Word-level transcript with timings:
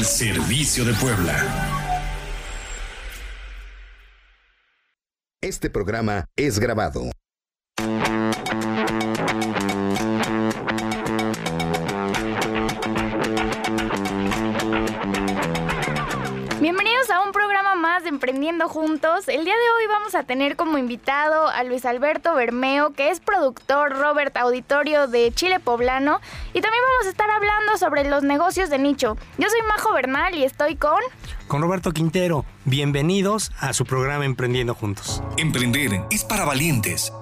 al 0.00 0.06
servicio 0.06 0.82
de 0.86 0.94
Puebla. 0.94 1.36
Este 5.42 5.68
programa 5.68 6.24
es 6.36 6.58
grabado. 6.58 7.10
De 18.02 18.08
Emprendiendo 18.08 18.68
Juntos. 18.68 19.28
El 19.28 19.44
día 19.44 19.54
de 19.54 19.70
hoy 19.70 19.86
vamos 19.88 20.14
a 20.14 20.22
tener 20.22 20.56
como 20.56 20.78
invitado 20.78 21.48
a 21.48 21.62
Luis 21.64 21.84
Alberto 21.84 22.34
Bermeo, 22.34 22.92
que 22.94 23.10
es 23.10 23.20
productor 23.20 23.96
Robert 23.98 24.36
Auditorio 24.36 25.06
de 25.06 25.32
Chile 25.32 25.60
Poblano. 25.60 26.20
Y 26.54 26.60
también 26.60 26.82
vamos 26.92 27.06
a 27.06 27.10
estar 27.10 27.30
hablando 27.30 27.76
sobre 27.76 28.08
los 28.08 28.22
negocios 28.22 28.70
de 28.70 28.78
nicho. 28.78 29.16
Yo 29.38 29.48
soy 29.50 29.62
Majo 29.68 29.92
Bernal 29.92 30.34
y 30.34 30.44
estoy 30.44 30.76
con... 30.76 31.00
Con 31.46 31.62
Roberto 31.62 31.92
Quintero. 31.92 32.44
Bienvenidos 32.64 33.52
a 33.58 33.72
su 33.72 33.84
programa 33.84 34.24
Emprendiendo 34.24 34.74
Juntos. 34.74 35.22
Emprender 35.36 36.02
es 36.10 36.24
para 36.24 36.44
valientes. 36.44 37.12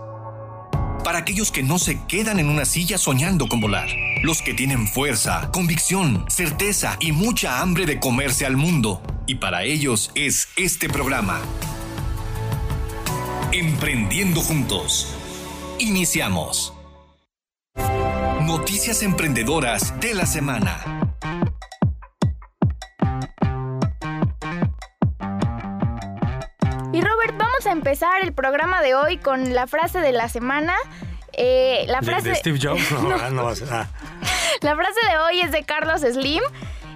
Para 1.05 1.19
aquellos 1.19 1.51
que 1.51 1.63
no 1.63 1.79
se 1.79 2.01
quedan 2.07 2.39
en 2.39 2.49
una 2.49 2.65
silla 2.65 2.99
soñando 2.99 3.49
con 3.49 3.61
volar. 3.61 3.89
Los 4.23 4.43
que 4.43 4.55
tienen 4.55 4.87
fuerza, 4.87 5.51
convicción, 5.53 6.25
certeza 6.29 6.97
y 7.01 7.13
mucha 7.13 7.61
hambre 7.61 7.87
de 7.87 8.01
comerse 8.01 8.45
al 8.45 8.57
mundo. 8.57 9.03
Y 9.27 9.37
para 9.37 9.65
ellos 9.65 10.11
es 10.15 10.49
este 10.57 10.89
programa. 10.89 11.41
Emprendiendo 13.53 14.41
juntos. 14.41 15.15
Iniciamos. 15.79 16.75
Noticias 18.43 19.03
emprendedoras 19.03 19.99
de 20.01 20.15
la 20.15 20.27
semana. 20.27 20.98
Empezar 27.79 28.21
el 28.23 28.33
programa 28.33 28.83
de 28.83 28.95
hoy 28.95 29.19
con 29.19 29.55
la 29.55 29.67
frase 29.67 30.01
de 30.01 30.13
la 30.13 30.29
semana. 30.29 30.75
Eh, 31.33 31.85
la 31.87 32.01
¿De- 32.01 32.07
frase 32.07 32.29
¿De, 32.31 32.35
Steve 32.35 32.59
Jobs? 32.61 32.91
No, 33.03 33.15
ah, 33.15 33.31
no 33.31 33.45
va 33.45 33.53
a 33.53 33.57
ser. 33.57 33.69
ah. 33.73 33.87
La 34.63 34.75
frase 34.75 34.99
de 35.09 35.19
hoy 35.19 35.41
es 35.41 35.53
de 35.53 35.63
Carlos 35.63 36.01
Slim 36.01 36.43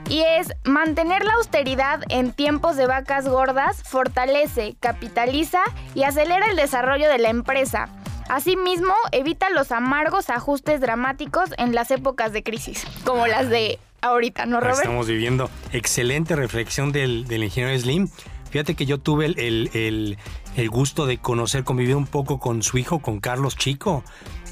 y 0.08 0.22
es 0.22 0.52
mantener 0.64 1.24
la 1.24 1.34
austeridad 1.34 2.00
en 2.08 2.32
tiempos 2.32 2.76
de 2.76 2.86
vacas 2.88 3.28
gordas 3.28 3.82
fortalece, 3.84 4.74
capitaliza 4.80 5.60
y 5.94 6.02
acelera 6.02 6.46
el 6.50 6.56
desarrollo 6.56 7.08
de 7.08 7.18
la 7.18 7.28
empresa. 7.30 7.88
Asimismo, 8.28 8.94
evita 9.12 9.48
los 9.50 9.70
amargos 9.70 10.28
ajustes 10.30 10.80
dramáticos 10.80 11.50
en 11.58 11.74
las 11.74 11.90
épocas 11.92 12.32
de 12.32 12.42
crisis, 12.42 12.84
como 13.04 13.26
las 13.28 13.48
de 13.48 13.78
ahorita, 14.00 14.46
¿no, 14.46 14.58
Robert? 14.58 14.78
Estamos 14.78 15.06
viviendo. 15.06 15.48
Excelente 15.72 16.34
reflexión 16.34 16.90
del, 16.90 17.26
del 17.28 17.44
ingeniero 17.44 17.78
Slim. 17.78 18.08
Fíjate 18.52 18.74
que 18.76 18.86
yo 18.86 18.98
tuve 18.98 19.26
el, 19.26 19.38
el- 19.38 20.18
el- 20.56 20.68
gusto 20.70 21.06
de 21.06 21.18
conocer, 21.18 21.64
convivir 21.64 21.96
un 21.96 22.06
poco 22.06 22.38
con 22.38 22.62
su 22.62 22.78
hijo, 22.78 23.00
con 23.00 23.18
Carlos 23.18 23.56
Chico. 23.56 24.04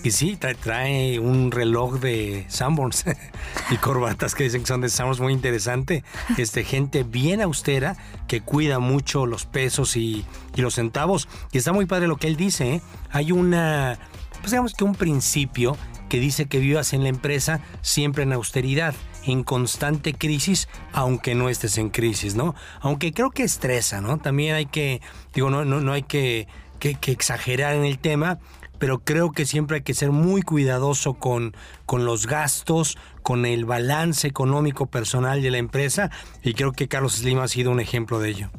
Y 0.02 0.12
sí, 0.12 0.36
trae, 0.36 0.54
trae 0.54 1.18
un 1.20 1.50
reloj 1.50 2.00
de 2.00 2.46
Sanborns 2.48 3.04
y 3.70 3.76
corbatas 3.76 4.34
que 4.34 4.44
dicen 4.44 4.62
que 4.62 4.66
son 4.68 4.80
de 4.80 4.88
Sanborns, 4.88 5.20
muy 5.20 5.34
interesante. 5.34 6.02
Este, 6.38 6.64
gente 6.64 7.02
bien 7.04 7.42
austera 7.42 7.96
que 8.26 8.40
cuida 8.40 8.78
mucho 8.78 9.26
los 9.26 9.44
pesos 9.44 9.96
y, 9.96 10.24
y 10.56 10.62
los 10.62 10.76
centavos. 10.76 11.28
Y 11.52 11.58
está 11.58 11.72
muy 11.74 11.84
padre 11.84 12.08
lo 12.08 12.16
que 12.16 12.28
él 12.28 12.36
dice. 12.36 12.76
¿eh? 12.76 12.80
Hay 13.10 13.30
una, 13.30 13.98
pues 14.40 14.52
digamos 14.52 14.72
que 14.72 14.84
un 14.84 14.94
principio 14.94 15.76
que 16.08 16.18
dice 16.18 16.46
que 16.46 16.58
vivas 16.58 16.94
en 16.94 17.02
la 17.02 17.10
empresa 17.10 17.60
siempre 17.82 18.22
en 18.24 18.32
austeridad, 18.32 18.94
en 19.24 19.44
constante 19.44 20.14
crisis, 20.14 20.68
aunque 20.92 21.34
no 21.34 21.48
estés 21.48 21.78
en 21.78 21.90
crisis, 21.90 22.34
¿no? 22.34 22.54
Aunque 22.80 23.12
creo 23.12 23.30
que 23.30 23.42
estresa, 23.42 24.00
¿no? 24.00 24.18
También 24.18 24.54
hay 24.54 24.66
que, 24.66 25.00
digo, 25.34 25.50
no, 25.50 25.64
no, 25.64 25.80
no 25.80 25.92
hay 25.92 26.02
que, 26.02 26.48
exagerar 26.80 27.74
en 27.74 27.84
el 27.84 27.98
tema, 27.98 28.38
pero 28.78 29.00
creo 29.00 29.32
que 29.32 29.44
siempre 29.44 29.76
hay 29.76 29.82
que 29.82 29.92
ser 29.92 30.10
muy 30.10 30.42
cuidadoso 30.42 31.14
con 31.14 31.52
los 31.90 32.26
gastos, 32.26 32.96
con 33.22 33.44
el 33.44 33.66
balance 33.66 34.26
económico 34.26 34.86
personal 34.86 35.42
de 35.42 35.50
la 35.50 35.58
empresa, 35.58 36.10
y 36.42 36.54
creo 36.54 36.72
que 36.72 36.88
Carlos 36.88 37.16
Slim 37.16 37.40
ha 37.40 37.48
sido 37.48 37.70
un 37.70 37.80
ejemplo 37.80 38.18
de 38.18 38.30
ello. 38.30 38.50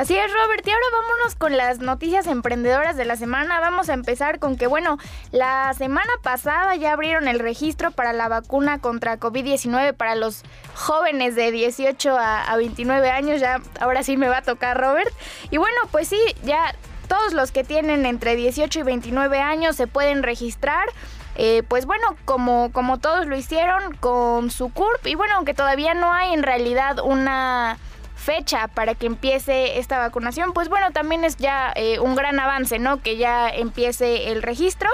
Así 0.00 0.16
es, 0.16 0.32
Robert. 0.32 0.66
Y 0.66 0.70
ahora 0.70 0.86
vámonos 0.92 1.34
con 1.34 1.58
las 1.58 1.80
noticias 1.80 2.26
emprendedoras 2.26 2.96
de 2.96 3.04
la 3.04 3.16
semana. 3.16 3.60
Vamos 3.60 3.90
a 3.90 3.92
empezar 3.92 4.38
con 4.38 4.56
que, 4.56 4.66
bueno, 4.66 4.96
la 5.30 5.74
semana 5.74 6.10
pasada 6.22 6.74
ya 6.76 6.94
abrieron 6.94 7.28
el 7.28 7.38
registro 7.38 7.90
para 7.90 8.14
la 8.14 8.26
vacuna 8.26 8.78
contra 8.78 9.20
COVID-19 9.20 9.92
para 9.92 10.14
los 10.14 10.42
jóvenes 10.74 11.34
de 11.34 11.52
18 11.52 12.16
a, 12.16 12.44
a 12.44 12.56
29 12.56 13.10
años. 13.10 13.42
Ya, 13.42 13.60
ahora 13.78 14.02
sí 14.02 14.16
me 14.16 14.30
va 14.30 14.38
a 14.38 14.42
tocar, 14.42 14.80
Robert. 14.80 15.12
Y 15.50 15.58
bueno, 15.58 15.76
pues 15.90 16.08
sí, 16.08 16.18
ya 16.44 16.74
todos 17.06 17.34
los 17.34 17.52
que 17.52 17.62
tienen 17.62 18.06
entre 18.06 18.36
18 18.36 18.80
y 18.80 18.82
29 18.82 19.38
años 19.38 19.76
se 19.76 19.86
pueden 19.86 20.22
registrar. 20.22 20.88
Eh, 21.36 21.62
pues 21.68 21.84
bueno, 21.84 22.16
como, 22.24 22.72
como 22.72 22.98
todos 22.98 23.26
lo 23.26 23.36
hicieron 23.36 23.94
con 23.96 24.50
su 24.50 24.70
CURP. 24.70 25.08
Y 25.08 25.14
bueno, 25.14 25.34
aunque 25.36 25.52
todavía 25.52 25.92
no 25.92 26.10
hay 26.10 26.32
en 26.32 26.42
realidad 26.42 27.00
una 27.04 27.76
fecha 28.20 28.68
para 28.68 28.94
que 28.94 29.06
empiece 29.06 29.78
esta 29.78 29.98
vacunación, 29.98 30.52
pues 30.52 30.68
bueno, 30.68 30.90
también 30.92 31.24
es 31.24 31.36
ya 31.36 31.72
eh, 31.74 31.98
un 32.00 32.14
gran 32.14 32.38
avance, 32.38 32.78
¿no? 32.78 33.00
Que 33.02 33.16
ya 33.16 33.48
empiece 33.48 34.30
el 34.30 34.42
registro. 34.42 34.88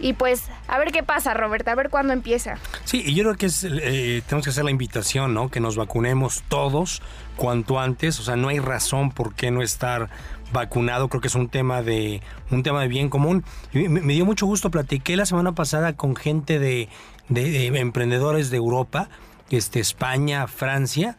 Y 0.00 0.14
pues 0.14 0.42
a 0.66 0.76
ver 0.76 0.90
qué 0.90 1.04
pasa, 1.04 1.34
Roberta, 1.34 1.70
a 1.70 1.74
ver 1.76 1.88
cuándo 1.88 2.12
empieza. 2.12 2.56
Sí, 2.84 3.04
y 3.06 3.14
yo 3.14 3.22
creo 3.22 3.36
que 3.36 3.46
es, 3.46 3.62
eh, 3.64 4.22
tenemos 4.26 4.44
que 4.44 4.50
hacer 4.50 4.64
la 4.64 4.72
invitación, 4.72 5.34
¿no? 5.34 5.50
Que 5.50 5.60
nos 5.60 5.76
vacunemos 5.76 6.42
todos 6.48 7.00
cuanto 7.36 7.78
antes. 7.78 8.18
O 8.18 8.24
sea, 8.24 8.34
no 8.34 8.48
hay 8.48 8.58
razón 8.58 9.12
por 9.12 9.34
qué 9.36 9.52
no 9.52 9.62
estar 9.62 10.08
vacunado. 10.52 11.08
Creo 11.08 11.20
que 11.20 11.28
es 11.28 11.36
un 11.36 11.48
tema 11.48 11.82
de 11.82 12.22
un 12.50 12.64
tema 12.64 12.80
de 12.82 12.88
bien 12.88 13.08
común. 13.08 13.44
Me, 13.72 14.12
dio 14.14 14.24
mucho 14.24 14.46
gusto. 14.46 14.68
Platiqué 14.70 15.16
la 15.16 15.26
semana 15.26 15.52
pasada 15.52 15.92
con 15.92 16.16
gente 16.16 16.58
de, 16.58 16.88
de- 17.28 17.70
de 17.70 17.78
emprendedores 17.78 18.50
de 18.50 18.56
Europa, 18.56 19.08
este, 19.50 19.78
España, 19.78 20.48
Francia, 20.48 21.16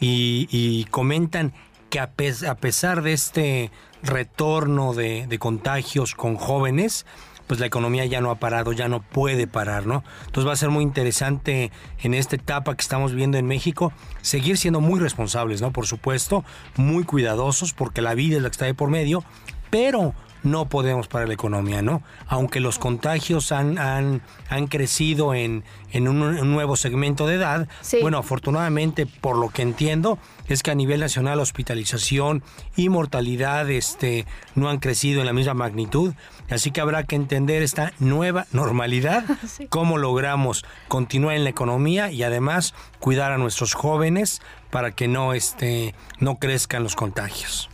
y, 0.00 0.84
comentan 0.90 1.52
que 1.90 2.00
a, 2.00 2.10
pes- 2.12 2.44
a 2.44 2.54
pesar 2.56 3.02
de 3.02 3.12
este 3.12 3.70
retorno 4.02 4.94
de, 4.94 5.26
de 5.26 5.38
contagios 5.38 6.14
con 6.14 6.36
jóvenes, 6.36 7.06
pues 7.46 7.60
la 7.60 7.66
economía 7.66 8.04
ya 8.04 8.20
no 8.20 8.30
ha 8.30 8.34
parado, 8.38 8.72
ya 8.72 8.88
no 8.88 9.00
puede 9.00 9.46
parar, 9.46 9.86
¿no? 9.86 10.04
Entonces 10.26 10.46
va 10.46 10.52
a 10.52 10.56
ser 10.56 10.68
muy 10.68 10.84
interesante 10.84 11.72
en 12.02 12.12
esta 12.12 12.36
etapa 12.36 12.76
que 12.76 12.82
estamos 12.82 13.12
viviendo 13.12 13.38
en 13.38 13.46
México 13.46 13.90
seguir 14.20 14.58
siendo 14.58 14.80
muy 14.82 15.00
responsables, 15.00 15.62
¿no? 15.62 15.72
Por 15.72 15.86
supuesto, 15.86 16.44
muy 16.76 17.04
cuidadosos 17.04 17.72
porque 17.72 18.02
la 18.02 18.14
vida 18.14 18.36
es 18.36 18.42
la 18.42 18.50
que 18.50 18.52
está 18.54 18.66
de 18.66 18.74
por 18.74 18.90
medio, 18.90 19.24
pero 19.70 20.14
no 20.42 20.68
podemos 20.68 21.08
parar 21.08 21.28
la 21.28 21.34
economía, 21.34 21.82
¿no? 21.82 22.02
Aunque 22.26 22.60
los 22.60 22.78
contagios 22.78 23.52
han, 23.52 23.78
han, 23.78 24.22
han 24.48 24.66
crecido 24.66 25.34
en, 25.34 25.64
en 25.92 26.08
un, 26.08 26.22
un 26.22 26.50
nuevo 26.52 26.76
segmento 26.76 27.26
de 27.26 27.34
edad, 27.36 27.68
Sí. 27.80 27.98
bueno, 28.00 28.18
afortunadamente, 28.18 29.06
por 29.06 29.36
lo 29.36 29.48
que 29.50 29.62
entiendo, 29.62 30.18
es 30.46 30.62
que 30.62 30.70
a 30.70 30.74
nivel 30.74 31.00
nacional 31.00 31.40
hospitalización 31.40 32.42
y 32.76 32.88
mortalidad 32.88 33.68
este, 33.70 34.26
no 34.54 34.68
han 34.68 34.78
crecido 34.78 35.20
en 35.20 35.26
la 35.26 35.32
misma 35.32 35.54
magnitud. 35.54 36.14
Así 36.50 36.70
que 36.70 36.80
habrá 36.80 37.02
que 37.04 37.16
entender 37.16 37.62
esta 37.62 37.92
nueva 37.98 38.46
normalidad, 38.52 39.24
cómo 39.68 39.98
logramos 39.98 40.64
continuar 40.88 41.36
en 41.36 41.44
la 41.44 41.50
economía 41.50 42.10
y 42.10 42.22
además 42.22 42.74
cuidar 42.98 43.32
a 43.32 43.38
nuestros 43.38 43.74
jóvenes 43.74 44.40
para 44.70 44.92
que 44.92 45.08
no, 45.08 45.34
este, 45.34 45.94
no 46.20 46.36
crezcan 46.36 46.82
los 46.82 46.94
contagios. 46.96 47.68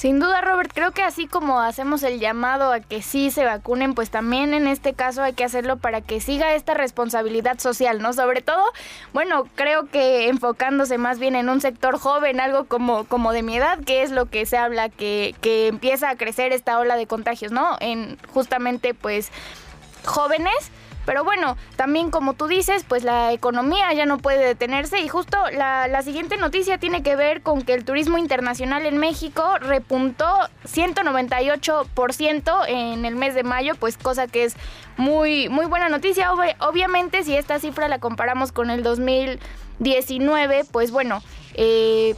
Sin 0.00 0.18
duda, 0.18 0.40
Robert, 0.40 0.72
creo 0.72 0.92
que 0.92 1.02
así 1.02 1.26
como 1.26 1.60
hacemos 1.60 2.02
el 2.04 2.20
llamado 2.20 2.72
a 2.72 2.80
que 2.80 3.02
sí 3.02 3.30
se 3.30 3.44
vacunen, 3.44 3.92
pues 3.92 4.08
también 4.08 4.54
en 4.54 4.66
este 4.66 4.94
caso 4.94 5.22
hay 5.22 5.34
que 5.34 5.44
hacerlo 5.44 5.76
para 5.76 6.00
que 6.00 6.22
siga 6.22 6.54
esta 6.54 6.72
responsabilidad 6.72 7.58
social, 7.58 8.00
¿no? 8.00 8.14
Sobre 8.14 8.40
todo, 8.40 8.64
bueno, 9.12 9.44
creo 9.56 9.90
que 9.90 10.30
enfocándose 10.30 10.96
más 10.96 11.18
bien 11.18 11.36
en 11.36 11.50
un 11.50 11.60
sector 11.60 11.98
joven, 11.98 12.40
algo 12.40 12.64
como, 12.64 13.04
como 13.04 13.32
de 13.32 13.42
mi 13.42 13.58
edad, 13.58 13.78
que 13.80 14.02
es 14.02 14.10
lo 14.10 14.24
que 14.24 14.46
se 14.46 14.56
habla, 14.56 14.88
que, 14.88 15.34
que 15.42 15.66
empieza 15.66 16.08
a 16.08 16.16
crecer 16.16 16.54
esta 16.54 16.78
ola 16.78 16.96
de 16.96 17.06
contagios, 17.06 17.52
¿no? 17.52 17.76
En 17.80 18.16
justamente, 18.32 18.94
pues, 18.94 19.30
jóvenes. 20.06 20.70
Pero 21.10 21.24
bueno, 21.24 21.56
también 21.74 22.12
como 22.12 22.34
tú 22.34 22.46
dices, 22.46 22.84
pues 22.86 23.02
la 23.02 23.32
economía 23.32 23.92
ya 23.94 24.06
no 24.06 24.18
puede 24.18 24.46
detenerse 24.46 25.00
y 25.00 25.08
justo 25.08 25.36
la, 25.52 25.88
la 25.88 26.02
siguiente 26.02 26.36
noticia 26.36 26.78
tiene 26.78 27.02
que 27.02 27.16
ver 27.16 27.42
con 27.42 27.62
que 27.62 27.74
el 27.74 27.84
turismo 27.84 28.16
internacional 28.16 28.86
en 28.86 28.96
México 28.96 29.58
repuntó 29.58 30.24
198% 30.72 32.64
en 32.68 33.04
el 33.04 33.16
mes 33.16 33.34
de 33.34 33.42
mayo, 33.42 33.74
pues 33.74 33.96
cosa 33.96 34.28
que 34.28 34.44
es 34.44 34.54
muy, 34.98 35.48
muy 35.48 35.66
buena 35.66 35.88
noticia. 35.88 36.30
Ob- 36.32 36.54
obviamente 36.60 37.24
si 37.24 37.36
esta 37.36 37.58
cifra 37.58 37.88
la 37.88 37.98
comparamos 37.98 38.52
con 38.52 38.70
el 38.70 38.84
2019, 38.84 40.64
pues 40.70 40.92
bueno, 40.92 41.24
eh, 41.54 42.14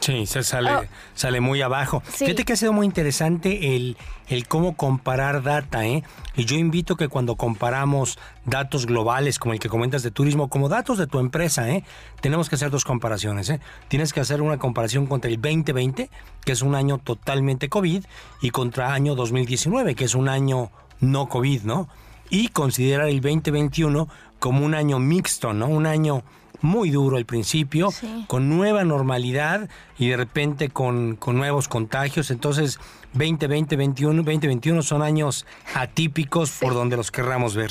Sí, 0.00 0.26
se 0.26 0.42
sale, 0.42 0.70
Oh. 0.74 0.82
sale 1.14 1.40
muy 1.40 1.60
abajo. 1.62 2.02
Sí. 2.08 2.24
Fíjate 2.24 2.44
que 2.44 2.54
ha 2.54 2.56
sido 2.56 2.72
muy 2.72 2.86
interesante 2.86 3.76
el, 3.76 3.96
el 4.28 4.48
cómo 4.48 4.74
comparar 4.76 5.42
data, 5.42 5.86
¿eh? 5.86 6.02
Y 6.36 6.46
yo 6.46 6.56
invito 6.56 6.96
que 6.96 7.08
cuando 7.08 7.36
comparamos 7.36 8.18
datos 8.46 8.86
globales, 8.86 9.38
como 9.38 9.52
el 9.52 9.60
que 9.60 9.68
comentas 9.68 10.02
de 10.02 10.10
turismo, 10.10 10.48
como 10.48 10.68
datos 10.70 10.96
de 10.96 11.06
tu 11.06 11.18
empresa, 11.18 11.68
¿eh? 11.70 11.84
Tenemos 12.22 12.48
que 12.48 12.54
hacer 12.54 12.70
dos 12.70 12.84
comparaciones, 12.84 13.50
¿eh? 13.50 13.60
Tienes 13.88 14.12
que 14.14 14.20
hacer 14.20 14.40
una 14.40 14.58
comparación 14.58 15.06
contra 15.06 15.30
el 15.30 15.36
2020, 15.40 16.08
que 16.44 16.52
es 16.52 16.62
un 16.62 16.74
año 16.74 16.98
totalmente 16.98 17.68
COVID, 17.68 18.04
y 18.40 18.50
contra 18.50 18.94
año 18.94 19.14
2019, 19.14 19.94
que 19.94 20.04
es 20.04 20.14
un 20.14 20.28
año 20.30 20.70
no 21.00 21.28
COVID, 21.28 21.62
¿no? 21.62 21.88
Y 22.30 22.48
considerar 22.48 23.08
el 23.08 23.20
2021 23.20 24.08
como 24.38 24.64
un 24.64 24.74
año 24.74 24.98
mixto, 24.98 25.52
¿no? 25.52 25.66
Un 25.66 25.84
año 25.86 26.22
muy 26.62 26.90
duro 26.90 27.16
al 27.16 27.24
principio, 27.26 27.90
Sí. 27.90 28.24
con 28.28 28.48
nueva 28.48 28.84
normalidad 28.84 29.68
y 29.98 30.08
de 30.08 30.16
repente 30.16 30.68
con, 30.68 31.16
con 31.16 31.36
nuevos 31.36 31.68
contagios. 31.68 32.30
Entonces, 32.30 32.78
2020, 33.12 33.76
21, 33.76 34.22
2021 34.22 34.82
son 34.82 35.02
años 35.02 35.46
atípicos 35.74 36.52
por 36.60 36.74
donde 36.74 36.96
los 36.96 37.10
querramos 37.10 37.56
ver. 37.56 37.70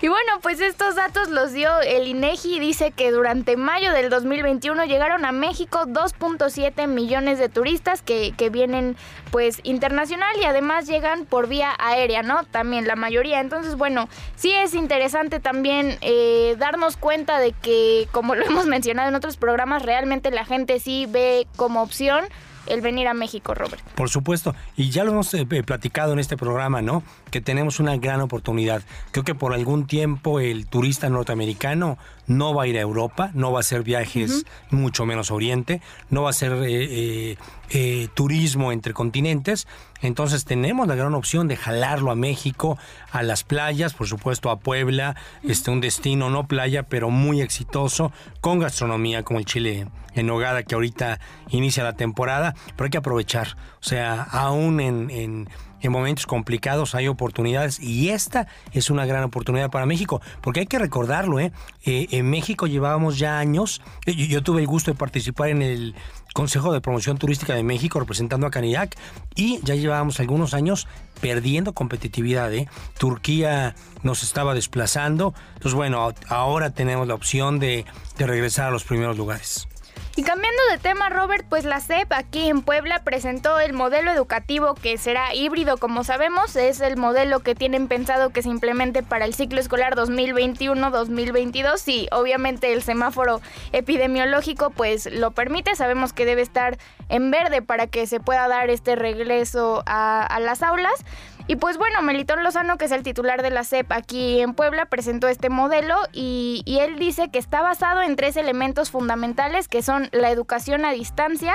Y 0.00 0.08
bueno, 0.08 0.32
pues 0.42 0.60
estos 0.60 0.96
datos 0.96 1.28
los 1.28 1.52
dio 1.52 1.80
el 1.80 2.06
INEGI 2.08 2.56
y 2.56 2.60
dice 2.60 2.90
que 2.90 3.10
durante 3.10 3.56
mayo 3.56 3.92
del 3.92 4.10
2021 4.10 4.84
llegaron 4.84 5.24
a 5.24 5.32
México 5.32 5.80
2.7 5.86 6.86
millones 6.86 7.38
de 7.38 7.48
turistas 7.48 8.02
que, 8.02 8.34
que 8.36 8.50
vienen 8.50 8.96
pues 9.30 9.60
internacional 9.64 10.36
y 10.40 10.44
además 10.44 10.86
llegan 10.86 11.24
por 11.24 11.48
vía 11.48 11.74
aérea, 11.78 12.22
¿no? 12.22 12.44
También 12.44 12.86
la 12.86 12.96
mayoría. 12.96 13.40
Entonces, 13.40 13.76
bueno, 13.76 14.08
sí 14.36 14.52
es 14.52 14.74
interesante 14.74 15.40
también 15.40 15.98
eh, 16.00 16.56
darnos 16.58 16.96
cuenta 16.96 17.38
de 17.38 17.52
que, 17.52 18.08
como 18.12 18.34
lo 18.34 18.44
hemos 18.46 18.66
mencionado 18.66 19.08
en 19.08 19.14
otros 19.14 19.36
programas, 19.36 19.82
realmente 19.82 20.30
la 20.30 20.44
gente 20.44 20.80
sí 20.80 21.06
ve 21.08 21.46
como 21.56 21.82
opción 21.82 22.24
el 22.66 22.80
venir 22.80 23.08
a 23.08 23.14
México, 23.14 23.54
Robert. 23.54 23.82
Por 23.94 24.08
supuesto, 24.08 24.54
y 24.76 24.90
ya 24.90 25.04
lo 25.04 25.12
hemos 25.12 25.32
eh, 25.34 25.46
eh, 25.50 25.62
platicado 25.62 26.12
en 26.12 26.18
este 26.18 26.36
programa, 26.36 26.82
¿no? 26.82 27.02
Que 27.30 27.40
tenemos 27.40 27.80
una 27.80 27.96
gran 27.96 28.20
oportunidad. 28.20 28.82
Creo 29.12 29.24
que 29.24 29.34
por 29.34 29.52
algún 29.54 29.86
tiempo 29.86 30.40
el 30.40 30.66
turista 30.66 31.08
norteamericano 31.08 31.98
no 32.26 32.54
va 32.54 32.64
a 32.64 32.66
ir 32.66 32.76
a 32.76 32.80
Europa, 32.80 33.30
no 33.34 33.52
va 33.52 33.58
a 33.58 33.60
hacer 33.60 33.82
viajes 33.82 34.44
mucho 34.70 35.06
menos 35.06 35.30
a 35.30 35.34
Oriente, 35.34 35.80
no 36.10 36.22
va 36.22 36.28
a 36.28 36.30
hacer 36.30 36.52
eh, 36.52 36.66
eh, 36.68 37.36
eh, 37.70 38.08
turismo 38.14 38.72
entre 38.72 38.92
continentes. 38.92 39.66
Entonces 40.02 40.44
tenemos 40.44 40.86
la 40.88 40.94
gran 40.94 41.14
opción 41.14 41.48
de 41.48 41.56
jalarlo 41.56 42.10
a 42.10 42.14
México, 42.14 42.76
a 43.12 43.22
las 43.22 43.44
playas, 43.44 43.94
por 43.94 44.06
supuesto 44.06 44.50
a 44.50 44.58
Puebla, 44.58 45.16
este 45.42 45.70
un 45.70 45.80
destino 45.80 46.28
no 46.30 46.46
playa, 46.46 46.82
pero 46.82 47.10
muy 47.10 47.40
exitoso, 47.40 48.12
con 48.40 48.58
gastronomía 48.58 49.22
como 49.22 49.38
el 49.38 49.46
Chile 49.46 49.86
en 50.14 50.26
Nogada 50.26 50.62
que 50.62 50.74
ahorita 50.74 51.20
inicia 51.50 51.84
la 51.84 51.92
temporada, 51.94 52.54
pero 52.76 52.84
hay 52.86 52.90
que 52.90 52.98
aprovechar. 52.98 53.56
O 53.80 53.84
sea, 53.84 54.22
aún 54.22 54.80
en, 54.80 55.10
en- 55.10 55.48
en 55.80 55.92
momentos 55.92 56.26
complicados 56.26 56.94
hay 56.94 57.08
oportunidades 57.08 57.80
y 57.80 58.10
esta 58.10 58.46
es 58.72 58.90
una 58.90 59.06
gran 59.06 59.24
oportunidad 59.24 59.70
para 59.70 59.86
México, 59.86 60.20
porque 60.40 60.60
hay 60.60 60.66
que 60.66 60.78
recordarlo, 60.78 61.40
¿eh? 61.40 61.52
Eh, 61.84 62.08
en 62.10 62.28
México 62.30 62.66
llevábamos 62.66 63.18
ya 63.18 63.38
años, 63.38 63.82
yo, 64.06 64.42
tuve 64.42 64.60
el 64.60 64.66
gusto 64.66 64.90
de 64.90 64.96
participar 64.96 65.50
en 65.50 65.62
el 65.62 65.94
Consejo 66.34 66.72
de 66.72 66.80
Promoción 66.80 67.16
Turística 67.18 67.54
de 67.54 67.62
México 67.62 67.98
representando 67.98 68.46
a 68.46 68.50
Canillac 68.50 68.96
y 69.34 69.60
ya 69.62 69.74
llevábamos 69.74 70.20
algunos 70.20 70.52
años 70.52 70.86
perdiendo 71.20 71.72
competitividad. 71.72 72.52
¿eh? 72.52 72.68
Turquía 72.98 73.74
nos 74.02 74.22
estaba 74.22 74.54
desplazando, 74.54 75.34
entonces 75.54 75.74
bueno, 75.74 76.12
ahora 76.28 76.70
tenemos 76.70 77.08
la 77.08 77.14
opción 77.14 77.58
de 77.58 77.86
regresar 78.18 78.68
a 78.68 78.70
los 78.70 78.84
primeros 78.84 79.16
lugares. 79.16 79.68
Y 80.18 80.22
cambiando 80.22 80.62
de 80.70 80.78
tema, 80.78 81.10
Robert, 81.10 81.44
pues 81.46 81.66
la 81.66 81.78
SEP 81.78 82.10
aquí 82.14 82.48
en 82.48 82.62
Puebla 82.62 83.04
presentó 83.04 83.60
el 83.60 83.74
modelo 83.74 84.10
educativo 84.10 84.74
que 84.74 84.96
será 84.96 85.34
híbrido, 85.34 85.76
como 85.76 86.04
sabemos, 86.04 86.56
es 86.56 86.80
el 86.80 86.96
modelo 86.96 87.40
que 87.40 87.54
tienen 87.54 87.86
pensado 87.86 88.30
que 88.30 88.40
se 88.40 88.48
implemente 88.48 89.02
para 89.02 89.26
el 89.26 89.34
ciclo 89.34 89.60
escolar 89.60 89.94
2021-2022 89.94 91.86
y 91.88 92.08
obviamente 92.12 92.72
el 92.72 92.82
semáforo 92.82 93.42
epidemiológico 93.72 94.70
pues 94.70 95.04
lo 95.12 95.32
permite, 95.32 95.76
sabemos 95.76 96.14
que 96.14 96.24
debe 96.24 96.40
estar 96.40 96.78
en 97.10 97.30
verde 97.30 97.60
para 97.60 97.86
que 97.86 98.06
se 98.06 98.18
pueda 98.18 98.48
dar 98.48 98.70
este 98.70 98.96
regreso 98.96 99.82
a, 99.84 100.24
a 100.24 100.40
las 100.40 100.62
aulas. 100.62 101.04
Y 101.48 101.56
pues 101.56 101.78
bueno, 101.78 102.02
Melitón 102.02 102.42
Lozano, 102.42 102.76
que 102.76 102.86
es 102.86 102.92
el 102.92 103.04
titular 103.04 103.42
de 103.42 103.50
la 103.50 103.62
SEP 103.62 103.92
aquí 103.92 104.40
en 104.40 104.54
Puebla, 104.54 104.86
presentó 104.86 105.28
este 105.28 105.48
modelo 105.48 105.94
y, 106.12 106.62
y 106.64 106.78
él 106.78 106.98
dice 106.98 107.30
que 107.30 107.38
está 107.38 107.62
basado 107.62 108.02
en 108.02 108.16
tres 108.16 108.36
elementos 108.36 108.90
fundamentales 108.90 109.68
que 109.68 109.82
son 109.82 110.08
la 110.10 110.30
educación 110.30 110.84
a 110.84 110.90
distancia, 110.90 111.54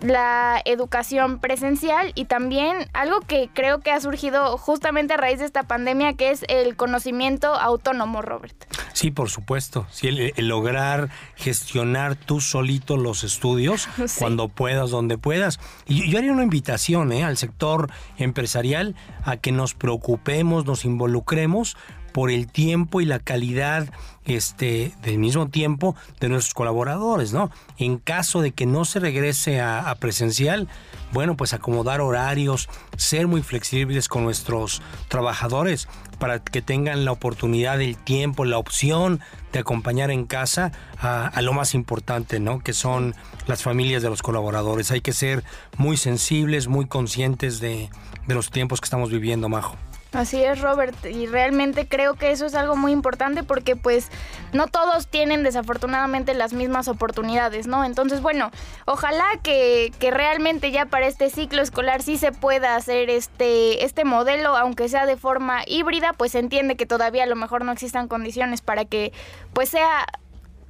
la 0.00 0.60
educación 0.64 1.38
presencial 1.40 2.12
y 2.14 2.26
también 2.26 2.88
algo 2.92 3.20
que 3.20 3.50
creo 3.52 3.80
que 3.80 3.90
ha 3.90 4.00
surgido 4.00 4.56
justamente 4.58 5.14
a 5.14 5.16
raíz 5.16 5.40
de 5.40 5.44
esta 5.44 5.64
pandemia, 5.64 6.14
que 6.14 6.30
es 6.30 6.44
el 6.48 6.76
conocimiento 6.76 7.54
autónomo, 7.54 8.22
Robert. 8.22 8.54
Sí, 8.92 9.10
por 9.10 9.30
supuesto. 9.30 9.86
Sí, 9.90 10.08
el, 10.08 10.32
el 10.36 10.48
lograr 10.48 11.08
gestionar 11.36 12.16
tú 12.16 12.40
solito 12.40 12.96
los 12.96 13.24
estudios 13.24 13.88
Sí. 14.06 14.18
cuando 14.18 14.48
puedas, 14.48 14.90
donde 14.90 15.18
puedas. 15.18 15.60
Y 15.86 16.10
yo 16.10 16.18
haría 16.18 16.32
una 16.32 16.42
invitación 16.42 17.12
¿eh? 17.12 17.24
al 17.24 17.36
sector 17.36 17.90
empresarial 18.16 18.94
a 19.24 19.36
que 19.36 19.52
nos 19.52 19.74
preocupemos, 19.74 20.64
nos 20.64 20.84
involucremos 20.84 21.76
por 22.12 22.30
el 22.30 22.46
tiempo 22.46 23.00
y 23.00 23.04
la 23.04 23.18
calidad 23.18 23.88
este, 24.24 24.92
del 25.02 25.18
mismo 25.18 25.48
tiempo 25.48 25.96
de 26.20 26.28
nuestros 26.28 26.54
colaboradores, 26.54 27.32
¿no? 27.32 27.50
En 27.78 27.98
caso 27.98 28.42
de 28.42 28.52
que 28.52 28.66
no 28.66 28.84
se 28.84 29.00
regrese 29.00 29.60
a, 29.60 29.94
presencial, 29.98 30.68
bueno, 31.12 31.36
pues 31.36 31.54
acomodar 31.54 32.00
horarios, 32.00 32.68
ser 32.96 33.26
muy 33.26 33.42
flexibles 33.42 34.08
con 34.08 34.24
nuestros 34.24 34.82
trabajadores 35.08 35.88
para 36.18 36.40
que 36.40 36.60
tengan 36.60 37.04
la 37.04 37.12
oportunidad, 37.12 37.80
el 37.80 37.96
tiempo, 37.96 38.44
la 38.44 38.58
opción 38.58 39.20
de 39.52 39.60
acompañar 39.60 40.10
en 40.10 40.26
casa 40.26 40.72
a, 41.00 41.26
a 41.26 41.40
lo 41.42 41.54
más 41.54 41.74
importante, 41.74 42.38
¿no? 42.38 42.58
Que 42.58 42.74
son 42.74 43.14
las 43.46 43.62
familias 43.62 44.02
de 44.02 44.10
los 44.10 44.20
colaboradores. 44.20 44.90
Hay 44.90 45.00
que 45.00 45.12
ser 45.12 45.42
muy 45.78 45.96
sensibles, 45.96 46.68
muy 46.68 46.86
conscientes 46.86 47.60
de, 47.60 47.88
de 48.26 48.34
los 48.34 48.50
tiempos 48.50 48.80
que 48.80 48.86
estamos 48.86 49.10
viviendo, 49.10 49.48
Majo. 49.48 49.76
Así 50.12 50.42
es, 50.42 50.62
Robert, 50.62 50.96
y 51.04 51.26
realmente 51.26 51.86
creo 51.86 52.14
que 52.14 52.30
eso 52.30 52.46
es 52.46 52.54
algo 52.54 52.76
muy 52.76 52.92
importante 52.92 53.42
porque 53.42 53.76
pues 53.76 54.08
no 54.54 54.66
todos 54.66 55.06
tienen 55.06 55.42
desafortunadamente 55.42 56.32
las 56.32 56.54
mismas 56.54 56.88
oportunidades, 56.88 57.66
¿no? 57.66 57.84
Entonces, 57.84 58.22
bueno, 58.22 58.50
ojalá 58.86 59.26
que, 59.42 59.92
que 59.98 60.10
realmente 60.10 60.70
ya 60.70 60.86
para 60.86 61.06
este 61.06 61.28
ciclo 61.28 61.60
escolar 61.60 62.02
sí 62.02 62.16
se 62.16 62.32
pueda 62.32 62.74
hacer 62.74 63.10
este, 63.10 63.84
este 63.84 64.06
modelo, 64.06 64.56
aunque 64.56 64.88
sea 64.88 65.04
de 65.04 65.18
forma 65.18 65.60
híbrida, 65.66 66.14
pues 66.14 66.32
se 66.32 66.38
entiende 66.38 66.76
que 66.76 66.86
todavía 66.86 67.24
a 67.24 67.26
lo 67.26 67.36
mejor 67.36 67.66
no 67.66 67.72
existan 67.72 68.08
condiciones 68.08 68.62
para 68.62 68.86
que 68.86 69.12
pues 69.52 69.68
sea 69.68 70.06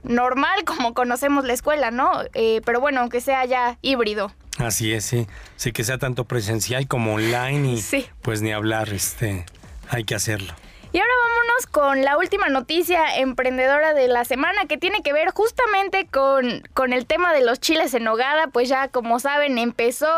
normal 0.03 0.65
como 0.65 0.95
conocemos 0.95 1.45
la 1.45 1.53
escuela, 1.53 1.93
¿no? 1.93 2.11
Eh, 2.35 2.61
pero 2.65 2.81
bueno, 2.81 3.03
aunque 3.03 3.21
sea 3.21 3.45
ya 3.45 3.79
híbrido. 3.83 4.33
Así 4.59 4.93
es, 4.93 5.05
sí. 5.05 5.27
Sí, 5.57 5.73
que 5.73 5.85
sea 5.85 5.99
tanto 5.99 6.25
presencial 6.25 6.87
como 6.89 7.15
online 7.15 7.73
y 7.75 7.81
Sí. 7.81 8.07
pues 8.23 8.43
ni 8.43 8.53
hablar, 8.53 8.89
este, 8.91 9.45
hay 9.89 10.05
que 10.05 10.15
hacerlo. 10.15 10.53
Y 10.91 10.97
ahora 10.99 11.11
vámonos 11.29 11.67
con 11.67 12.03
la 12.03 12.17
última 12.17 12.49
noticia 12.49 13.19
emprendedora 13.19 13.93
de 13.93 14.09
la 14.09 14.25
semana 14.25 14.65
que 14.67 14.79
tiene 14.79 15.03
que 15.03 15.13
ver 15.13 15.33
justamente 15.33 16.07
con, 16.07 16.63
con 16.73 16.95
el 16.95 17.05
tema 17.05 17.35
de 17.35 17.45
los 17.45 17.61
chiles 17.61 17.93
en 17.93 18.05
nogada. 18.05 18.47
Pues 18.47 18.71
ya 18.71 18.89
como 18.89 19.21
saben 19.21 19.59
empezó 19.59 20.09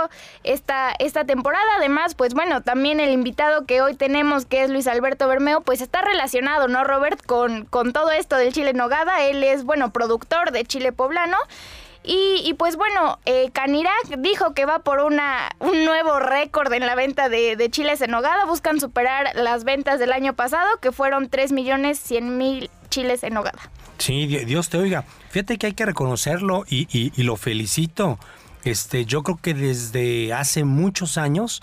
esta, 0.45 0.93
esta 1.01 1.25
temporada. 1.25 1.67
Además, 1.79 2.15
pues 2.15 2.35
bueno, 2.35 2.63
también 2.63 3.01
el 3.01 3.11
invitado 3.11 3.67
que 3.67 3.83
hoy 3.83 3.95
tenemos 3.97 4.47
que 4.47 4.63
es 4.63 4.71
Luis 4.71 4.87
Alberto 4.87 5.27
Bermeo, 5.27 5.61
pues 5.61 5.81
está 5.81 6.03
relacionado, 6.03 6.69
¿no, 6.69 6.85
Robert? 6.85 7.21
Con, 7.27 7.65
con 7.65 7.93
todo 7.93 8.13
esto 8.13 8.37
del 8.37 8.53
chile 8.53 8.71
en 8.71 8.77
nogada. 8.77 9.25
Él 9.25 9.43
es, 9.43 9.65
bueno, 9.65 9.93
productor 9.93 10.53
de 10.53 10.65
chile 10.65 10.93
poblano. 10.93 11.37
Y, 12.03 12.55
pues 12.55 12.77
bueno, 12.77 13.19
eh, 13.27 13.51
Canirac 13.53 14.17
dijo 14.19 14.55
que 14.55 14.65
va 14.65 14.81
por 14.81 15.01
un 15.01 15.17
nuevo 15.85 16.19
récord 16.19 16.73
en 16.73 16.87
la 16.87 16.95
venta 16.95 17.29
de, 17.29 17.69
chiles 17.71 18.01
en 18.01 18.11
nogada. 18.11 18.47
Buscan 18.47 18.81
superar 18.81 19.31
las 19.35 19.65
ventas 19.65 19.99
del 19.99 20.13
año 20.13 20.35
pasado, 20.35 20.67
que 20.81 20.93
fueron 20.93 21.29
3 21.29 21.53
millones 21.53 22.01
100 22.01 22.39
mil 22.39 22.71
chiles 22.89 23.23
en 23.23 23.35
nogada. 23.35 23.61
Sí, 23.99 24.27
Dios 24.27 24.71
te 24.71 24.79
oiga. 24.79 25.05
Fíjate 25.29 25.59
que 25.59 25.67
hay 25.67 25.75
que 25.75 25.85
reconocerlo 25.85 26.65
y 26.69 27.23
lo 27.23 27.37
felicito. 27.37 28.19
Este, 28.65 29.07
yo 29.07 29.23
creo 29.23 29.39
que 29.41 29.55
desde 29.55 30.33
hace 30.33 30.65
muchos 30.65 31.17
años, 31.17 31.63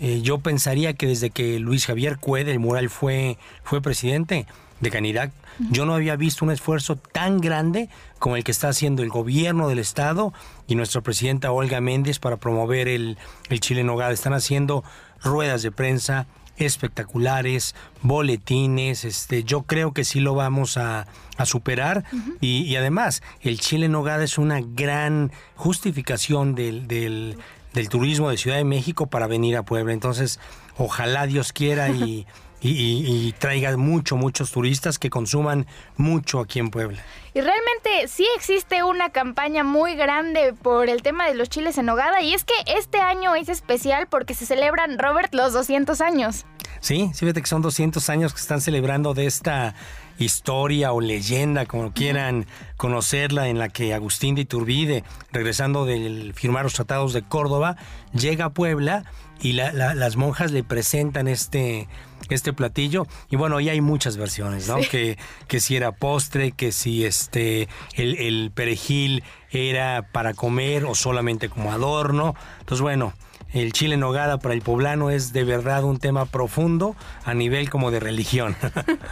eh, 0.00 0.20
yo 0.22 0.38
pensaría 0.38 0.94
que 0.94 1.06
desde 1.06 1.30
que 1.30 1.58
Luis 1.58 1.86
Javier 1.86 2.18
Cuede, 2.18 2.52
el 2.52 2.60
mural, 2.60 2.88
fue, 2.88 3.38
fue 3.64 3.80
presidente 3.80 4.46
de 4.80 4.90
Canirac, 4.90 5.32
yo 5.58 5.86
no 5.86 5.94
había 5.94 6.16
visto 6.16 6.44
un 6.44 6.50
esfuerzo 6.50 6.96
tan 6.96 7.40
grande 7.40 7.88
como 8.18 8.36
el 8.36 8.44
que 8.44 8.52
está 8.52 8.68
haciendo 8.68 9.02
el 9.02 9.08
gobierno 9.08 9.68
del 9.68 9.78
estado 9.78 10.32
y 10.66 10.74
nuestra 10.74 11.00
presidenta 11.00 11.52
Olga 11.52 11.80
Méndez 11.80 12.18
para 12.18 12.36
promover 12.36 12.88
el, 12.88 13.18
el 13.48 13.60
chile 13.60 13.80
en 13.80 13.86
nogada. 13.86 14.12
Están 14.12 14.34
haciendo 14.34 14.84
ruedas 15.22 15.62
de 15.62 15.72
prensa, 15.72 16.26
espectaculares, 16.56 17.74
boletines, 18.02 19.04
este, 19.04 19.44
yo 19.44 19.62
creo 19.62 19.92
que 19.92 20.04
sí 20.04 20.20
lo 20.20 20.34
vamos 20.34 20.76
a, 20.76 21.06
superar. 21.44 22.04
Y, 22.40 22.74
además 22.76 23.22
el 23.42 23.60
chile 23.60 23.86
en 23.86 23.92
nogada 23.92 24.24
es 24.24 24.38
una 24.38 24.60
gran 24.62 25.32
justificación 25.54 26.54
del, 26.54 26.88
del, 26.88 27.36
del 27.74 27.88
turismo 27.90 28.30
de 28.30 28.38
Ciudad 28.38 28.56
de 28.56 28.64
México 28.64 29.06
para 29.06 29.26
venir 29.26 29.56
a 29.58 29.62
Puebla, 29.62 29.92
entonces 29.92 30.40
ojalá 30.76 31.26
Dios 31.26 31.52
quiera 31.52 31.90
y... 31.90 32.26
y, 32.60 33.32
traiga 33.38 33.76
mucho, 33.76 34.16
muchos 34.16 34.50
turistas 34.50 34.98
que 34.98 35.10
consuman 35.10 35.66
mucho 35.96 36.40
aquí 36.40 36.58
en 36.58 36.70
Puebla. 36.70 36.98
Y 37.34 37.40
realmente 37.40 38.08
sí 38.08 38.26
existe 38.36 38.82
una 38.82 39.10
campaña 39.10 39.62
muy 39.62 39.94
grande 39.94 40.54
por 40.54 40.88
el 40.88 41.02
tema 41.02 41.26
de 41.26 41.34
los 41.34 41.48
chiles 41.48 41.76
en 41.78 41.86
nogada 41.86 42.22
y 42.22 42.34
es 42.34 42.44
que 42.44 42.54
este 42.66 42.98
año 42.98 43.34
es 43.34 43.48
especial 43.48 44.06
porque 44.08 44.34
se 44.34 44.46
celebran, 44.46 44.98
Robert, 44.98 45.34
los 45.34 45.52
200 45.52 46.00
años. 46.00 46.46
Sí, 46.80 47.10
sí, 47.12 47.20
fíjate 47.20 47.40
que 47.40 47.46
son 47.46 47.62
200 47.62 48.08
años 48.10 48.32
que 48.32 48.40
están 48.40 48.60
celebrando 48.60 49.14
de 49.14 49.26
esta 49.26 49.74
historia 50.18 50.92
o 50.92 51.00
leyenda, 51.00 51.66
como 51.66 51.92
quieran 51.92 52.46
conocerla, 52.76 53.48
en 53.48 53.58
la 53.58 53.68
que 53.68 53.92
Agustín 53.92 54.34
de 54.34 54.42
Iturbide, 54.42 55.04
regresando 55.32 55.84
del 55.84 56.32
firmar 56.34 56.64
los 56.64 56.74
tratados 56.74 57.12
de 57.12 57.22
Córdoba, 57.22 57.76
llega 58.12 58.46
a 58.46 58.50
Puebla 58.50 59.04
y 59.40 59.52
las 59.52 60.16
monjas 60.16 60.52
le 60.52 60.64
presentan 60.64 61.28
este, 61.28 61.88
este 62.30 62.52
platillo. 62.52 63.06
Y 63.30 63.36
bueno, 63.36 63.56
ahí 63.56 63.68
hay 63.68 63.80
muchas 63.80 64.16
versiones, 64.16 64.68
¿no? 64.68 64.76
Que, 64.90 65.18
que 65.48 65.60
si 65.60 65.76
era 65.76 65.92
postre, 65.92 66.52
que 66.52 66.72
si 66.72 67.04
este 67.04 67.68
el, 67.94 68.16
el 68.16 68.50
perejil 68.54 69.22
era 69.50 70.08
para 70.12 70.34
comer 70.34 70.84
o 70.84 70.94
solamente 70.94 71.48
como 71.48 71.72
adorno. 71.72 72.34
Entonces, 72.60 72.82
bueno, 72.82 73.12
el 73.52 73.72
chile 73.72 73.94
en 73.94 74.00
nogada 74.00 74.38
para 74.38 74.54
el 74.54 74.60
poblano 74.60 75.10
es 75.10 75.32
de 75.32 75.44
verdad 75.44 75.84
un 75.84 75.98
tema 75.98 76.26
profundo 76.26 76.96
a 77.24 77.32
nivel 77.32 77.70
como 77.70 77.90
de 77.90 78.00
religión. 78.00 78.56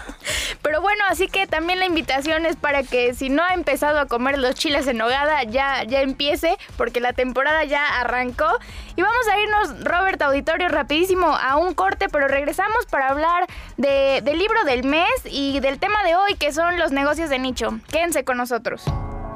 Pero 0.62 0.82
bueno, 0.82 1.02
así 1.08 1.28
que 1.28 1.46
también 1.46 1.78
la 1.78 1.86
invitación 1.86 2.44
es 2.44 2.56
para 2.56 2.82
que 2.82 3.14
si 3.14 3.28
no 3.28 3.42
ha 3.42 3.54
empezado 3.54 3.98
a 3.98 4.06
comer 4.06 4.38
los 4.38 4.54
chiles 4.54 4.86
en 4.86 4.98
nogada, 4.98 5.44
ya, 5.44 5.84
ya 5.84 6.02
empiece, 6.02 6.56
porque 6.76 7.00
la 7.00 7.12
temporada 7.12 7.64
ya 7.64 8.00
arrancó. 8.00 8.50
Y 8.96 9.02
vamos 9.02 9.28
a 9.32 9.40
irnos, 9.40 9.84
Robert 9.84 10.20
Auditorio, 10.22 10.68
rapidísimo 10.68 11.28
a 11.28 11.56
un 11.56 11.72
corte, 11.74 12.08
pero 12.08 12.28
regresamos 12.28 12.86
para 12.90 13.08
hablar 13.08 13.46
de, 13.76 14.20
del 14.22 14.38
libro 14.38 14.64
del 14.64 14.84
mes 14.84 15.08
y 15.24 15.60
del 15.60 15.78
tema 15.78 16.02
de 16.04 16.16
hoy, 16.16 16.34
que 16.34 16.52
son 16.52 16.78
los 16.78 16.92
negocios 16.92 17.30
de 17.30 17.38
nicho. 17.38 17.78
Quédense 17.90 18.24
con 18.24 18.36
nosotros. 18.36 18.84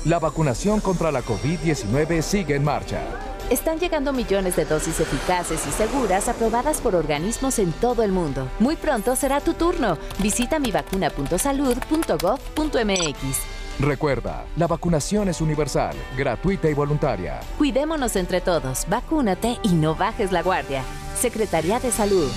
La 0.04 0.18
vacunación 0.18 0.80
contra 0.80 1.10
la 1.10 1.22
COVID-19 1.22 2.20
sigue 2.20 2.56
en 2.56 2.62
marcha. 2.62 3.00
Están 3.48 3.78
llegando 3.78 4.12
millones 4.12 4.56
de 4.56 4.66
dosis 4.66 5.00
eficaces 5.00 5.66
y 5.66 5.70
seguras 5.70 6.28
aprobadas 6.28 6.82
por 6.82 6.94
organismos 6.94 7.58
en 7.58 7.72
todo 7.72 8.02
el 8.02 8.12
mundo. 8.12 8.46
Muy 8.58 8.76
pronto 8.76 9.16
será 9.16 9.40
tu 9.40 9.54
turno. 9.54 9.96
Visita 10.18 10.58
mivacuna.salud.gov.mx. 10.58 13.51
Recuerda, 13.80 14.44
la 14.56 14.66
vacunación 14.66 15.28
es 15.28 15.40
universal, 15.40 15.96
gratuita 16.16 16.68
y 16.68 16.74
voluntaria. 16.74 17.40
Cuidémonos 17.58 18.16
entre 18.16 18.40
todos, 18.40 18.86
vacúnate 18.88 19.58
y 19.62 19.70
no 19.70 19.94
bajes 19.94 20.30
la 20.30 20.42
guardia. 20.42 20.84
Secretaría 21.14 21.80
de 21.80 21.90
Salud. 21.90 22.30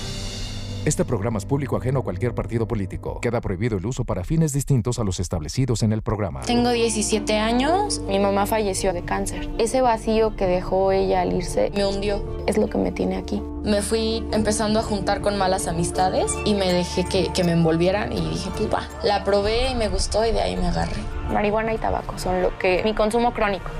Este 0.86 1.04
programa 1.04 1.38
es 1.38 1.44
público 1.44 1.76
ajeno 1.76 1.98
a 1.98 2.02
cualquier 2.04 2.32
partido 2.32 2.68
político. 2.68 3.18
Queda 3.20 3.40
prohibido 3.40 3.76
el 3.76 3.84
uso 3.84 4.04
para 4.04 4.22
fines 4.22 4.52
distintos 4.52 5.00
a 5.00 5.02
los 5.02 5.18
establecidos 5.18 5.82
en 5.82 5.92
el 5.92 6.00
programa. 6.00 6.42
Tengo 6.42 6.70
17 6.70 7.40
años. 7.40 8.00
Mi 8.06 8.20
mamá 8.20 8.46
falleció 8.46 8.92
de 8.92 9.02
cáncer. 9.02 9.50
Ese 9.58 9.80
vacío 9.80 10.36
que 10.36 10.46
dejó 10.46 10.92
ella 10.92 11.22
al 11.22 11.32
irse 11.32 11.72
me 11.74 11.84
hundió. 11.84 12.22
Es 12.46 12.56
lo 12.56 12.70
que 12.70 12.78
me 12.78 12.92
tiene 12.92 13.16
aquí. 13.16 13.42
Me 13.64 13.82
fui 13.82 14.24
empezando 14.30 14.78
a 14.78 14.84
juntar 14.84 15.22
con 15.22 15.36
malas 15.36 15.66
amistades 15.66 16.32
y 16.44 16.54
me 16.54 16.72
dejé 16.72 17.04
que, 17.04 17.32
que 17.32 17.42
me 17.42 17.50
envolvieran 17.50 18.12
y 18.12 18.20
dije, 18.20 18.48
pues 18.56 18.72
va. 18.72 18.88
La 19.02 19.24
probé 19.24 19.72
y 19.72 19.74
me 19.74 19.88
gustó 19.88 20.24
y 20.24 20.30
de 20.30 20.40
ahí 20.40 20.56
me 20.56 20.68
agarré. 20.68 21.02
Marihuana 21.32 21.74
y 21.74 21.78
tabaco 21.78 22.16
son 22.16 22.42
lo 22.42 22.56
que... 22.58 22.82
mi 22.84 22.94
consumo 22.94 23.34
crónico. 23.34 23.72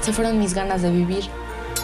Se 0.00 0.14
fueron 0.14 0.38
mis 0.38 0.54
ganas 0.54 0.80
de 0.80 0.90
vivir. 0.90 1.24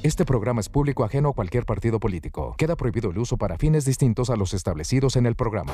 Este 0.04 0.26
programa 0.26 0.62
es 0.62 0.70
público 0.70 1.04
ajeno 1.04 1.30
a 1.30 1.34
cualquier 1.34 1.66
partido 1.66 2.00
político. 2.00 2.56
Queda 2.58 2.76
prohibido 2.76 3.10
el 3.10 3.18
uso 3.18 3.38
para 3.38 3.58
fines 3.58 3.84
distintos 3.84 4.30
a 4.30 4.36
los 4.36 4.54
establecidos 4.54 5.16
en 5.16 5.26
el 5.26 5.36
programa 5.36 5.74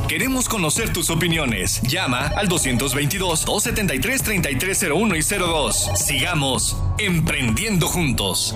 Queremos 0.08 0.48
conocer 0.48 0.92
tus 0.92 1.10
opiniones. 1.10 1.80
Llama 1.82 2.32
al 2.36 2.48
222-273-3301 2.48 5.16
y 5.16 5.22
02. 5.38 5.90
Sigamos 5.96 6.76
emprendiendo 6.98 7.88
juntos. 7.88 8.54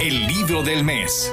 El 0.00 0.26
libro 0.26 0.62
del 0.62 0.84
mes. 0.84 1.30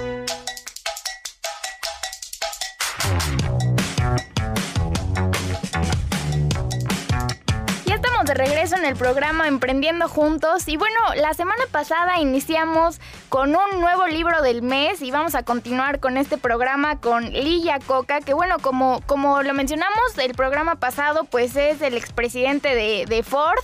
De 8.29 8.35
regreso 8.35 8.75
en 8.75 8.85
el 8.85 8.95
programa 8.95 9.47
Emprendiendo 9.47 10.07
Juntos. 10.07 10.67
Y 10.67 10.77
bueno, 10.77 10.99
la 11.15 11.33
semana 11.33 11.63
pasada 11.71 12.19
iniciamos 12.19 13.01
con 13.29 13.55
un 13.55 13.79
nuevo 13.79 14.07
libro 14.07 14.41
del 14.41 14.61
mes 14.63 15.01
y 15.01 15.11
vamos 15.11 15.35
a 15.35 15.43
continuar 15.43 15.99
con 15.99 16.17
este 16.17 16.37
programa 16.37 16.99
con 16.99 17.31
Lilla 17.31 17.77
Coca, 17.85 18.21
que 18.21 18.33
bueno, 18.33 18.57
como, 18.59 19.01
como 19.05 19.43
lo 19.43 19.53
mencionamos 19.53 20.17
el 20.17 20.33
programa 20.33 20.75
pasado, 20.75 21.25
pues 21.25 21.55
es 21.55 21.81
el 21.81 21.95
expresidente 21.95 22.73
de, 22.73 23.05
de 23.07 23.21
Ford 23.23 23.59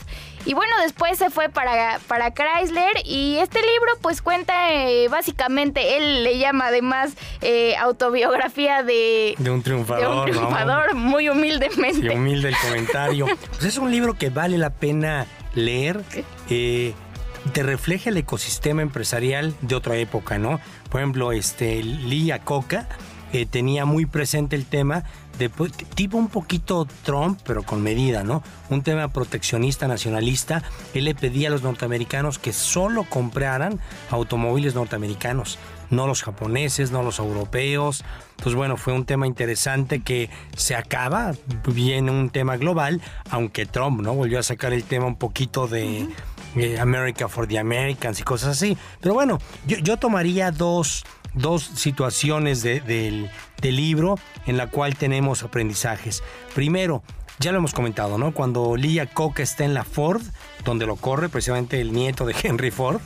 y 0.45 0.53
bueno, 0.53 0.72
después 0.84 1.17
se 1.17 1.31
fue 1.31 1.50
para, 1.50 2.00
para 2.07 2.31
Chrysler 2.31 2.91
y 3.03 3.38
este 3.38 3.60
libro 3.62 3.93
pues 4.01 4.22
cuenta 4.22 4.72
eh, 4.72 5.07
básicamente, 5.07 5.98
él 5.98 6.24
le 6.24 6.38
llama 6.38 6.67
además 6.67 7.13
eh, 7.41 7.75
autobiografía 7.77 8.84
de, 8.84 9.34
De 9.39 9.50
un 9.50 9.63
triunfador. 9.63 10.01
de 10.03 10.07
un 10.12 10.15
¿no? 10.17 10.24
triunfador 10.25 10.93
muy 10.93 11.27
humildemente. 11.29 12.01
Sí, 12.01 12.10
humilde 12.10 12.50
el 12.50 12.57
comentario. 12.57 13.25
Pues 13.50 13.63
es 13.63 13.77
un 13.79 13.89
libro 13.89 14.13
que 14.13 14.29
vale 14.29 14.60
la 14.60 14.69
pena 14.69 15.25
leer. 15.55 16.01
eh, 16.50 16.93
te 17.54 17.64
refleja 17.64 18.10
el 18.10 18.18
ecosistema 18.18 18.82
empresarial 18.82 19.56
de 19.62 19.75
otra 19.75 19.98
época, 19.98 20.38
¿no? 20.38 20.60
Por 20.90 21.02
ejemplo, 21.02 21.32
este 21.32 21.84
Lee 21.84 22.32
Coca 22.44 22.88
eh, 23.34 23.46
tenía 23.46 23.86
muy 23.86 24.06
presente 24.06 24.56
el 24.56 24.66
tema 24.66 25.04
de 25.38 25.50
pues, 25.50 25.74
tipo 25.74 26.18
un 26.18 26.30
poquito 26.30 26.88
Trump, 27.04 27.40
pero 27.46 27.64
con 27.64 27.82
medida, 27.82 28.24
¿no? 28.24 28.44
Un 28.70 28.82
tema 28.82 29.10
proteccionista, 29.10 29.88
nacionalista. 29.88 30.64
Él 30.94 31.06
le 31.06 31.16
pedía 31.16 31.50
a 31.50 31.52
los 31.52 31.62
norteamericanos 31.62 32.40
que 32.40 32.54
solo 32.54 33.04
compraran 33.04 33.80
automóviles 34.10 34.75
norteamericanos, 34.75 35.60
no 35.90 36.08
los 36.08 36.24
japoneses, 36.24 36.92
no 36.92 37.04
los 37.04 37.20
europeos. 37.20 38.06
Pues 38.42 38.56
bueno, 38.56 38.78
fue 38.78 38.94
un 38.94 39.06
tema 39.06 39.28
interesante 39.28 40.02
que 40.02 40.30
se 40.56 40.75
acaba, 40.75 41.34
viene 41.68 42.12
un 42.12 42.30
tema 42.30 42.58
global, 42.58 43.02
aunque 43.30 43.66
Trump, 43.66 44.02
¿no? 44.02 44.14
Volvió 44.14 44.40
a 44.40 44.44
sacar 44.44 44.72
el 44.72 44.84
tema 44.84 45.06
un 45.08 45.18
poquito 45.18 45.68
de 45.68 46.08
eh, 46.55 46.79
America 46.79 47.27
for 47.27 47.47
the 47.47 47.57
Americans 47.59 48.19
y 48.19 48.24
cosas 48.24 48.50
así. 48.57 48.77
Pero 49.01 49.13
bueno, 49.13 49.39
yo, 49.67 49.77
yo 49.77 49.97
tomaría 49.97 50.51
dos, 50.51 51.03
dos 51.33 51.63
situaciones 51.75 52.62
de- 52.63 52.81
del, 52.81 53.29
del 53.62 53.75
libro 53.75 54.17
en 54.45 54.57
la 54.57 54.67
cual 54.67 54.95
tenemos 54.95 55.43
aprendizajes. 55.43 56.24
Primero, 56.53 57.03
ya 57.39 57.51
lo 57.51 57.57
hemos 57.57 57.74
comentado, 57.74 58.17
¿no? 58.17 58.31
Cuando 58.33 58.77
Lia 58.77 59.07
Coca 59.07 59.43
está 59.43 59.65
en 59.65 59.74
la 59.74 59.83
Ford, 59.83 60.21
donde 60.63 60.85
lo 60.85 60.95
corre 60.95 61.27
precisamente 61.27 61.81
el 61.81 61.91
nieto 61.91 62.25
de 62.25 62.33
Henry 62.43 62.71
Ford, 62.71 63.01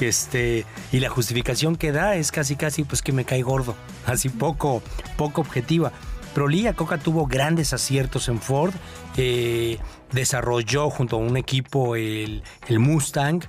este, 0.00 0.64
y 0.92 1.00
la 1.00 1.08
justificación 1.10 1.76
que 1.76 1.92
da 1.92 2.16
es 2.16 2.32
casi 2.32 2.56
casi 2.56 2.84
pues 2.84 3.02
que 3.02 3.12
me 3.12 3.24
cae 3.24 3.42
gordo, 3.42 3.74
así 4.06 4.28
poco, 4.30 4.82
poco 5.16 5.42
objetiva. 5.42 5.92
Pero 6.34 6.48
Lia 6.48 6.74
Coca 6.74 6.98
tuvo 6.98 7.26
grandes 7.26 7.72
aciertos 7.72 8.28
en 8.28 8.40
Ford, 8.40 8.74
eh, 9.16 9.78
desarrolló 10.12 10.90
junto 10.90 11.16
a 11.16 11.18
un 11.20 11.36
equipo 11.36 11.96
el, 11.96 12.42
Mustang, 12.68 13.42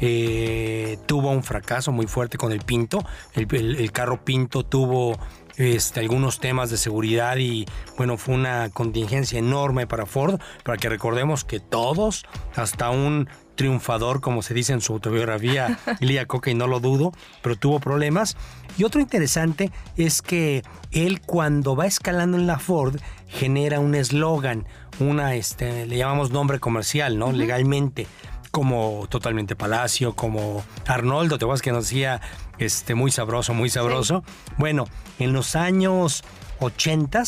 eh, 0.00 0.98
tuvo 1.06 1.30
un 1.30 1.44
fracaso 1.44 1.92
muy 1.92 2.06
fuerte 2.06 2.38
con 2.38 2.50
el 2.52 2.60
Pinto, 2.60 3.04
el 3.34 3.92
carro 3.92 4.24
Pinto 4.24 4.64
tuvo 4.64 5.18
este, 5.60 6.00
algunos 6.00 6.40
temas 6.40 6.70
de 6.70 6.78
seguridad 6.78 7.36
y 7.36 7.66
bueno, 7.98 8.16
fue 8.16 8.34
una 8.34 8.70
contingencia 8.70 9.38
enorme 9.38 9.86
para 9.86 10.06
Ford, 10.06 10.40
para 10.64 10.78
que 10.78 10.88
recordemos 10.88 11.44
que 11.44 11.60
todos, 11.60 12.24
hasta 12.56 12.88
un 12.88 13.28
triunfador, 13.60 14.22
como 14.22 14.40
se 14.40 14.54
dice 14.54 14.72
en 14.72 14.80
su 14.80 14.94
autobiografía, 14.94 15.78
Lia 16.00 16.24
Coca, 16.24 16.50
y 16.50 16.54
no 16.54 16.66
lo 16.66 16.80
dudo, 16.80 17.12
pero 17.42 17.56
tuvo 17.56 17.78
problemas. 17.78 18.38
Y 18.78 18.84
otro 18.84 19.02
interesante 19.02 19.70
es 19.98 20.22
que 20.22 20.62
él 20.92 21.20
cuando 21.20 21.76
va 21.76 21.84
escalando 21.84 22.38
en 22.38 22.46
la 22.46 22.58
Ford 22.58 22.98
genera 23.28 23.78
un 23.78 23.94
eslogan, 23.94 24.66
una, 24.98 25.34
este, 25.34 25.84
le 25.84 25.98
llamamos 25.98 26.30
nombre 26.30 26.58
comercial, 26.58 27.18
¿no? 27.18 27.32
Legalmente 27.32 28.06
como 28.50 29.06
Totalmente 29.10 29.56
Palacio, 29.56 30.14
como 30.14 30.64
Arnoldo, 30.86 31.36
te 31.36 31.44
acuerdas 31.44 31.60
que 31.60 31.70
nos 31.70 31.84
decía 31.84 32.22
este, 32.56 32.94
muy 32.94 33.10
sabroso, 33.10 33.52
muy 33.52 33.68
sabroso. 33.68 34.24
Bueno, 34.56 34.86
en 35.18 35.34
los 35.34 35.54
años 35.54 36.24
80 36.60 37.24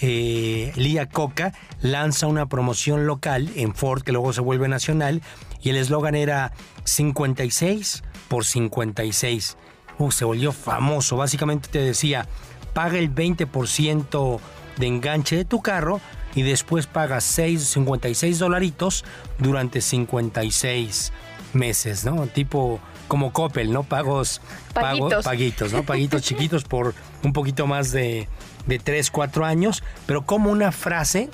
eh, 0.00 0.72
Lía 0.74 1.08
Coca 1.08 1.52
lanza 1.80 2.26
una 2.26 2.46
promoción 2.46 3.06
local 3.06 3.50
en 3.54 3.76
Ford 3.76 4.02
que 4.02 4.10
luego 4.10 4.32
se 4.32 4.40
vuelve 4.40 4.66
nacional 4.66 5.22
y 5.62 5.70
el 5.70 5.76
eslogan 5.76 6.14
era 6.14 6.52
56 6.84 8.02
por 8.28 8.44
56. 8.44 9.56
Uh, 9.98 10.10
se 10.12 10.24
volvió 10.24 10.52
famoso. 10.52 11.16
Básicamente 11.16 11.68
te 11.70 11.80
decía, 11.80 12.26
paga 12.72 12.98
el 12.98 13.12
20% 13.14 14.38
de 14.76 14.86
enganche 14.86 15.36
de 15.36 15.44
tu 15.44 15.60
carro 15.60 16.00
y 16.34 16.42
después 16.42 16.86
pagas 16.86 17.24
6, 17.24 17.64
56 17.64 18.38
dolaritos 18.38 19.04
durante 19.38 19.80
56 19.80 21.12
meses, 21.54 22.04
¿no? 22.04 22.26
Tipo 22.28 22.78
como 23.08 23.32
Coppel, 23.32 23.72
¿no? 23.72 23.82
Pagos, 23.82 24.40
pago- 24.74 24.98
Paguitos. 25.08 25.24
paguitos, 25.24 25.72
¿no? 25.72 25.82
Paguitos 25.82 26.22
chiquitos 26.28 26.64
por 26.64 26.94
un 27.24 27.32
poquito 27.32 27.66
más 27.66 27.90
de, 27.90 28.28
de 28.66 28.78
3, 28.78 29.10
4 29.10 29.44
años, 29.46 29.82
pero 30.06 30.24
como 30.26 30.50
una 30.50 30.70
frase, 30.72 31.30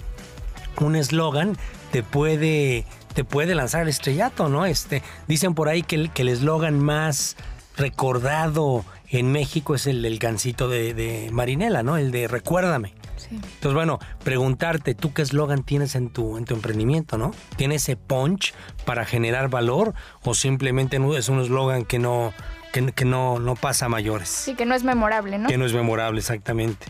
un 0.80 0.94
eslogan, 0.96 1.58
te 1.90 2.02
puede, 2.02 2.86
te 3.14 3.24
puede 3.24 3.54
lanzar 3.54 3.82
al 3.82 3.88
estrellato, 3.88 4.48
¿no? 4.48 4.66
Este, 4.66 5.02
dicen 5.28 5.54
por 5.54 5.68
ahí 5.68 5.82
que 5.82 5.96
el 5.96 6.10
que 6.10 6.22
el 6.22 6.28
eslogan 6.28 6.78
más 6.78 7.36
recordado 7.76 8.84
en 9.08 9.32
México 9.32 9.74
es 9.74 9.86
el 9.86 10.02
del 10.02 10.18
gancito 10.18 10.68
de, 10.68 10.94
de 10.94 11.30
Marinela, 11.32 11.82
¿no? 11.82 11.96
El 11.96 12.10
de 12.10 12.28
Recuérdame. 12.28 12.94
Entonces, 13.30 13.74
bueno, 13.74 13.98
preguntarte, 14.22 14.94
¿tú 14.94 15.12
qué 15.12 15.22
eslogan 15.22 15.62
tienes 15.62 15.94
en 15.94 16.10
tu, 16.10 16.36
en 16.36 16.44
tu 16.44 16.54
emprendimiento, 16.54 17.16
no? 17.16 17.32
¿Tiene 17.56 17.76
ese 17.76 17.96
punch 17.96 18.54
para 18.84 19.04
generar 19.04 19.48
valor 19.48 19.94
o 20.22 20.34
simplemente 20.34 20.98
es 21.16 21.28
un 21.28 21.40
eslogan 21.40 21.84
que 21.84 21.98
no, 21.98 22.32
que, 22.72 22.92
que 22.92 23.04
no, 23.04 23.38
no 23.38 23.54
pasa 23.54 23.86
a 23.86 23.88
mayores? 23.88 24.28
Sí, 24.28 24.54
que 24.54 24.66
no 24.66 24.74
es 24.74 24.84
memorable, 24.84 25.38
¿no? 25.38 25.48
Que 25.48 25.56
no 25.56 25.64
es 25.64 25.72
memorable, 25.72 26.18
exactamente. 26.18 26.86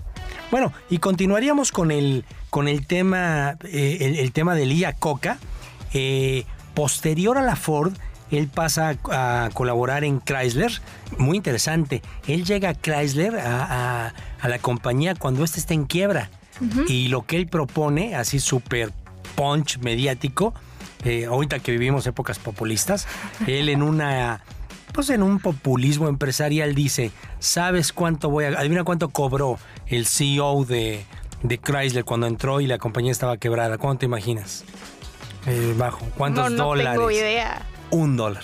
Bueno, 0.50 0.72
y 0.90 0.98
continuaríamos 0.98 1.72
con 1.72 1.90
el, 1.90 2.24
con 2.50 2.68
el 2.68 2.86
tema, 2.86 3.56
eh, 3.64 3.98
el, 4.00 4.16
el 4.16 4.32
tema 4.32 4.54
de 4.54 4.66
Lía 4.66 4.92
Coca. 4.92 5.38
Eh, 5.94 6.44
posterior 6.74 7.38
a 7.38 7.42
la 7.42 7.56
Ford, 7.56 7.92
él 8.30 8.48
pasa 8.48 8.96
a, 9.10 9.44
a 9.44 9.50
colaborar 9.50 10.02
en 10.04 10.20
Chrysler. 10.20 10.72
Muy 11.18 11.36
interesante. 11.36 12.02
Él 12.26 12.44
llega 12.44 12.70
a 12.70 12.74
Chrysler, 12.74 13.36
a, 13.38 14.06
a- 14.08 14.14
a 14.40 14.48
la 14.48 14.58
compañía, 14.58 15.14
cuando 15.14 15.44
ésta 15.44 15.58
está 15.58 15.72
en 15.74 15.84
quiebra. 15.84 16.30
Y 16.88 17.08
lo 17.08 17.22
que 17.26 17.36
él 17.36 17.46
propone, 17.48 18.14
así 18.14 18.38
súper 18.40 18.92
punch 19.34 19.78
mediático, 19.78 20.54
eh, 21.04 21.24
ahorita 21.26 21.58
que 21.58 21.72
vivimos 21.72 22.06
épocas 22.06 22.38
populistas, 22.38 23.06
él 23.46 23.68
en 23.68 23.82
una 23.82 24.42
pues 24.92 25.10
en 25.10 25.24
un 25.24 25.40
populismo 25.40 26.06
empresarial 26.08 26.72
dice, 26.76 27.10
¿sabes 27.40 27.92
cuánto 27.92 28.30
voy 28.30 28.44
a... 28.44 28.48
Adivina 28.60 28.84
cuánto 28.84 29.08
cobró 29.08 29.58
el 29.88 30.06
CEO 30.06 30.64
de, 30.64 31.04
de 31.42 31.58
Chrysler 31.58 32.04
cuando 32.04 32.28
entró 32.28 32.60
y 32.60 32.68
la 32.68 32.78
compañía 32.78 33.10
estaba 33.10 33.36
quebrada. 33.36 33.76
¿Cuánto 33.76 34.00
te 34.00 34.06
imaginas? 34.06 34.64
Eh, 35.46 35.74
bajo. 35.76 36.06
¿Cuántos 36.16 36.50
no, 36.50 36.56
no 36.56 36.64
dólares? 36.68 36.92
tengo 36.94 37.10
idea. 37.10 37.62
Un 37.90 38.16
dólar. 38.16 38.42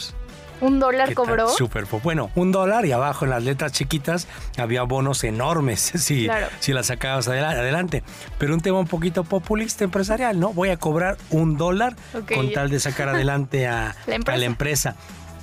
¿Un 0.61 0.79
dólar 0.79 1.15
cobró? 1.15 1.49
Súper 1.49 1.87
Bueno, 2.03 2.31
un 2.35 2.53
dólar 2.53 2.85
y 2.85 2.93
abajo 2.93 3.25
en 3.25 3.31
las 3.31 3.43
letras 3.43 3.73
chiquitas 3.73 4.29
había 4.59 4.83
bonos 4.83 5.25
enormes 5.25 5.81
si, 5.95 6.25
Claro. 6.27 6.49
si 6.59 6.75
las 6.75 6.87
sacabas 6.89 7.27
adela- 7.29 7.53
adelante. 7.53 8.03
Pero 8.39 8.53
un 8.53 8.61
tema 8.61 8.79
un 8.79 8.87
poquito 8.87 9.25
populista 9.25 9.85
empresarial, 9.85 10.39
¿no? 10.39 10.53
Voy 10.53 10.69
a 10.69 10.77
cobrar 10.77 11.17
un 11.31 11.57
dólar 11.57 11.97
con 12.35 12.49
ya. 12.49 12.55
tal 12.55 12.69
de 12.71 12.79
sacar 12.79 13.09
adelante 13.15 13.67
a 13.67 13.97
La 14.07 14.17
empresa. 14.17 14.35
a 14.35 14.39
la 14.39 14.45
empresa. 14.45 14.97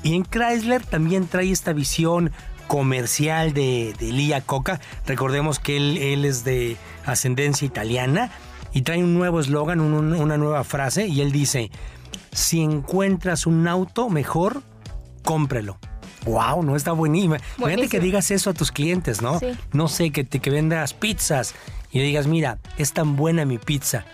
Y 0.04 0.15
en 0.15 0.24
Chrysler 0.24 0.86
también 0.86 1.28
trae 1.28 1.52
esta 1.52 1.74
visión 1.74 2.32
comercial 2.67 3.54
de, 3.54 3.96
de 3.98 4.12
Lia 4.12 4.41
Coca. 4.41 4.80
Recordemos 5.08 5.58
que 5.58 5.78
él, 5.78 5.98
él 5.98 6.26
es 6.26 6.43
de 6.43 6.78
ascendencia 7.06 7.65
italiana 7.65 8.30
y 8.78 8.82
trae 8.84 9.04
un 9.04 9.16
nuevo 9.16 9.40
eslogan, 9.40 9.80
un- 9.80 9.94
un- 9.96 10.13
una 10.13 10.38
nueva 10.38 10.63
frase 10.63 11.08
y 11.08 11.22
él 11.22 11.32
dice, 11.32 11.72
si 12.32 12.62
encuentras 12.62 13.48
un 13.48 13.68
auto 13.68 14.08
mejor, 14.10 14.62
cómprelo. 15.24 15.80
Wow, 16.26 16.62
no 16.62 16.76
está. 16.76 16.92
Imagínate 16.92 17.42
Buenísimo. 17.58 17.90
que 17.90 18.00
digas 18.00 18.30
eso 18.30 18.52
a 18.52 18.54
tus 18.54 18.72
clientes, 18.72 19.22
¿no? 19.24 19.40
Sí. 19.40 19.48
No 19.72 19.88
sé, 19.88 20.12
que, 20.12 20.24
te, 20.24 20.40
que 20.40 20.52
vendas 20.52 20.94
pizzas 20.94 21.56
y 21.92 21.98
le 21.98 22.04
digas, 22.06 22.28
mira, 22.28 22.60
es 22.78 22.94
tan 22.94 23.16
buena 23.16 23.46
mi 23.46 23.58
pizza 23.58 24.06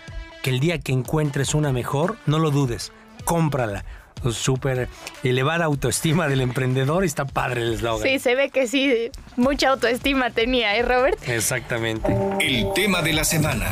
que 0.42 0.48
el 0.50 0.60
día 0.60 0.78
que 0.78 0.92
encuentres 0.92 1.54
una 1.54 1.70
mejor, 1.72 2.16
no 2.24 2.38
lo 2.38 2.50
dudes, 2.50 2.90
cómprala. 3.26 3.84
Súper 4.30 4.88
elevada 5.22 5.66
autoestima 5.66 6.28
del 6.28 6.40
emprendedor 6.40 7.04
y 7.04 7.06
está 7.08 7.26
padre 7.26 7.60
el 7.60 7.74
eslogan. 7.74 8.08
Sí, 8.08 8.18
se 8.18 8.34
ve 8.34 8.48
que 8.48 8.66
sí, 8.66 9.10
mucha 9.36 9.68
autoestima 9.68 10.30
tenía, 10.30 10.74
¿eh, 10.76 10.82
Robert? 10.82 11.18
Exactamente. 11.28 12.16
El 12.40 12.72
tema 12.74 13.02
de 13.02 13.12
la 13.12 13.24
semana. 13.24 13.68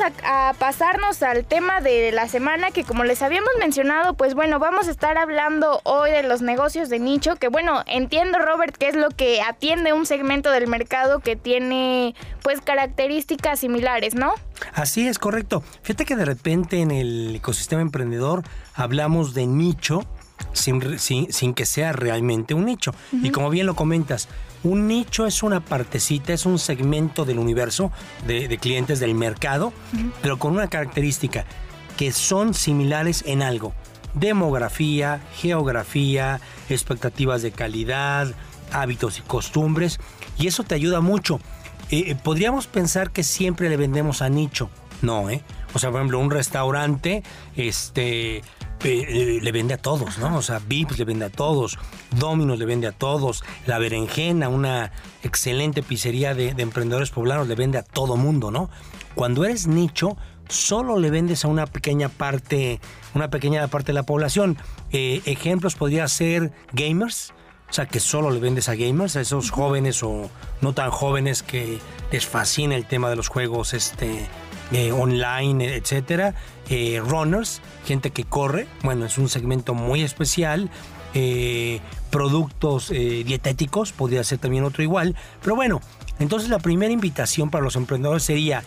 A, 0.00 0.48
a 0.50 0.54
pasarnos 0.54 1.22
al 1.22 1.44
tema 1.44 1.80
de 1.80 2.12
la 2.12 2.28
semana 2.28 2.70
que 2.70 2.84
como 2.84 3.04
les 3.04 3.22
habíamos 3.22 3.50
mencionado, 3.58 4.14
pues 4.14 4.34
bueno, 4.34 4.58
vamos 4.58 4.88
a 4.88 4.90
estar 4.90 5.18
hablando 5.18 5.80
hoy 5.84 6.10
de 6.10 6.22
los 6.22 6.42
negocios 6.42 6.88
de 6.88 6.98
nicho, 6.98 7.36
que 7.36 7.48
bueno, 7.48 7.82
entiendo 7.86 8.38
Robert 8.38 8.76
que 8.76 8.88
es 8.88 8.96
lo 8.96 9.10
que 9.10 9.42
atiende 9.42 9.92
un 9.92 10.06
segmento 10.06 10.50
del 10.50 10.66
mercado 10.66 11.20
que 11.20 11.36
tiene 11.36 12.14
pues 12.42 12.60
características 12.60 13.60
similares, 13.60 14.14
¿no? 14.14 14.34
Así 14.74 15.06
es, 15.06 15.18
correcto. 15.18 15.62
Fíjate 15.82 16.04
que 16.04 16.16
de 16.16 16.24
repente 16.24 16.80
en 16.80 16.90
el 16.90 17.36
ecosistema 17.36 17.82
emprendedor 17.82 18.42
hablamos 18.74 19.34
de 19.34 19.46
nicho 19.46 20.06
sin, 20.52 20.98
sin, 20.98 21.32
sin 21.32 21.54
que 21.54 21.66
sea 21.66 21.92
realmente 21.92 22.54
un 22.54 22.64
nicho. 22.64 22.92
Y 23.12 23.30
como 23.30 23.50
bien 23.50 23.66
lo 23.66 23.74
comentas, 23.74 24.28
un 24.62 24.86
nicho 24.86 25.26
es 25.26 25.42
una 25.42 25.60
partecita, 25.60 26.32
es 26.32 26.46
un 26.46 26.58
segmento 26.58 27.24
del 27.24 27.38
universo 27.38 27.92
de, 28.26 28.48
de 28.48 28.58
clientes 28.58 29.00
del 29.00 29.14
mercado, 29.14 29.72
pero 30.22 30.38
con 30.38 30.52
una 30.52 30.68
característica, 30.68 31.44
que 31.96 32.12
son 32.12 32.54
similares 32.54 33.24
en 33.26 33.42
algo. 33.42 33.72
Demografía, 34.14 35.20
geografía, 35.36 36.40
expectativas 36.68 37.42
de 37.42 37.52
calidad, 37.52 38.28
hábitos 38.72 39.18
y 39.18 39.22
costumbres, 39.22 39.98
y 40.38 40.46
eso 40.46 40.62
te 40.64 40.74
ayuda 40.74 41.00
mucho. 41.00 41.40
Eh, 41.90 42.04
eh, 42.06 42.14
podríamos 42.14 42.66
pensar 42.66 43.10
que 43.10 43.22
siempre 43.22 43.68
le 43.68 43.76
vendemos 43.76 44.22
a 44.22 44.28
nicho. 44.28 44.70
No, 45.02 45.30
¿eh? 45.30 45.42
O 45.74 45.78
sea, 45.78 45.90
por 45.90 46.00
ejemplo, 46.00 46.18
un 46.18 46.30
restaurante, 46.30 47.22
este, 47.56 48.42
eh, 48.84 49.38
le 49.42 49.52
vende 49.52 49.74
a 49.74 49.78
todos, 49.78 50.18
¿no? 50.18 50.36
O 50.36 50.42
sea, 50.42 50.60
Vips 50.66 50.98
le 50.98 51.04
vende 51.04 51.26
a 51.26 51.30
todos, 51.30 51.78
Domino's 52.10 52.58
le 52.58 52.66
vende 52.66 52.86
a 52.86 52.92
todos, 52.92 53.44
La 53.66 53.78
Berenjena, 53.78 54.48
una 54.48 54.92
excelente 55.22 55.82
pizzería 55.82 56.34
de, 56.34 56.54
de 56.54 56.62
emprendedores 56.62 57.10
poblanos, 57.10 57.48
le 57.48 57.54
vende 57.54 57.78
a 57.78 57.82
todo 57.82 58.16
mundo, 58.16 58.50
¿no? 58.50 58.70
Cuando 59.14 59.44
eres 59.44 59.66
nicho, 59.66 60.16
solo 60.50 60.98
le 60.98 61.10
vendes 61.10 61.44
a 61.44 61.48
una 61.48 61.66
pequeña 61.66 62.08
parte, 62.08 62.80
una 63.14 63.30
pequeña 63.30 63.66
parte 63.68 63.88
de 63.88 63.94
la 63.94 64.02
población. 64.02 64.56
Eh, 64.92 65.22
ejemplos 65.24 65.74
podría 65.74 66.06
ser 66.08 66.52
gamers, 66.72 67.32
o 67.68 67.72
sea, 67.72 67.86
que 67.86 68.00
solo 68.00 68.30
le 68.30 68.40
vendes 68.40 68.68
a 68.68 68.74
gamers, 68.74 69.16
a 69.16 69.20
esos 69.20 69.50
jóvenes 69.50 70.02
o 70.02 70.28
no 70.60 70.72
tan 70.74 70.90
jóvenes 70.90 71.42
que 71.42 71.78
les 72.10 72.26
fascina 72.26 72.74
el 72.74 72.86
tema 72.86 73.08
de 73.10 73.16
los 73.16 73.28
juegos 73.28 73.74
este, 73.74 74.26
eh, 74.72 74.92
online, 74.92 75.74
etcétera. 75.74 76.34
Eh, 76.68 77.02
runners, 77.04 77.60
gente 77.86 78.10
que 78.10 78.24
corre, 78.24 78.68
bueno, 78.82 79.04
es 79.04 79.18
un 79.18 79.28
segmento 79.28 79.74
muy 79.74 80.02
especial. 80.02 80.70
Eh, 81.12 81.80
productos 82.10 82.88
dietéticos, 82.90 83.92
podría 83.92 84.22
ser 84.22 84.38
también 84.38 84.64
otro 84.64 84.82
igual. 84.82 85.16
Pero 85.42 85.56
bueno, 85.56 85.80
entonces 86.18 86.48
la 86.48 86.58
primera 86.58 86.92
invitación 86.92 87.50
para 87.50 87.64
los 87.64 87.76
emprendedores 87.76 88.22
sería, 88.22 88.62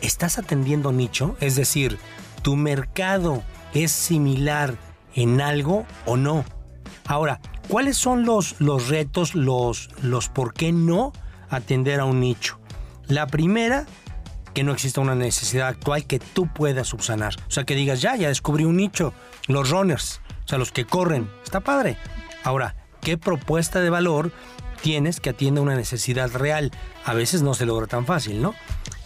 ¿estás 0.00 0.38
atendiendo 0.38 0.92
nicho? 0.92 1.36
Es 1.40 1.54
decir, 1.56 1.98
¿tu 2.42 2.56
mercado 2.56 3.42
es 3.74 3.92
similar 3.92 4.76
en 5.14 5.40
algo 5.40 5.86
o 6.04 6.16
no? 6.16 6.44
Ahora, 7.06 7.40
¿cuáles 7.68 7.96
son 7.96 8.24
los, 8.24 8.60
los 8.60 8.88
retos, 8.88 9.34
los, 9.34 9.90
los 10.02 10.28
por 10.28 10.54
qué 10.54 10.72
no 10.72 11.12
atender 11.50 12.00
a 12.00 12.04
un 12.04 12.20
nicho? 12.20 12.58
La 13.06 13.26
primera, 13.26 13.86
que 14.54 14.64
no 14.64 14.72
exista 14.72 15.00
una 15.00 15.14
necesidad 15.14 15.68
actual 15.68 16.06
que 16.06 16.18
tú 16.18 16.46
puedas 16.46 16.88
subsanar. 16.88 17.34
O 17.48 17.50
sea, 17.50 17.64
que 17.64 17.74
digas, 17.74 18.00
ya, 18.00 18.16
ya 18.16 18.28
descubrí 18.28 18.64
un 18.64 18.76
nicho, 18.76 19.12
los 19.48 19.70
runners, 19.70 20.20
o 20.44 20.48
sea, 20.48 20.58
los 20.58 20.72
que 20.72 20.84
corren. 20.84 21.30
Está 21.44 21.60
padre. 21.60 21.96
Ahora, 22.44 22.74
¿qué 23.00 23.18
propuesta 23.18 23.80
de 23.80 23.90
valor 23.90 24.32
tienes 24.82 25.20
que 25.20 25.30
atienda 25.30 25.60
una 25.60 25.76
necesidad 25.76 26.30
real? 26.32 26.72
A 27.04 27.14
veces 27.14 27.42
no 27.42 27.54
se 27.54 27.66
logra 27.66 27.86
tan 27.86 28.06
fácil, 28.06 28.42
¿no? 28.42 28.54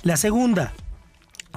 La 0.03 0.17
segunda, 0.17 0.73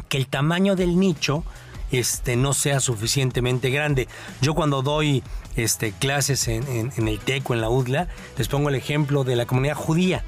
que 0.07 0.17
el 0.17 0.27
tamaño 0.27 0.75
del 0.75 0.99
nicho 0.99 1.43
este, 1.91 2.35
no 2.35 2.53
sea 2.53 2.79
suficientemente 2.79 3.69
grande. 3.69 4.07
Yo 4.41 4.53
cuando 4.53 4.81
doy 4.81 5.23
este, 5.55 5.91
clases 5.91 6.47
en, 6.47 6.91
el 6.95 7.19
TEC 7.19 7.49
o 7.49 7.53
en 7.53 7.61
la 7.61 7.69
UDLA, 7.69 8.07
les 8.37 8.47
pongo 8.47 8.69
el 8.69 8.75
ejemplo 8.75 9.23
de 9.23 9.35
la 9.35 9.45
comunidad 9.45 9.75
judía. 9.75 10.23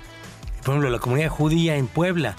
Por 0.63 0.73
ejemplo, 0.73 0.89
la 0.89 0.99
comunidad 0.99 1.29
judía 1.29 1.75
en 1.75 1.87
Puebla, 1.87 2.35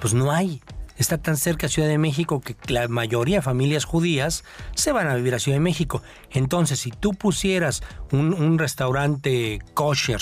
pues 0.00 0.14
no 0.14 0.32
hay. 0.32 0.62
Está 0.98 1.18
tan 1.18 1.36
cerca 1.36 1.68
Ciudad 1.68 1.88
de 1.88 1.98
México 1.98 2.40
que 2.40 2.56
la 2.68 2.88
mayoría 2.88 3.36
de 3.36 3.42
familias 3.42 3.84
judías 3.84 4.44
se 4.74 4.92
van 4.92 5.08
a 5.08 5.14
vivir 5.14 5.34
a 5.34 5.38
Ciudad 5.38 5.56
de 5.56 5.60
México. 5.60 6.02
Entonces, 6.30 6.80
si 6.80 6.90
tú 6.90 7.12
pusieras 7.12 7.82
un, 8.12 8.32
un 8.32 8.58
restaurante 8.58 9.58
kosher 9.74 10.20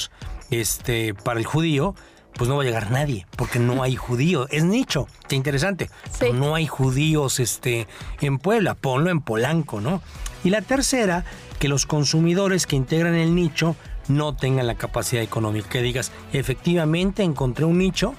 este, 0.51 1.15
para 1.15 1.39
el 1.39 1.47
judío, 1.47 1.95
pues 2.35 2.49
no 2.49 2.57
va 2.57 2.63
a 2.63 2.67
llegar 2.67 2.91
nadie, 2.91 3.27
porque 3.37 3.59
no 3.59 3.83
hay 3.83 3.97
judío. 3.97 4.49
Es 4.51 4.65
nicho, 4.65 5.07
qué 5.29 5.37
interesante. 5.37 5.91
No 6.33 6.55
hay 6.55 6.67
judíos 6.67 7.41
este, 7.41 7.87
en 8.21 8.39
Puebla, 8.39 8.75
ponlo 8.75 9.11
en 9.11 9.21
Polanco, 9.21 9.81
¿no? 9.81 10.03
Y 10.43 10.51
la 10.51 10.61
tercera, 10.61 11.25
que 11.59 11.69
los 11.69 11.87
consumidores 11.87 12.67
que 12.67 12.77
integran 12.77 13.15
el 13.15 13.35
nicho 13.35 13.77
no 14.09 14.37
tengan 14.37 14.67
la 14.67 14.75
capacidad 14.75 15.23
económica. 15.23 15.69
Que 15.69 15.83
digas, 15.83 16.13
efectivamente 16.33 17.23
encontré 17.23 17.65
un 17.65 17.79
nicho, 17.79 18.15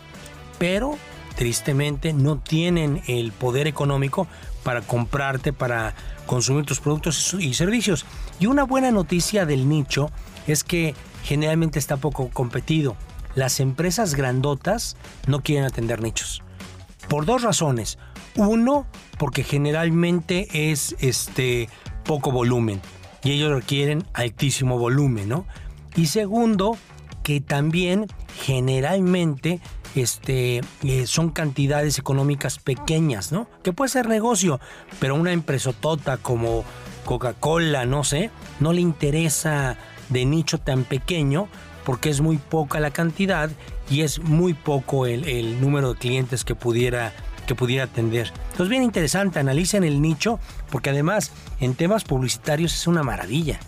pero 0.58 0.98
tristemente 1.36 2.14
no 2.14 2.40
tienen 2.40 3.02
el 3.08 3.32
poder 3.32 3.68
económico 3.68 4.28
para 4.64 4.82
comprarte, 4.82 5.54
para 5.54 5.94
consumir 6.26 6.66
tus 6.66 6.80
productos 6.80 7.36
y 7.40 7.54
servicios. 7.54 8.06
Y 8.40 8.48
una 8.48 8.64
buena 8.64 8.92
noticia 8.92 9.46
del 9.46 9.70
nicho 9.70 10.10
es 10.48 10.64
que 10.64 10.96
generalmente 11.24 11.80
está 11.80 11.98
poco 11.98 12.30
competido. 12.30 12.96
Las 13.36 13.60
empresas 13.60 14.16
grandotas 14.16 14.96
no 15.28 15.42
quieren 15.42 15.66
atender 15.66 16.02
nichos. 16.02 16.42
Por 17.10 17.26
dos 17.26 17.44
razones. 17.44 17.98
Uno, 18.36 18.86
porque 19.18 19.44
generalmente 19.44 20.72
es 20.72 20.96
este 21.00 21.70
poco 22.04 22.32
volumen 22.32 22.82
y 23.24 23.32
ellos 23.32 23.52
requieren 23.52 24.06
altísimo 24.14 24.78
volumen, 24.78 25.30
¿no? 25.30 25.46
Y 25.96 26.08
segundo, 26.08 26.78
que 27.24 27.42
también 27.42 28.08
generalmente 28.44 29.62
este, 29.96 30.62
eh, 30.84 31.08
son 31.08 31.30
cantidades 31.30 31.98
económicas 32.00 32.60
pequeñas, 32.60 33.32
¿no? 33.32 33.48
Que 33.64 33.74
puede 33.74 33.90
ser 33.90 34.08
negocio, 34.08 34.60
pero 35.00 35.16
una 35.16 35.32
empresotota 35.32 36.18
como 36.18 36.64
Coca-Cola, 37.06 37.86
no 37.86 38.04
sé, 38.04 38.32
no 38.60 38.74
le 38.74 38.82
interesa 38.82 39.78
de 40.10 40.26
nicho 40.26 40.60
tan 40.60 40.84
pequeño 40.84 41.48
porque 41.86 42.10
es 42.10 42.22
muy 42.22 42.38
poca 42.38 42.80
la 42.80 42.92
cantidad 42.92 43.50
y 43.90 44.02
es 44.02 44.20
muy 44.20 44.54
poco 44.54 45.06
el, 45.06 45.28
el 45.28 45.62
número 45.62 45.94
de 45.94 46.00
clientes 46.00 46.44
que 46.44 46.56
pudiera, 46.56 47.14
que 47.48 47.56
pudiera 47.56 47.86
atender. 47.86 48.34
Entonces, 48.52 48.70
bien 48.70 48.84
interesante, 48.84 49.40
analicen 49.40 49.84
el 49.84 50.02
nicho 50.02 50.40
porque 50.72 50.90
además 50.90 51.32
en 51.60 51.76
temas 51.76 52.04
publicitarios 52.04 52.74
es 52.74 52.88
una 52.88 53.04
maravilla. 53.04 53.60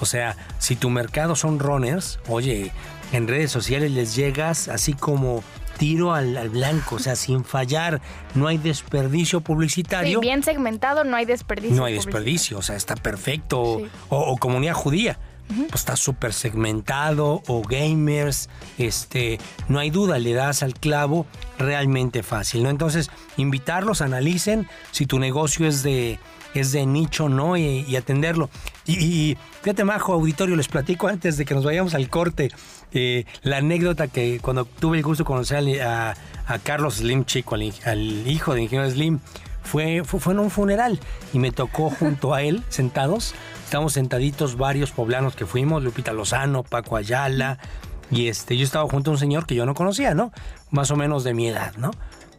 O 0.00 0.06
sea, 0.06 0.36
si 0.58 0.76
tu 0.76 0.90
mercado 0.90 1.36
son 1.36 1.58
runners, 1.58 2.18
oye, 2.28 2.72
en 3.12 3.28
redes 3.28 3.50
sociales 3.50 3.90
les 3.92 4.16
llegas 4.16 4.68
así 4.68 4.92
como 4.92 5.42
tiro 5.78 6.14
al, 6.14 6.36
al 6.36 6.48
blanco, 6.50 6.96
o 6.96 6.98
sea, 6.98 7.16
sin 7.16 7.44
fallar, 7.44 8.00
no 8.34 8.46
hay 8.48 8.58
desperdicio 8.58 9.38
Sí, 9.40 9.44
publicitario. 9.44 10.20
bien 10.20 10.42
segmentado, 10.42 11.04
no 11.04 11.16
hay 11.16 11.24
desperdicio. 11.24 11.76
No 11.76 11.84
hay 11.84 11.94
desperdicio, 11.94 12.58
o 12.58 12.62
sea, 12.62 12.76
está 12.76 12.94
perfecto. 12.96 13.60
O, 13.60 13.82
o 14.08 14.36
comunidad 14.38 14.74
judía, 14.74 15.18
pues 15.48 15.74
está 15.74 15.96
súper 15.96 16.32
segmentado. 16.32 17.42
O 17.46 17.62
gamers, 17.62 18.48
este, 18.78 19.38
no 19.68 19.78
hay 19.78 19.90
duda, 19.90 20.18
le 20.18 20.32
das 20.32 20.62
al 20.62 20.74
clavo 20.74 21.26
realmente 21.58 22.22
fácil, 22.22 22.62
¿no? 22.62 22.70
Entonces, 22.70 23.10
invitarlos, 23.36 24.00
analicen 24.00 24.68
si 24.90 25.06
tu 25.06 25.18
negocio 25.18 25.66
es 25.66 25.82
de, 25.82 26.18
es 26.60 26.72
de 26.72 26.86
nicho, 26.86 27.28
¿no? 27.28 27.56
Y, 27.56 27.84
y 27.88 27.96
atenderlo. 27.96 28.50
Y, 28.86 28.94
y 29.04 29.38
fíjate, 29.62 29.84
Majo, 29.84 30.12
auditorio, 30.12 30.56
les 30.56 30.68
platico 30.68 31.08
antes 31.08 31.36
de 31.36 31.44
que 31.44 31.54
nos 31.54 31.64
vayamos 31.64 31.94
al 31.94 32.08
corte. 32.08 32.50
eh, 32.92 33.24
la 33.42 33.58
anécdota 33.58 34.08
que 34.08 34.38
cuando 34.40 34.64
tuve 34.64 34.98
el 34.98 35.02
gusto 35.02 35.24
de 35.24 35.26
conocer 35.26 35.82
a, 35.82 36.14
a 36.46 36.58
Carlos 36.60 36.94
Slim 36.96 37.24
Chico, 37.24 37.54
al, 37.56 37.62
hij- 37.62 37.84
al 37.86 38.26
hijo 38.28 38.54
de 38.54 38.62
ingeniero 38.62 38.90
Slim, 38.90 39.18
fue, 39.62 40.02
fue, 40.04 40.32
en 40.32 40.38
un 40.38 40.50
funeral 40.50 41.00
y 41.32 41.40
me 41.40 41.50
tocó 41.50 41.90
junto 41.90 42.32
a 42.34 42.42
él, 42.42 42.62
sentados, 42.68 43.34
estábamos 43.64 43.94
sentaditos 43.94 44.56
varios 44.56 44.92
poblanos 44.92 45.34
que 45.34 45.44
fuimos, 45.44 45.82
Lupita 45.82 46.12
Lozano, 46.12 46.62
Paco 46.62 46.96
Ayala, 46.96 47.58
y 48.08 48.28
este, 48.28 48.56
yo 48.56 48.62
estaba 48.64 48.88
junto 48.88 49.10
a 49.10 49.14
un 49.14 49.18
señor 49.18 49.44
que 49.46 49.56
yo 49.56 49.66
no 49.66 49.74
conocía, 49.74 50.14
¿no? 50.14 50.30
Más 50.70 50.92
o 50.92 50.96
menos 50.96 51.24
de 51.24 51.34
mi 51.34 51.48
edad, 51.48 51.74
¿no? 51.78 51.90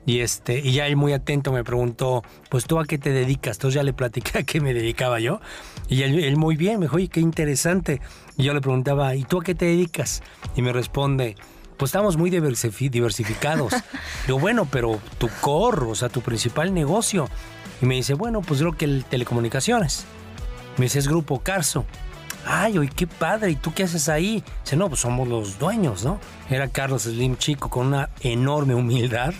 Y 0.07 0.21
este, 0.21 0.59
y 0.59 0.71
ya 0.71 0.87
él 0.87 0.95
muy 0.95 1.11
atento 1.13 1.51
me 1.51 1.63
preguntó, 1.65 2.23
pues 2.49 2.63
tú 2.65 2.79
a 2.79 2.85
qué 2.85 2.97
te 2.97 3.11
dedicas. 3.11 3.57
Entonces 3.57 3.75
ya 3.75 3.83
le 3.83 3.91
platiqué 3.93 4.39
a 4.39 4.43
qué 4.43 4.61
me 4.61 4.73
dedicaba 4.73 5.19
yo. 5.19 5.41
Y 5.89 6.01
él, 6.03 6.17
él 6.23 6.37
muy 6.37 6.55
bien, 6.55 6.79
me 6.79 6.85
dijo, 6.85 6.95
oye, 6.95 7.09
qué 7.09 7.19
interesante. 7.19 8.01
Y 8.37 8.43
yo 8.43 8.53
le 8.53 8.61
preguntaba, 8.61 9.13
¿y 9.15 9.23
tú 9.25 9.41
a 9.41 9.43
qué 9.43 9.53
te 9.53 9.65
dedicas? 9.65 10.23
Y 10.55 10.61
me 10.61 10.71
responde, 10.71 11.35
pues 11.75 11.89
estamos 11.89 12.15
muy 12.17 12.31
diversifi- 12.31 12.89
diversificados. 12.89 13.73
Digo, 14.27 14.39
bueno, 14.39 14.65
pero 14.71 14.97
tu 15.17 15.27
core, 15.41 15.85
o 15.85 15.93
sea, 15.93 16.07
tu 16.09 16.21
principal 16.21 16.73
negocio. 16.73 17.27
Y 17.81 17.85
me 17.85 17.95
dice, 17.95 18.13
bueno, 18.13 18.41
pues 18.41 18.61
creo 18.61 18.77
que 18.77 18.85
el 18.85 19.03
telecomunicaciones. 19.03 20.05
Me 20.77 20.85
dice, 20.85 20.99
es 20.99 21.07
Grupo 21.09 21.39
Carso. 21.39 21.85
Ay, 22.49 22.77
oye, 22.77 22.89
qué 22.95 23.07
padre, 23.07 23.51
¿y 23.51 23.55
tú 23.55 23.73
qué 23.73 23.83
haces 23.83 24.07
ahí? 24.07 24.41
Dice, 24.63 24.77
no, 24.77 24.87
pues 24.87 25.01
somos 25.01 25.27
los 25.27 25.59
dueños, 25.59 26.05
¿no? 26.05 26.17
Era 26.49 26.69
Carlos 26.69 27.01
Slim 27.03 27.35
Chico 27.35 27.69
con 27.69 27.87
una 27.87 28.09
enorme 28.21 28.73
humildad, 28.73 29.33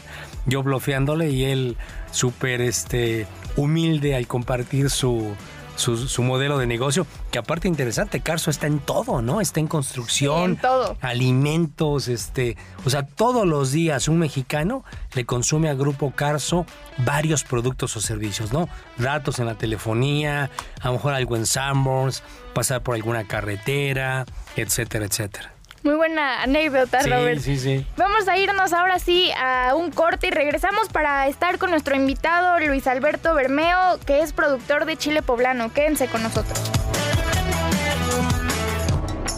yo 0.47 0.63
bloqueándole 0.63 1.29
y 1.29 1.45
él 1.45 1.77
súper 2.11 2.61
este, 2.61 3.27
humilde 3.55 4.15
al 4.15 4.27
compartir 4.27 4.89
su, 4.89 5.35
su, 5.77 5.97
su 5.97 6.23
modelo 6.23 6.57
de 6.57 6.65
negocio, 6.65 7.05
que 7.31 7.37
aparte 7.37 7.67
interesante, 7.67 8.19
Carso 8.19 8.49
está 8.49 8.67
en 8.67 8.79
todo, 8.79 9.21
¿no? 9.21 9.39
Está 9.39 9.59
en 9.59 9.67
construcción, 9.67 10.51
en 10.51 10.57
todo. 10.57 10.97
alimentos, 11.01 12.07
este, 12.07 12.57
o 12.85 12.89
sea, 12.89 13.03
todos 13.03 13.45
los 13.45 13.71
días 13.71 14.07
un 14.07 14.19
mexicano 14.19 14.83
le 15.13 15.25
consume 15.25 15.69
a 15.69 15.75
Grupo 15.75 16.11
Carso 16.11 16.65
varios 16.97 17.43
productos 17.43 17.95
o 17.95 18.01
servicios, 18.01 18.51
¿no? 18.51 18.67
Datos 18.97 19.39
en 19.39 19.45
la 19.45 19.55
telefonía, 19.55 20.49
a 20.81 20.87
lo 20.87 20.93
mejor 20.93 21.13
algo 21.13 21.35
en 21.35 21.45
Sanborns, 21.45 22.23
pasar 22.53 22.81
por 22.81 22.95
alguna 22.95 23.25
carretera, 23.25 24.25
etcétera, 24.55 25.05
etcétera. 25.05 25.56
Muy 25.83 25.95
buena 25.95 26.41
anécdota, 26.43 27.01
Sí, 27.01 27.09
Robert. 27.09 27.41
sí, 27.41 27.57
sí. 27.57 27.85
Vamos 27.97 28.27
a 28.27 28.37
irnos 28.37 28.73
ahora 28.73 28.99
sí 28.99 29.29
a 29.39 29.73
un 29.75 29.91
corte 29.91 30.27
y 30.27 30.31
regresamos 30.31 30.89
para 30.89 31.27
estar 31.27 31.57
con 31.57 31.69
nuestro 31.69 31.95
invitado 31.95 32.59
Luis 32.59 32.87
Alberto 32.87 33.33
Bermeo, 33.35 33.99
que 34.05 34.21
es 34.21 34.33
productor 34.33 34.85
de 34.85 34.97
Chile 34.97 35.21
Poblano. 35.21 35.71
Quédense 35.73 36.07
con 36.07 36.23
nosotros. 36.23 36.59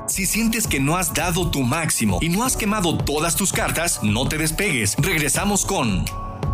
Si 0.08 0.26
sientes 0.26 0.68
que 0.68 0.80
no 0.80 0.98
has 0.98 1.14
dado 1.14 1.50
tu 1.50 1.62
máximo 1.62 2.18
y 2.22 2.30
no 2.30 2.44
has 2.44 2.58
quemado 2.58 2.98
todas 2.98 3.36
tus 3.36 3.54
cartas, 3.54 4.02
no 4.04 4.28
te 4.28 4.38
despegues. 4.38 4.96
Regresamos 4.98 5.66
con 5.66 6.04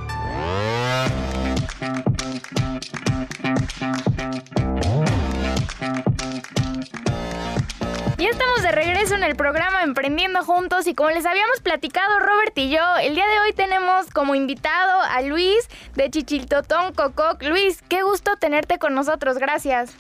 Ya 8.17 8.30
estamos 8.30 8.63
de 8.63 8.71
regreso 8.71 9.13
en 9.13 9.21
el 9.21 9.36
programa 9.36 9.84
Emprendiendo 9.84 10.43
Juntos 10.43 10.88
y 10.88 10.95
como 10.95 11.12
les 11.12 11.23
habíamos 11.27 11.62
platicado 11.62 12.17
Robert 12.17 12.58
y 12.58 12.71
yo, 12.71 12.82
el 12.99 13.13
día 13.13 13.25
de 13.27 13.39
hoy 13.41 13.53
tenemos 13.53 14.10
como 14.10 14.34
invitado 14.34 15.01
a 15.03 15.21
Luis 15.21 15.69
de 15.95 16.10
Chichiltotón 16.10 16.95
Cococ. 16.95 17.43
Luis, 17.43 17.84
qué 17.88 18.01
gusto 18.01 18.32
tenerte 18.39 18.80
con 18.80 18.95
nosotros, 18.95 19.38
gracias. 19.38 19.95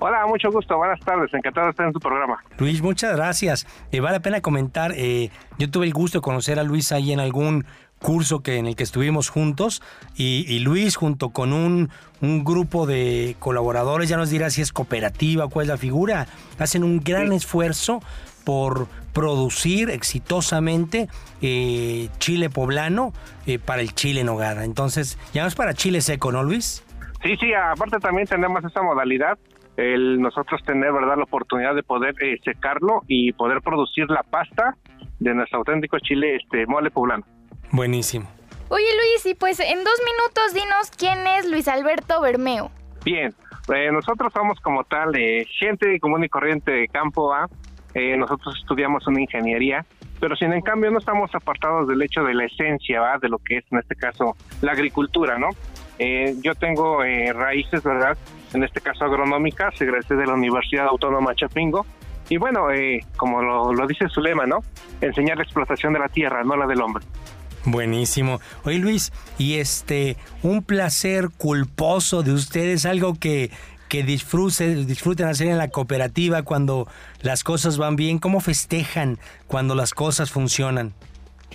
Hola, 0.00 0.26
mucho 0.26 0.50
gusto, 0.50 0.76
buenas 0.76 0.98
tardes, 1.00 1.32
encantado 1.32 1.66
de 1.66 1.70
estar 1.70 1.86
en 1.86 1.92
tu 1.92 2.00
programa. 2.00 2.42
Luis, 2.58 2.82
muchas 2.82 3.14
gracias. 3.14 3.64
Eh, 3.92 4.00
vale 4.00 4.16
la 4.16 4.22
pena 4.22 4.40
comentar, 4.40 4.90
eh, 4.96 5.30
yo 5.56 5.70
tuve 5.70 5.86
el 5.86 5.92
gusto 5.92 6.18
de 6.18 6.22
conocer 6.22 6.58
a 6.58 6.64
Luis 6.64 6.90
ahí 6.90 7.12
en 7.12 7.20
algún 7.20 7.64
curso 8.02 8.42
que 8.42 8.58
en 8.58 8.66
el 8.66 8.76
que 8.76 8.82
estuvimos 8.82 9.30
juntos 9.30 9.82
y, 10.14 10.44
y 10.46 10.58
Luis 10.58 10.96
junto 10.96 11.30
con 11.30 11.52
un, 11.54 11.88
un 12.20 12.44
grupo 12.44 12.86
de 12.86 13.36
colaboradores, 13.38 14.08
ya 14.10 14.18
nos 14.18 14.28
dirá 14.28 14.50
si 14.50 14.60
es 14.60 14.72
cooperativa, 14.72 15.48
cuál 15.48 15.64
es 15.64 15.68
la 15.68 15.78
figura, 15.78 16.26
hacen 16.58 16.84
un 16.84 17.00
gran 17.00 17.32
esfuerzo 17.32 18.00
por 18.44 18.88
producir 19.12 19.90
exitosamente 19.90 21.08
eh, 21.40 22.08
chile 22.18 22.50
poblano 22.50 23.12
eh, 23.46 23.58
para 23.58 23.82
el 23.82 23.94
chile 23.94 24.20
en 24.20 24.26
nogada. 24.26 24.64
Entonces, 24.64 25.18
ya 25.32 25.42
no 25.42 25.48
es 25.48 25.54
para 25.54 25.74
chile 25.74 26.00
seco, 26.00 26.32
¿no, 26.32 26.42
Luis? 26.42 26.84
Sí, 27.22 27.36
sí, 27.36 27.52
aparte 27.54 27.98
también 27.98 28.26
tenemos 28.26 28.64
esa 28.64 28.82
modalidad, 28.82 29.38
el 29.76 30.20
nosotros 30.20 30.60
tener, 30.64 30.92
¿verdad?, 30.92 31.16
la 31.16 31.24
oportunidad 31.24 31.74
de 31.74 31.82
poder 31.82 32.14
eh, 32.20 32.38
secarlo 32.44 33.02
y 33.06 33.32
poder 33.32 33.62
producir 33.62 34.06
la 34.10 34.22
pasta 34.22 34.76
de 35.20 35.34
nuestro 35.34 35.58
auténtico 35.58 35.98
chile 36.00 36.36
este 36.36 36.66
mole 36.66 36.90
poblano. 36.90 37.24
Buenísimo. 37.72 38.28
Oye 38.68 38.84
Luis, 38.96 39.26
y 39.26 39.34
pues 39.34 39.58
en 39.60 39.82
dos 39.82 40.00
minutos 40.04 40.54
dinos 40.54 40.90
quién 40.96 41.26
es 41.26 41.50
Luis 41.50 41.68
Alberto 41.68 42.20
Bermeo. 42.20 42.70
Bien, 43.04 43.34
eh, 43.74 43.90
nosotros 43.90 44.32
somos 44.32 44.60
como 44.60 44.84
tal 44.84 45.16
eh, 45.16 45.46
gente 45.58 45.98
común 45.98 46.22
y 46.24 46.28
corriente 46.28 46.70
de 46.70 46.88
campo 46.88 47.34
A. 47.34 47.48
Eh, 47.94 48.16
nosotros 48.16 48.56
estudiamos 48.58 49.06
una 49.06 49.20
ingeniería, 49.20 49.84
pero 50.20 50.36
sin 50.36 50.52
en 50.52 50.62
cambio 50.62 50.90
no 50.90 50.98
estamos 50.98 51.34
apartados 51.34 51.88
del 51.88 52.00
hecho 52.00 52.22
de 52.22 52.32
la 52.32 52.44
esencia, 52.44 53.00
¿va? 53.00 53.18
de 53.18 53.28
lo 53.28 53.38
que 53.38 53.58
es 53.58 53.64
en 53.70 53.78
este 53.78 53.96
caso 53.96 54.36
la 54.62 54.72
agricultura, 54.72 55.36
¿no? 55.36 55.48
Eh, 55.98 56.34
yo 56.42 56.54
tengo 56.54 57.04
eh, 57.04 57.32
raíces, 57.32 57.82
¿verdad? 57.82 58.16
En 58.54 58.64
este 58.64 58.80
caso 58.80 59.04
agronómicas, 59.04 59.80
egresé 59.80 60.14
de 60.14 60.26
la 60.26 60.34
Universidad 60.34 60.86
Autónoma 60.88 61.34
Chapingo. 61.34 61.86
Y 62.28 62.38
bueno, 62.38 62.70
eh, 62.70 63.00
como 63.16 63.42
lo, 63.42 63.72
lo 63.72 63.86
dice 63.86 64.08
su 64.08 64.20
lema, 64.20 64.46
¿no? 64.46 64.60
Enseñar 65.00 65.36
la 65.36 65.42
explotación 65.42 65.92
de 65.92 65.98
la 65.98 66.08
tierra, 66.08 66.42
no 66.44 66.56
la 66.56 66.66
del 66.66 66.80
hombre. 66.80 67.04
Buenísimo. 67.64 68.40
Oye 68.64 68.78
Luis, 68.78 69.12
y 69.38 69.58
este, 69.58 70.16
un 70.42 70.62
placer 70.62 71.28
culposo 71.36 72.22
de 72.22 72.32
ustedes, 72.32 72.86
algo 72.86 73.14
que, 73.14 73.50
que 73.88 74.02
disfruten, 74.02 74.86
disfruten 74.86 75.28
hacer 75.28 75.48
en 75.48 75.58
la 75.58 75.68
cooperativa 75.68 76.42
cuando 76.42 76.88
las 77.20 77.44
cosas 77.44 77.78
van 77.78 77.96
bien, 77.96 78.18
¿cómo 78.18 78.40
festejan 78.40 79.18
cuando 79.46 79.74
las 79.74 79.92
cosas 79.92 80.30
funcionan? 80.30 80.92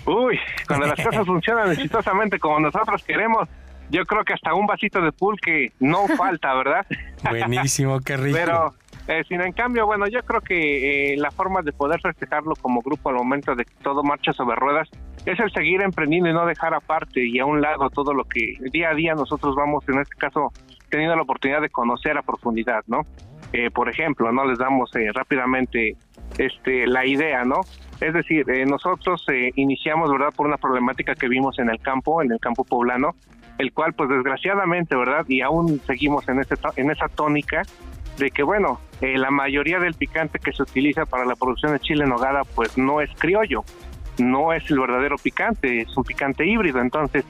Uy, 0.06 0.38
cuando 0.66 0.86
las 0.86 1.04
cosas 1.04 1.26
funcionan 1.26 1.72
exitosamente 1.72 2.38
como 2.38 2.60
nosotros 2.60 3.02
queremos, 3.04 3.48
yo 3.90 4.04
creo 4.06 4.24
que 4.24 4.34
hasta 4.34 4.54
un 4.54 4.66
vasito 4.66 5.00
de 5.00 5.12
pulque 5.12 5.72
no 5.80 6.06
falta, 6.08 6.54
¿verdad? 6.54 6.86
Buenísimo, 7.28 8.00
qué 8.00 8.16
rico. 8.16 8.38
Pero, 8.38 8.74
eh, 9.08 9.24
sin 9.28 9.40
en 9.40 9.52
cambio, 9.52 9.86
bueno, 9.86 10.06
yo 10.06 10.20
creo 10.22 10.40
que 10.40 11.12
eh, 11.12 11.16
la 11.16 11.30
forma 11.30 11.62
de 11.62 11.72
poder 11.72 12.00
festejarlo 12.00 12.54
como 12.60 12.80
grupo 12.82 13.08
al 13.08 13.16
momento 13.16 13.54
de 13.54 13.64
que 13.64 13.74
todo 13.82 14.02
marcha 14.02 14.32
sobre 14.32 14.56
ruedas 14.56 14.88
es 15.26 15.38
el 15.40 15.50
seguir 15.52 15.82
emprendiendo 15.82 16.30
y 16.30 16.32
no 16.32 16.46
dejar 16.46 16.74
aparte 16.74 17.26
y 17.26 17.38
a 17.40 17.44
un 17.46 17.60
lado 17.60 17.90
todo 17.90 18.14
lo 18.14 18.24
que 18.24 18.56
día 18.72 18.90
a 18.90 18.94
día 18.94 19.14
nosotros 19.14 19.54
vamos, 19.56 19.86
en 19.88 19.98
este 19.98 20.14
caso, 20.16 20.52
teniendo 20.90 21.16
la 21.16 21.22
oportunidad 21.22 21.60
de 21.60 21.68
conocer 21.70 22.16
a 22.16 22.22
profundidad, 22.22 22.82
¿no? 22.86 23.00
Eh, 23.52 23.70
por 23.70 23.88
ejemplo, 23.88 24.30
no 24.30 24.44
les 24.46 24.58
damos 24.58 24.94
eh, 24.94 25.10
rápidamente 25.12 25.96
este 26.38 26.86
la 26.86 27.06
idea, 27.06 27.44
¿no? 27.44 27.60
Es 28.00 28.12
decir, 28.14 28.48
eh, 28.50 28.64
nosotros 28.66 29.24
eh, 29.32 29.50
iniciamos, 29.56 30.10
¿verdad?, 30.10 30.28
por 30.36 30.46
una 30.46 30.56
problemática 30.58 31.14
que 31.14 31.28
vimos 31.28 31.58
en 31.58 31.68
el 31.68 31.80
campo, 31.80 32.22
en 32.22 32.30
el 32.30 32.38
campo 32.38 32.62
poblano, 32.64 33.14
el 33.58 33.72
cual, 33.72 33.92
pues 33.94 34.08
desgraciadamente, 34.10 34.94
¿verdad?, 34.96 35.24
y 35.28 35.40
aún 35.40 35.80
seguimos 35.86 36.28
en, 36.28 36.40
ese, 36.40 36.56
to- 36.56 36.72
en 36.76 36.90
esa 36.90 37.08
tónica 37.08 37.62
de 38.18 38.30
que, 38.30 38.42
bueno, 38.42 38.80
eh, 39.00 39.16
la 39.16 39.30
mayoría 39.30 39.78
del 39.78 39.94
picante 39.94 40.38
que 40.38 40.52
se 40.52 40.62
utiliza 40.62 41.06
para 41.06 41.24
la 41.24 41.36
producción 41.36 41.72
de 41.72 41.80
chile 41.80 42.04
en 42.04 42.10
nogada, 42.10 42.42
pues 42.54 42.76
no 42.76 43.00
es 43.00 43.10
criollo, 43.18 43.64
no 44.18 44.52
es 44.52 44.68
el 44.70 44.80
verdadero 44.80 45.16
picante, 45.16 45.80
es 45.82 45.96
un 45.96 46.04
picante 46.04 46.46
híbrido. 46.46 46.80
Entonces, 46.80 47.24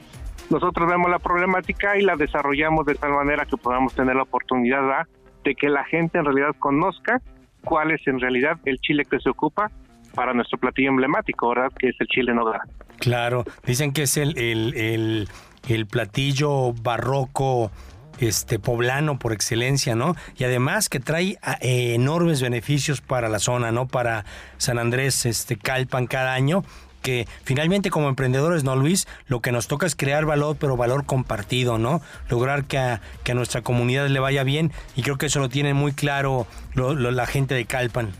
nosotros 0.49 0.89
vemos 0.89 1.09
la 1.11 1.19
problemática 1.19 1.97
y 1.97 2.01
la 2.01 2.15
desarrollamos 2.15 2.85
de 2.85 2.95
tal 2.95 3.11
manera 3.11 3.45
que 3.45 3.57
podamos 3.57 3.93
tener 3.93 4.15
la 4.15 4.23
oportunidad 4.23 5.07
de 5.43 5.55
que 5.55 5.69
la 5.69 5.83
gente 5.85 6.17
en 6.17 6.25
realidad 6.25 6.55
conozca 6.57 7.21
cuál 7.63 7.91
es 7.91 8.05
en 8.07 8.19
realidad 8.19 8.57
el 8.65 8.79
chile 8.79 9.05
que 9.05 9.19
se 9.19 9.29
ocupa 9.29 9.71
para 10.15 10.33
nuestro 10.33 10.57
platillo 10.57 10.89
emblemático, 10.89 11.49
¿verdad? 11.49 11.71
Que 11.77 11.89
es 11.89 11.95
el 11.99 12.07
chile 12.07 12.31
en 12.31 12.37
nogada. 12.37 12.63
Claro, 12.97 13.45
dicen 13.65 13.93
que 13.93 14.03
es 14.03 14.17
el, 14.17 14.37
el, 14.37 14.75
el, 14.75 15.29
el 15.67 15.85
platillo 15.85 16.73
barroco 16.73 17.71
este 18.19 18.59
poblano 18.59 19.19
por 19.19 19.33
excelencia, 19.33 19.95
¿no? 19.95 20.15
Y 20.37 20.43
además 20.43 20.89
que 20.89 20.99
trae 20.99 21.37
ah, 21.41 21.57
eh, 21.61 21.93
enormes 21.95 22.41
beneficios 22.41 23.01
para 23.01 23.29
la 23.29 23.39
zona, 23.39 23.71
¿no? 23.71 23.87
Para 23.87 24.25
San 24.57 24.77
Andrés, 24.77 25.25
este 25.25 25.57
Calpan 25.57 26.07
cada 26.07 26.33
año 26.33 26.63
que 27.01 27.27
finalmente 27.43 27.89
como 27.89 28.09
emprendedores, 28.09 28.63
¿no, 28.63 28.75
Luis? 28.75 29.07
Lo 29.27 29.39
que 29.39 29.51
nos 29.51 29.67
toca 29.67 29.85
es 29.85 29.95
crear 29.95 30.25
valor, 30.25 30.57
pero 30.59 30.75
valor 30.75 31.05
compartido, 31.05 31.77
¿no? 31.77 32.01
Lograr 32.29 32.65
que 32.65 32.77
a, 32.77 33.01
que 33.23 33.31
a 33.31 33.35
nuestra 33.35 33.61
comunidad 33.61 34.07
le 34.07 34.19
vaya 34.19 34.43
bien 34.43 34.71
y 34.95 35.03
creo 35.03 35.17
que 35.17 35.27
eso 35.27 35.39
lo 35.39 35.49
tiene 35.49 35.73
muy 35.73 35.93
claro 35.93 36.45
la 36.75 37.25
gente 37.25 37.55
de 37.55 37.65
Calpan. 37.65 38.11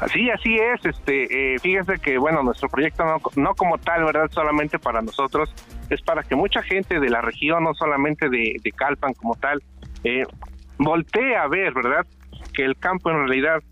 Así, 0.00 0.30
así 0.30 0.56
es. 0.56 0.84
Este, 0.84 1.54
eh, 1.54 1.58
fíjense 1.58 1.98
que 1.98 2.18
bueno, 2.18 2.42
nuestro 2.42 2.68
proyecto 2.68 3.04
no, 3.04 3.20
no, 3.36 3.54
como 3.54 3.78
tal, 3.78 4.04
verdad, 4.04 4.30
solamente 4.30 4.78
para 4.78 5.02
nosotros, 5.02 5.52
es 5.90 6.00
para 6.02 6.22
que 6.22 6.36
mucha 6.36 6.62
gente 6.62 7.00
de 7.00 7.10
la 7.10 7.20
región, 7.20 7.64
no 7.64 7.74
solamente 7.74 8.28
de, 8.28 8.56
de 8.62 8.72
Calpan 8.72 9.14
como 9.14 9.34
tal, 9.34 9.62
eh, 10.04 10.24
voltee 10.78 11.36
a 11.36 11.48
ver, 11.48 11.74
verdad, 11.74 12.06
que 12.54 12.64
el 12.64 12.76
campo 12.76 13.10
en 13.10 13.18
realidad 13.18 13.62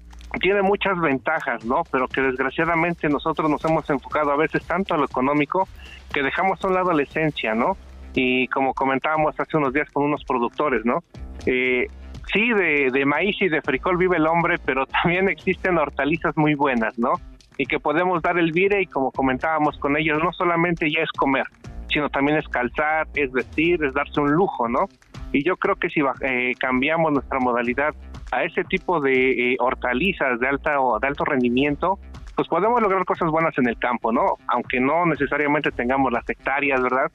tiene 0.41 0.63
muchas 0.63 1.01
ventajas, 1.01 1.65
¿no? 1.65 1.83
Pero 1.91 2.09
que 2.09 2.21
desgraciadamente 2.21 3.09
nosotros 3.09 3.49
nos 3.49 3.65
hemos 3.65 3.89
enfocado 3.89 4.33
a 4.33 4.37
veces 4.37 4.65
tanto 4.67 4.95
a 4.95 4.99
lo 4.99 5.05
económico 5.05 5.69
que 6.13 6.23
dejamos 6.23 6.63
a 6.63 6.69
un 6.69 6.75
lado 6.75 6.93
la 6.93 7.03
esencia, 7.03 7.55
¿no? 7.55 7.77
Y 8.15 8.49
como 8.49 8.75
comentábamos 8.75 9.39
hace 9.39 9.57
unos 9.57 9.73
días 9.73 9.91
con 9.91 10.05
unos 10.05 10.25
productores, 10.25 10.85
¿no? 10.85 11.05
Eh, 11.47 11.87
sí, 12.33 12.53
de, 12.53 12.91
de 12.91 13.05
maíz 13.05 13.37
y 13.41 13.49
de 13.49 13.63
frijol 13.63 13.97
vive 13.97 14.17
el 14.17 14.27
hombre, 14.27 14.57
pero 14.65 14.87
también 14.87 15.29
existen 15.29 15.79
hortalizas 15.79 16.37
muy 16.37 16.55
buenas, 16.55 16.99
¿no? 16.99 17.13
Y 17.59 17.67
que 17.67 17.81
podemos 17.81 18.23
dar 18.23 18.39
el 18.39 18.53
vire 18.53 18.83
y 18.83 18.87
como 18.87 19.11
comentábamos 19.13 19.79
con 19.79 19.97
ellos, 19.97 20.19
no 20.23 20.33
solamente 20.33 20.91
ya 20.91 21.03
es 21.03 21.11
comer, 21.13 21.47
sino 21.89 22.09
también 22.11 22.39
es 22.39 22.47
calzar, 22.49 23.07
es 23.15 23.33
vestir, 23.33 23.83
es 23.83 23.95
darse 23.95 24.21
un 24.21 24.33
lujo, 24.33 24.69
¿no? 24.69 24.87
Y 25.33 25.43
yo 25.43 25.57
creo 25.57 25.77
que 25.77 25.89
si 25.89 26.01
eh, 26.21 26.53
cambiamos 26.59 27.13
nuestra 27.13 27.39
modalidad 27.39 27.95
a 28.33 28.45
ese 28.45 28.65
tipo 28.65 29.01
de 29.01 29.53
eh, 29.53 29.57
hortalizas 29.59 30.39
de 30.41 30.49
alta 30.49 30.81
o 30.81 30.99
de 30.99 31.07
alto 31.07 31.25
rendimiento, 31.25 31.99
pues 32.35 32.49
podemos 32.49 32.81
lograr 32.83 33.05
cosas 33.05 33.31
buenas 33.31 33.57
en 33.59 33.69
el 33.69 33.79
campo, 33.79 34.13
¿no? 34.13 34.37
Aunque 34.49 34.79
no 34.79 35.07
necesariamente 35.07 35.71
tengamos 35.71 36.13
las 36.13 36.29
hectáreas, 36.29 36.83
¿verdad? 36.83 37.11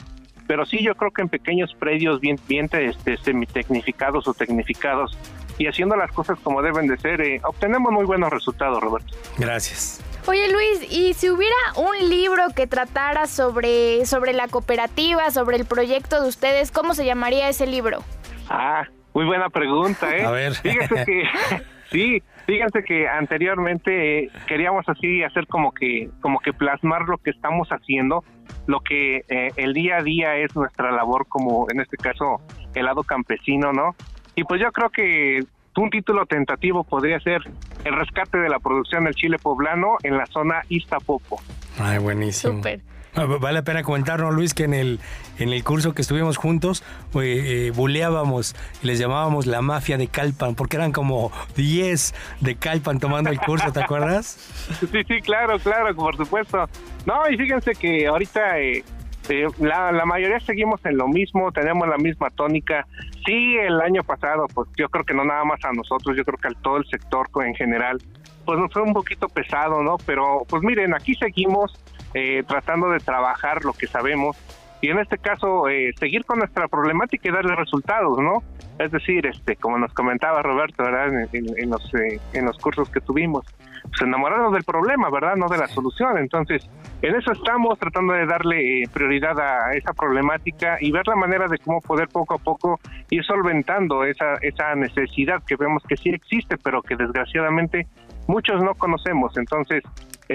Pero 0.51 0.65
sí 0.65 0.83
yo 0.83 0.95
creo 0.95 1.11
que 1.11 1.21
en 1.21 1.29
pequeños 1.29 1.73
predios 1.75 2.19
bien, 2.19 2.37
bien 2.45 2.69
este, 2.73 3.15
semitecnificados 3.15 4.27
o 4.27 4.33
tecnificados 4.33 5.17
y 5.57 5.65
haciendo 5.65 5.95
las 5.95 6.11
cosas 6.11 6.37
como 6.43 6.61
deben 6.61 6.87
de 6.87 6.97
ser, 6.97 7.21
eh, 7.21 7.39
obtenemos 7.45 7.89
muy 7.93 8.03
buenos 8.03 8.29
resultados, 8.31 8.83
Roberto. 8.83 9.15
Gracias. 9.37 10.03
Oye 10.27 10.51
Luis, 10.51 10.91
y 10.91 11.13
si 11.13 11.29
hubiera 11.29 11.55
un 11.77 12.09
libro 12.09 12.43
que 12.53 12.67
tratara 12.67 13.27
sobre, 13.27 14.05
sobre 14.05 14.33
la 14.33 14.49
cooperativa, 14.49 15.31
sobre 15.31 15.55
el 15.55 15.63
proyecto 15.63 16.21
de 16.21 16.27
ustedes, 16.27 16.69
¿cómo 16.69 16.95
se 16.95 17.05
llamaría 17.05 17.47
ese 17.47 17.65
libro? 17.65 18.03
Ah, 18.49 18.83
muy 19.13 19.23
buena 19.23 19.49
pregunta, 19.49 20.13
¿eh? 20.17 20.25
A 20.25 20.31
ver. 20.31 20.55
Fíjense 20.55 21.05
que, 21.05 21.23
sí, 21.93 22.23
fíjense 22.45 22.83
que 22.83 23.07
anteriormente 23.07 24.25
eh, 24.25 24.31
queríamos 24.47 24.87
así 24.87 25.23
hacer 25.23 25.47
como 25.47 25.71
que, 25.71 26.09
como 26.21 26.39
que 26.39 26.53
plasmar 26.53 27.03
lo 27.07 27.17
que 27.17 27.31
estamos 27.31 27.69
haciendo, 27.69 28.23
lo 28.67 28.79
que 28.81 29.23
eh, 29.29 29.51
el 29.55 29.73
día 29.73 29.97
a 29.97 30.03
día 30.03 30.35
es 30.37 30.55
nuestra 30.55 30.91
labor 30.91 31.27
como, 31.27 31.67
en 31.71 31.79
este 31.79 31.97
caso, 31.97 32.41
el 32.73 32.85
lado 32.85 33.03
campesino, 33.03 33.73
¿no? 33.73 33.95
Y 34.35 34.43
pues 34.43 34.61
yo 34.61 34.71
creo 34.71 34.89
que 34.89 35.41
un 35.77 35.89
título 35.89 36.25
tentativo 36.25 36.83
podría 36.83 37.19
ser 37.19 37.41
El 37.85 37.95
rescate 37.95 38.37
de 38.37 38.49
la 38.49 38.59
producción 38.59 39.05
del 39.05 39.15
chile 39.15 39.37
poblano 39.41 39.97
en 40.03 40.17
la 40.17 40.25
zona 40.25 40.61
Iztapopo. 40.69 41.41
Ay, 41.79 41.97
buenísimo. 41.99 42.57
Súper. 42.57 42.81
Vale 43.13 43.53
la 43.53 43.61
pena 43.63 43.83
comentarnos, 43.83 44.33
Luis, 44.33 44.53
que 44.53 44.63
en 44.63 44.73
el, 44.73 44.99
en 45.37 45.49
el 45.49 45.63
curso 45.63 45.93
que 45.93 46.01
estuvimos 46.01 46.37
juntos, 46.37 46.83
eh, 47.15 47.67
eh, 47.67 47.71
buleábamos 47.75 48.55
y 48.81 48.87
les 48.87 48.99
llamábamos 48.99 49.47
la 49.47 49.61
mafia 49.61 49.97
de 49.97 50.07
Calpan, 50.07 50.55
porque 50.55 50.77
eran 50.77 50.91
como 50.93 51.31
10 51.55 52.13
de 52.39 52.55
Calpan 52.55 52.99
tomando 52.99 53.29
el 53.29 53.39
curso, 53.39 53.71
¿te 53.73 53.83
acuerdas? 53.83 54.37
Sí, 54.79 55.03
sí, 55.07 55.21
claro, 55.21 55.59
claro, 55.59 55.93
por 55.95 56.15
supuesto. 56.15 56.69
No, 57.05 57.29
y 57.29 57.37
fíjense 57.37 57.73
que 57.73 58.07
ahorita 58.07 58.59
eh, 58.59 58.83
eh, 59.29 59.47
la, 59.59 59.91
la 59.91 60.05
mayoría 60.05 60.39
seguimos 60.39 60.83
en 60.85 60.97
lo 60.97 61.07
mismo, 61.07 61.51
tenemos 61.51 61.87
la 61.87 61.97
misma 61.97 62.29
tónica. 62.31 62.87
Sí, 63.25 63.55
el 63.57 63.79
año 63.81 64.03
pasado, 64.03 64.47
pues 64.53 64.69
yo 64.77 64.89
creo 64.89 65.03
que 65.03 65.13
no 65.13 65.23
nada 65.23 65.43
más 65.43 65.63
a 65.63 65.71
nosotros, 65.73 66.17
yo 66.17 66.23
creo 66.23 66.37
que 66.37 66.47
a 66.47 66.61
todo 66.61 66.77
el 66.77 66.85
sector 66.87 67.27
en 67.45 67.55
general, 67.55 68.01
pues 68.45 68.59
nos 68.59 68.73
fue 68.73 68.81
un 68.81 68.93
poquito 68.93 69.27
pesado, 69.29 69.83
¿no? 69.83 69.97
Pero 70.05 70.43
pues 70.49 70.63
miren, 70.63 70.93
aquí 70.93 71.13
seguimos 71.15 71.79
eh, 72.13 72.43
tratando 72.47 72.89
de 72.89 72.99
trabajar 72.99 73.63
lo 73.63 73.73
que 73.73 73.87
sabemos 73.87 74.37
y 74.81 74.89
en 74.89 74.97
este 74.97 75.19
caso 75.19 75.69
eh, 75.69 75.93
seguir 75.99 76.25
con 76.25 76.39
nuestra 76.39 76.67
problemática 76.67 77.29
y 77.29 77.31
darle 77.31 77.55
resultados, 77.55 78.17
¿no? 78.17 78.41
Es 78.79 78.91
decir, 78.91 79.27
este, 79.27 79.55
como 79.55 79.77
nos 79.77 79.93
comentaba 79.93 80.41
Roberto, 80.41 80.83
¿verdad? 80.83 81.27
En, 81.33 81.69
los, 81.69 81.93
eh, 81.93 82.19
en 82.33 82.45
los 82.45 82.57
cursos 82.57 82.89
que 82.89 82.99
tuvimos, 82.99 83.45
pues 83.83 84.01
enamorarnos 84.01 84.53
del 84.53 84.63
problema, 84.63 85.11
¿verdad? 85.11 85.35
No 85.35 85.47
de 85.49 85.59
la 85.59 85.67
solución. 85.67 86.17
Entonces, 86.17 86.67
en 87.03 87.15
eso 87.15 87.31
estamos 87.31 87.77
tratando 87.77 88.13
de 88.13 88.25
darle 88.25 88.83
prioridad 88.91 89.39
a 89.39 89.73
esa 89.73 89.93
problemática 89.93 90.77
y 90.81 90.91
ver 90.91 91.07
la 91.07 91.15
manera 91.15 91.47
de 91.47 91.59
cómo 91.59 91.79
poder 91.79 92.07
poco 92.07 92.33
a 92.33 92.37
poco 92.39 92.79
ir 93.11 93.23
solventando 93.23 94.03
esa, 94.03 94.33
esa 94.41 94.73
necesidad 94.73 95.43
que 95.45 95.57
vemos 95.57 95.83
que 95.87 95.95
sí 95.95 96.09
existe, 96.09 96.57
pero 96.57 96.81
que 96.81 96.95
desgraciadamente 96.95 97.85
muchos 98.27 98.63
no 98.63 98.73
conocemos. 98.73 99.37
Entonces, 99.37 99.83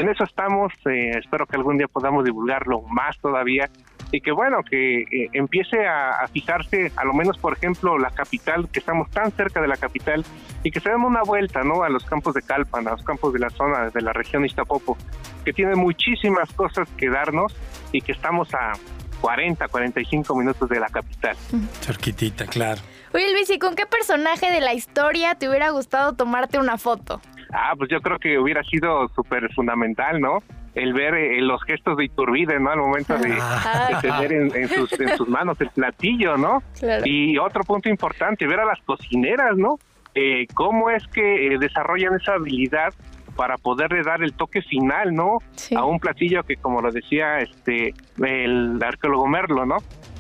en 0.00 0.08
eso 0.08 0.24
estamos. 0.24 0.72
eh, 0.86 1.10
espero 1.18 1.46
que 1.46 1.56
algún 1.56 1.78
día 1.78 1.88
podamos 1.88 2.24
divulgarlo 2.24 2.82
más 2.82 3.18
todavía 3.18 3.68
y 4.12 4.20
que 4.20 4.30
bueno, 4.30 4.58
que 4.62 5.00
eh, 5.02 5.28
empiece 5.32 5.86
a, 5.86 6.10
a 6.10 6.28
fijarse, 6.28 6.92
a 6.96 7.04
lo 7.04 7.12
menos 7.12 7.38
por 7.38 7.54
ejemplo 7.54 7.98
la 7.98 8.10
capital, 8.10 8.68
que 8.70 8.78
estamos 8.78 9.10
tan 9.10 9.32
cerca 9.32 9.60
de 9.60 9.68
la 9.68 9.76
capital 9.76 10.24
y 10.62 10.70
que 10.70 10.80
se 10.80 10.90
den 10.90 11.00
una 11.02 11.22
vuelta, 11.22 11.62
¿no? 11.62 11.82
A 11.82 11.88
los 11.88 12.04
campos 12.04 12.34
de 12.34 12.42
Calpan, 12.42 12.86
a 12.86 12.92
los 12.92 13.02
campos 13.02 13.32
de 13.32 13.40
la 13.40 13.50
zona 13.50 13.90
de 13.90 14.00
la 14.02 14.12
región 14.12 14.44
Iztapopo, 14.44 14.96
que 15.44 15.52
tiene 15.52 15.74
muchísimas 15.74 16.52
cosas 16.52 16.88
que 16.96 17.08
darnos 17.08 17.56
y 17.92 18.00
que 18.00 18.12
estamos 18.12 18.52
a 18.54 18.72
40, 19.20 19.66
45 19.68 20.36
minutos 20.36 20.68
de 20.68 20.78
la 20.78 20.88
capital. 20.88 21.36
Cerquitita, 21.80 22.46
claro. 22.46 22.80
Oye 23.16 23.32
Luis, 23.32 23.48
¿y 23.48 23.58
con 23.58 23.74
qué 23.74 23.86
personaje 23.86 24.50
de 24.50 24.60
la 24.60 24.74
historia 24.74 25.34
te 25.36 25.48
hubiera 25.48 25.70
gustado 25.70 26.12
tomarte 26.12 26.58
una 26.58 26.76
foto? 26.76 27.22
Ah, 27.50 27.72
pues 27.74 27.88
yo 27.90 28.02
creo 28.02 28.18
que 28.18 28.38
hubiera 28.38 28.62
sido 28.64 29.08
súper 29.14 29.50
fundamental, 29.54 30.20
¿no? 30.20 30.40
El 30.74 30.92
ver 30.92 31.14
eh, 31.14 31.40
los 31.40 31.62
gestos 31.62 31.96
de 31.96 32.04
Iturbide, 32.04 32.60
¿no? 32.60 32.72
Al 32.72 32.78
momento 32.80 33.16
de, 33.16 33.34
Ah. 33.40 33.88
de 34.02 34.06
tener 34.06 34.32
en, 34.34 34.54
en 34.54 34.68
sus, 34.68 34.92
en 35.00 35.16
sus 35.16 35.26
manos 35.28 35.58
el 35.62 35.70
platillo, 35.70 36.36
¿no? 36.36 36.62
Claro. 36.78 37.04
Y 37.06 37.38
otro 37.38 37.64
punto 37.64 37.88
importante, 37.88 38.46
ver 38.46 38.60
a 38.60 38.66
las 38.66 38.80
cocineras, 38.82 39.56
¿no? 39.56 39.78
Eh, 40.14 40.46
cómo 40.52 40.90
es 40.90 41.06
que 41.06 41.54
eh, 41.54 41.58
desarrollan 41.58 42.16
esa 42.20 42.34
habilidad 42.34 42.92
para 43.34 43.56
poderle 43.56 44.02
dar 44.02 44.22
el 44.22 44.32
toque 44.34 44.60
final, 44.60 45.14
¿no? 45.14 45.38
A 45.74 45.84
un 45.86 46.00
platillo 46.00 46.42
que, 46.42 46.56
como 46.56 46.82
lo 46.82 46.90
decía 46.92 47.38
este 47.38 47.94
el 48.22 48.78
arqueólogo 48.82 49.26
Merlo, 49.26 49.64
¿no? 49.64 49.76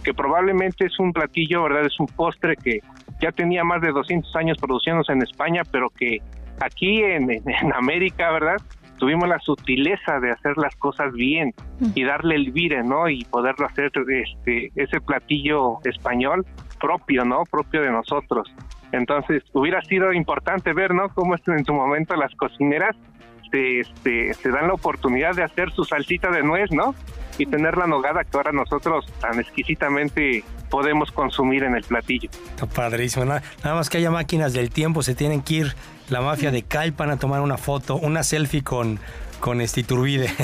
Que 0.06 0.14
probablemente 0.14 0.86
es 0.86 1.00
un 1.00 1.12
platillo, 1.12 1.64
¿verdad? 1.64 1.84
Es 1.84 1.98
un 1.98 2.06
postre 2.06 2.54
que 2.54 2.78
ya 3.20 3.32
tenía 3.32 3.64
más 3.64 3.80
de 3.82 3.90
200 3.90 4.36
años 4.36 4.56
produciéndose 4.56 5.10
en 5.12 5.20
España, 5.22 5.62
pero 5.72 5.90
que 5.90 6.18
aquí 6.60 7.02
en, 7.02 7.28
en- 7.28 7.42
América, 7.74 8.30
¿verdad? 8.30 8.56
Tuvimos 8.98 9.28
la 9.28 9.40
sutileza 9.40 10.20
de 10.20 10.30
hacer 10.30 10.56
las 10.58 10.76
cosas 10.76 11.12
bien 11.12 11.52
y 11.96 12.04
darle 12.04 12.36
el 12.36 12.52
vire, 12.52 12.84
¿no? 12.84 13.08
Y 13.08 13.24
poderlo 13.24 13.66
hacer 13.66 13.90
este 14.08 14.70
ese 14.76 15.00
platillo 15.00 15.78
español 15.84 16.46
propio, 16.80 17.24
¿no? 17.24 17.42
Propio 17.50 17.82
de 17.82 17.90
nosotros. 17.90 18.48
Entonces, 18.92 19.42
hubiera 19.54 19.82
sido 19.82 20.12
importante 20.12 20.72
ver, 20.72 20.94
¿no? 20.94 21.08
Cómo 21.08 21.34
en 21.34 21.64
su 21.64 21.74
momento 21.74 22.14
las 22.14 22.32
cocineras 22.36 22.94
se, 23.50 23.80
este, 23.80 24.32
se 24.34 24.50
dan 24.50 24.68
la 24.68 24.74
oportunidad 24.74 25.34
de 25.34 25.42
hacer 25.42 25.72
su 25.72 25.82
salsita 25.84 26.30
de 26.30 26.44
nuez, 26.44 26.70
¿no? 26.70 26.94
Y 27.38 27.46
tener 27.46 27.76
la 27.76 27.86
nogada 27.86 28.24
que 28.24 28.36
ahora 28.36 28.52
nosotros 28.52 29.06
tan 29.20 29.38
exquisitamente 29.38 30.42
podemos 30.70 31.12
consumir 31.12 31.64
en 31.64 31.74
el 31.76 31.82
platillo. 31.84 32.30
Está 32.30 32.66
padrísimo. 32.66 33.24
Nada, 33.24 33.42
nada 33.62 33.76
más 33.76 33.90
que 33.90 33.98
haya 33.98 34.10
máquinas 34.10 34.52
del 34.52 34.70
tiempo, 34.70 35.02
se 35.02 35.14
tienen 35.14 35.42
que 35.42 35.54
ir 35.54 35.74
la 36.08 36.20
mafia 36.20 36.50
de 36.50 36.62
Calpan 36.62 37.10
a 37.10 37.18
tomar 37.18 37.40
una 37.40 37.56
foto, 37.56 37.96
una 37.96 38.22
selfie 38.22 38.62
con, 38.62 38.98
con 39.40 39.60
este 39.60 39.80
Iturbide. 39.80 40.28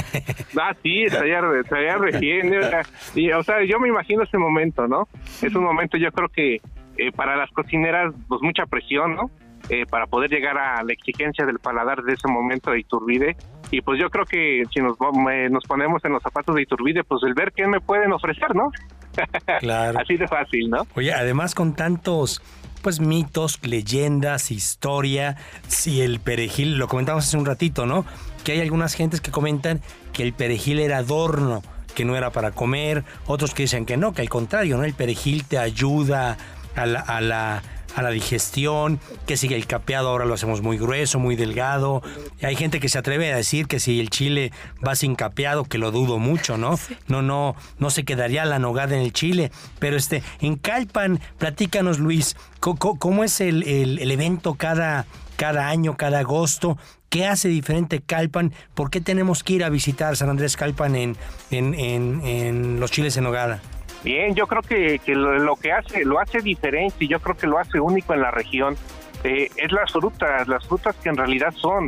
Ah, 0.61 0.77
sí, 0.83 1.05
estaría, 1.05 1.41
estaría 1.61 1.97
recién. 1.97 2.51
sea, 2.51 2.83
y, 3.15 3.33
o 3.33 3.43
sea, 3.43 3.65
yo 3.65 3.81
me 3.81 3.89
imagino 3.89 4.23
ese 4.23 4.39
momento, 4.39 4.87
¿no? 4.87 5.09
Es 5.41 5.55
un 5.55 5.65
momento, 5.65 5.97
yo 5.97 6.13
creo 6.13 6.29
que 6.29 6.61
eh, 6.99 7.11
para 7.11 7.37
las 7.37 7.51
cocineras, 7.51 8.15
pues 8.29 8.43
mucha 8.43 8.67
presión, 8.67 9.17
¿no? 9.17 9.31
Eh, 9.71 9.87
para 9.87 10.07
poder 10.07 10.31
llegar 10.31 10.59
a 10.59 10.83
la 10.85 10.93
exigencia 10.93 11.47
del 11.47 11.59
paladar 11.59 12.03
de 12.03 12.13
ese 12.13 12.29
momento 12.29 12.71
de 12.71 12.81
Iturbide. 12.81 13.37
Y 13.73 13.81
pues 13.81 13.99
yo 13.99 14.11
creo 14.11 14.27
que 14.27 14.63
si 14.73 14.81
nos, 14.81 14.97
eh, 15.33 15.49
nos 15.51 15.65
ponemos 15.65 16.05
en 16.05 16.13
los 16.13 16.23
zapatos 16.23 16.55
de 16.55 16.63
Iturbide, 16.63 17.05
pues 17.05 17.23
el 17.25 17.33
ver 17.33 17.53
qué 17.57 17.67
me 17.67 17.81
pueden 17.81 18.13
ofrecer, 18.13 18.55
¿no? 18.55 18.71
Claro. 19.61 19.99
Así 19.99 20.17
de 20.17 20.29
fácil, 20.29 20.71
¿no? 20.71 20.87
Oye, 20.95 21.13
además 21.13 21.55
con 21.55 21.75
tantos 21.75 22.43
pues 22.83 23.01
mitos, 23.01 23.61
leyendas, 23.63 24.51
historia, 24.51 25.37
si 25.69 26.03
el 26.03 26.21
perejil, 26.21 26.77
lo 26.77 26.89
comentamos 26.89 27.27
hace 27.27 27.37
un 27.37 27.47
ratito, 27.47 27.87
¿no? 27.87 28.05
Que 28.45 28.53
hay 28.53 28.61
algunas 28.61 28.95
gentes 28.95 29.21
que 29.21 29.31
comentan 29.31 29.81
que 30.13 30.23
el 30.23 30.33
perejil 30.33 30.81
era 30.81 30.99
adorno, 30.99 31.63
que 31.95 32.05
no 32.05 32.17
era 32.17 32.31
para 32.31 32.51
comer, 32.51 33.05
otros 33.27 33.55
que 33.55 33.63
dicen 33.63 33.87
que 33.87 33.96
no, 33.96 34.13
que 34.13 34.23
al 34.23 34.29
contrario, 34.29 34.77
¿no? 34.77 34.85
El 34.85 34.94
perejil 34.94 35.44
te 35.44 35.59
ayuda 35.59 36.37
a 36.75 36.87
la, 36.87 37.01
a 37.01 37.21
la 37.21 37.63
a 37.95 38.03
la 38.03 38.11
digestión, 38.11 39.01
que 39.27 39.37
si 39.37 39.53
el 39.53 39.67
capeado 39.67 40.09
ahora 40.09 40.25
lo 40.25 40.35
hacemos 40.35 40.63
muy 40.63 40.79
grueso, 40.79 41.19
muy 41.19 41.37
delgado. 41.37 42.03
Y 42.40 42.47
hay 42.47 42.57
gente 42.57 42.81
que 42.81 42.88
se 42.88 42.99
atreve 42.99 43.33
a 43.33 43.37
decir 43.37 43.67
que 43.67 43.81
si 43.81 44.01
el 44.01 44.11
chile 44.11 44.53
va 44.87 44.95
sin 44.97 45.15
capeado, 45.15 45.65
que 45.65 45.79
lo 45.79 45.90
dudo 45.90 46.19
mucho, 46.19 46.57
¿no? 46.57 46.79
No, 47.09 47.23
no, 47.23 47.57
no 47.79 47.90
se 47.90 48.05
quedaría 48.05 48.45
la 48.45 48.59
nogada 48.59 48.97
en 48.97 49.03
el 49.03 49.13
chile. 49.13 49.51
Pero 49.79 49.97
este, 49.97 50.23
en 50.40 50.57
Calpan, 50.57 51.21
platícanos 51.38 51.99
Luis, 51.99 52.37
¿cómo, 52.61 53.25
es 53.25 53.40
el, 53.40 53.63
el, 53.63 54.11
evento 54.11 54.55
cada, 54.55 55.07
cada 55.37 55.69
año, 55.69 55.97
cada 55.97 56.21
agosto? 56.21 56.79
¿Qué 57.09 57.27
hace 57.27 57.49
diferente 57.49 58.01
Calpan? 58.01 58.55
¿Por 58.75 58.90
qué 58.90 59.01
tenemos 59.01 59.45
que 59.45 59.55
ir 59.55 59.65
a 59.65 59.69
visitar 59.69 60.17
San 60.17 60.31
Andrés 60.31 60.57
Calpan 60.57 60.97
en, 60.97 61.17
en, 61.51 61.75
en, 61.75 62.21
en 62.25 62.81
los 62.81 62.90
chiles 62.90 63.17
en 63.19 63.25
nogada? 63.25 63.61
Bien, 64.05 64.35
yo 64.35 64.46
creo 64.46 64.63
que, 64.63 64.98
que 64.98 65.15
lo, 65.15 65.55
que 65.57 65.73
hace, 65.73 66.05
lo 66.05 66.19
hace 66.19 66.40
diferente 66.40 67.05
y 67.05 67.09
yo 67.09 67.21
creo 67.21 67.37
que 67.37 67.46
lo 67.46 67.59
hace 67.59 67.79
único 67.79 68.15
en 68.15 68.21
la 68.21 68.33
región 68.33 68.77
eh, 69.23 69.48
es 69.57 69.71
las 69.71 69.92
frutas, 69.92 70.48
las 70.48 70.67
frutas 70.67 70.96
que 70.96 71.09
en 71.09 71.17
realidad 71.17 71.53
son. 71.53 71.87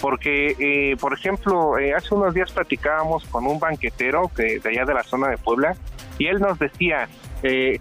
Porque, 0.00 0.56
eh, 0.58 0.96
por 0.96 1.14
ejemplo, 1.14 1.78
eh, 1.78 1.94
hace 1.94 2.12
unos 2.14 2.34
días 2.34 2.50
platicábamos 2.50 3.24
con 3.26 3.46
un 3.46 3.60
banquetero 3.60 4.30
que, 4.34 4.58
de 4.58 4.70
allá 4.70 4.84
de 4.84 4.94
la 4.94 5.04
zona 5.04 5.28
de 5.28 5.38
Puebla 5.38 5.76
y 6.18 6.26
él 6.26 6.40
nos 6.40 6.58
decía, 6.58 7.08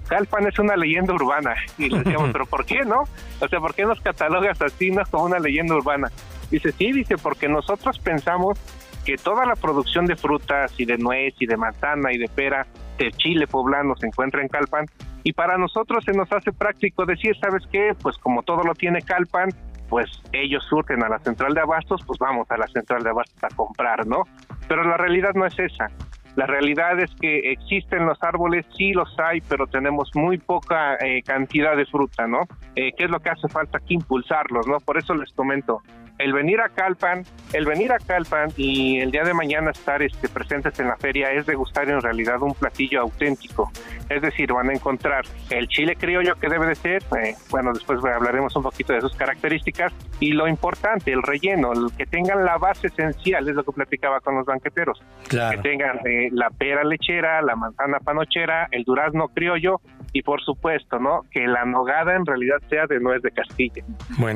Calpan 0.07 0.47
es 0.47 0.59
una 0.59 0.75
leyenda 0.75 1.13
urbana. 1.13 1.55
Y 1.79 1.89
le 1.89 2.03
decíamos, 2.03 2.29
¿pero 2.33 2.45
por 2.45 2.65
qué 2.65 2.83
no? 2.85 3.03
O 3.39 3.47
sea, 3.47 3.59
¿por 3.59 3.73
qué 3.73 3.85
nos 3.85 3.99
catalogas 4.01 4.61
así, 4.61 4.91
no 4.91 5.01
como 5.09 5.25
una 5.25 5.39
leyenda 5.39 5.75
urbana? 5.75 6.11
Dice, 6.51 6.71
sí, 6.73 6.91
dice, 6.91 7.17
porque 7.17 7.47
nosotros 7.47 7.97
pensamos 7.97 8.59
que 9.05 9.17
toda 9.17 9.45
la 9.45 9.55
producción 9.55 10.05
de 10.05 10.15
frutas 10.15 10.73
y 10.79 10.85
de 10.85 10.97
nuez 10.97 11.33
y 11.39 11.45
de 11.45 11.57
manzana 11.57 12.13
y 12.13 12.17
de 12.17 12.27
pera 12.27 12.65
de 12.97 13.11
chile 13.11 13.47
poblano 13.47 13.95
se 13.97 14.07
encuentra 14.07 14.41
en 14.41 14.47
Calpan 14.47 14.85
y 15.23 15.33
para 15.33 15.57
nosotros 15.57 16.03
se 16.03 16.13
nos 16.13 16.31
hace 16.31 16.51
práctico 16.51 17.05
decir, 17.05 17.35
¿sabes 17.39 17.63
qué? 17.71 17.93
Pues 18.01 18.17
como 18.17 18.43
todo 18.43 18.63
lo 18.63 18.73
tiene 18.73 19.01
Calpan, 19.01 19.49
pues 19.89 20.09
ellos 20.31 20.63
surten 20.69 21.03
a 21.03 21.09
la 21.09 21.19
central 21.19 21.53
de 21.53 21.61
abastos, 21.61 22.01
pues 22.05 22.17
vamos 22.19 22.49
a 22.49 22.57
la 22.57 22.67
central 22.67 23.03
de 23.03 23.09
abastos 23.09 23.43
a 23.43 23.55
comprar, 23.55 24.07
¿no? 24.07 24.23
Pero 24.67 24.83
la 24.83 24.97
realidad 24.97 25.31
no 25.35 25.45
es 25.45 25.57
esa. 25.59 25.87
La 26.35 26.45
realidad 26.45 26.97
es 26.99 27.11
que 27.19 27.51
existen 27.51 28.05
los 28.05 28.17
árboles, 28.23 28.65
sí 28.77 28.93
los 28.93 29.13
hay, 29.19 29.41
pero 29.41 29.67
tenemos 29.67 30.09
muy 30.15 30.37
poca 30.37 30.95
eh, 30.95 31.21
cantidad 31.23 31.75
de 31.75 31.85
fruta, 31.85 32.25
¿no? 32.25 32.43
Eh, 32.75 32.93
¿Qué 32.97 33.03
es 33.03 33.09
lo 33.09 33.19
que 33.19 33.31
hace 33.31 33.49
falta 33.49 33.79
aquí 33.79 33.95
impulsarlos, 33.95 34.65
¿no? 34.65 34.77
Por 34.77 34.97
eso 34.97 35.13
les 35.13 35.31
comento, 35.33 35.81
el 36.17 36.33
venir 36.33 36.61
a 36.61 36.69
Calpan, 36.69 37.23
el 37.53 37.65
venir 37.65 37.91
a 37.91 37.97
Calpan 37.97 38.49
y 38.57 38.99
el 38.99 39.11
día 39.11 39.23
de 39.23 39.33
mañana 39.33 39.71
estar 39.71 40.01
este, 40.01 40.29
presentes 40.29 40.79
en 40.79 40.87
la 40.87 40.97
feria 40.97 41.31
es 41.31 41.45
degustar 41.45 41.89
en 41.89 42.01
realidad 42.01 42.41
un 42.41 42.53
platillo 42.53 43.01
auténtico. 43.01 43.71
Es 44.09 44.21
decir, 44.21 44.51
van 44.51 44.69
a 44.69 44.73
encontrar 44.73 45.25
el 45.49 45.67
chile 45.67 45.95
criollo 45.95 46.35
que 46.35 46.49
debe 46.49 46.67
de 46.67 46.75
ser, 46.75 47.03
eh, 47.17 47.35
bueno, 47.49 47.73
después 47.73 47.99
hablaremos 48.03 48.55
un 48.55 48.63
poquito 48.63 48.93
de 48.93 49.01
sus 49.01 49.15
características, 49.15 49.93
y 50.19 50.33
lo 50.33 50.47
importante, 50.47 51.11
el 51.11 51.23
relleno, 51.23 51.71
el 51.73 51.87
que 51.97 52.05
tengan 52.05 52.45
la 52.45 52.57
base 52.57 52.87
esencial, 52.87 53.47
es 53.47 53.55
lo 53.55 53.63
que 53.63 53.71
platicaba 53.71 54.19
con 54.19 54.35
los 54.35 54.45
banqueteros, 54.45 55.01
que 55.29 55.57
tengan 55.63 55.97
eh, 56.05 56.29
la 56.31 56.49
pera 56.49 56.83
lechera, 56.83 57.41
la 57.41 57.55
manzana 57.55 57.99
panochera, 57.99 58.67
el 58.71 58.83
durazno 58.83 59.29
criollo, 59.29 59.81
y 60.13 60.21
por 60.23 60.41
supuesto, 60.41 60.99
¿no? 60.99 61.21
Que 61.31 61.47
la 61.47 61.65
nogada 61.65 62.15
en 62.15 62.25
realidad 62.25 62.57
sea 62.69 62.85
de 62.85 62.99
nuez 62.99 63.21
de 63.21 63.31
Castilla. 63.31 63.83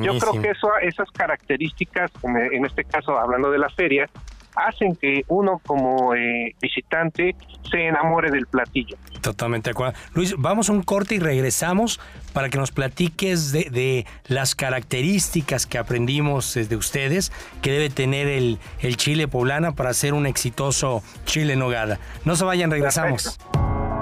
Yo 0.00 0.18
creo 0.18 0.42
que 0.42 0.50
eso, 0.50 0.70
esas 0.80 1.10
características, 1.10 1.65
en 2.22 2.64
este 2.64 2.84
caso 2.84 3.18
hablando 3.18 3.50
de 3.50 3.58
la 3.58 3.68
feria, 3.70 4.08
hacen 4.56 4.96
que 4.96 5.24
uno 5.28 5.60
como 5.64 6.14
eh, 6.14 6.54
visitante 6.60 7.36
se 7.70 7.86
enamore 7.86 8.30
del 8.30 8.46
platillo. 8.46 8.96
Totalmente 9.20 9.70
de 9.70 9.72
acuerdo. 9.72 9.98
Luis, 10.14 10.34
vamos 10.38 10.70
a 10.70 10.72
un 10.72 10.82
corte 10.82 11.16
y 11.16 11.18
regresamos 11.18 12.00
para 12.32 12.48
que 12.48 12.58
nos 12.58 12.70
platiques 12.70 13.52
de, 13.52 13.68
de 13.70 14.06
las 14.26 14.54
características 14.54 15.66
que 15.66 15.78
aprendimos 15.78 16.54
de 16.54 16.76
ustedes 16.76 17.32
que 17.60 17.70
debe 17.70 17.90
tener 17.90 18.28
el, 18.28 18.58
el 18.80 18.96
chile 18.96 19.28
poblana 19.28 19.72
para 19.72 19.90
hacer 19.90 20.14
un 20.14 20.26
exitoso 20.26 21.02
chile 21.24 21.56
nogada. 21.56 21.98
No 22.24 22.36
se 22.36 22.44
vayan, 22.44 22.70
regresamos. 22.70 23.38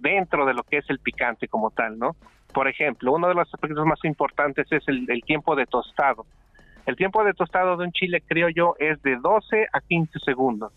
dentro 0.00 0.46
de 0.46 0.54
lo 0.54 0.62
que 0.62 0.78
es 0.78 0.88
el 0.88 0.98
picante 0.98 1.46
como 1.46 1.70
tal, 1.70 1.98
¿no? 1.98 2.16
Por 2.56 2.68
ejemplo, 2.68 3.12
uno 3.12 3.28
de 3.28 3.34
los 3.34 3.52
aspectos 3.52 3.84
más 3.84 4.02
importantes 4.04 4.66
es 4.72 4.82
el, 4.88 5.22
tiempo 5.26 5.54
de 5.54 5.66
tostado. 5.66 6.24
El 6.86 6.96
tiempo 6.96 7.22
de 7.22 7.34
tostado 7.34 7.76
de 7.76 7.84
un 7.84 7.92
chile 7.92 8.22
criollo 8.22 8.76
es 8.78 9.02
de 9.02 9.16
12 9.16 9.66
a 9.70 9.80
15 9.82 10.18
segundos, 10.20 10.72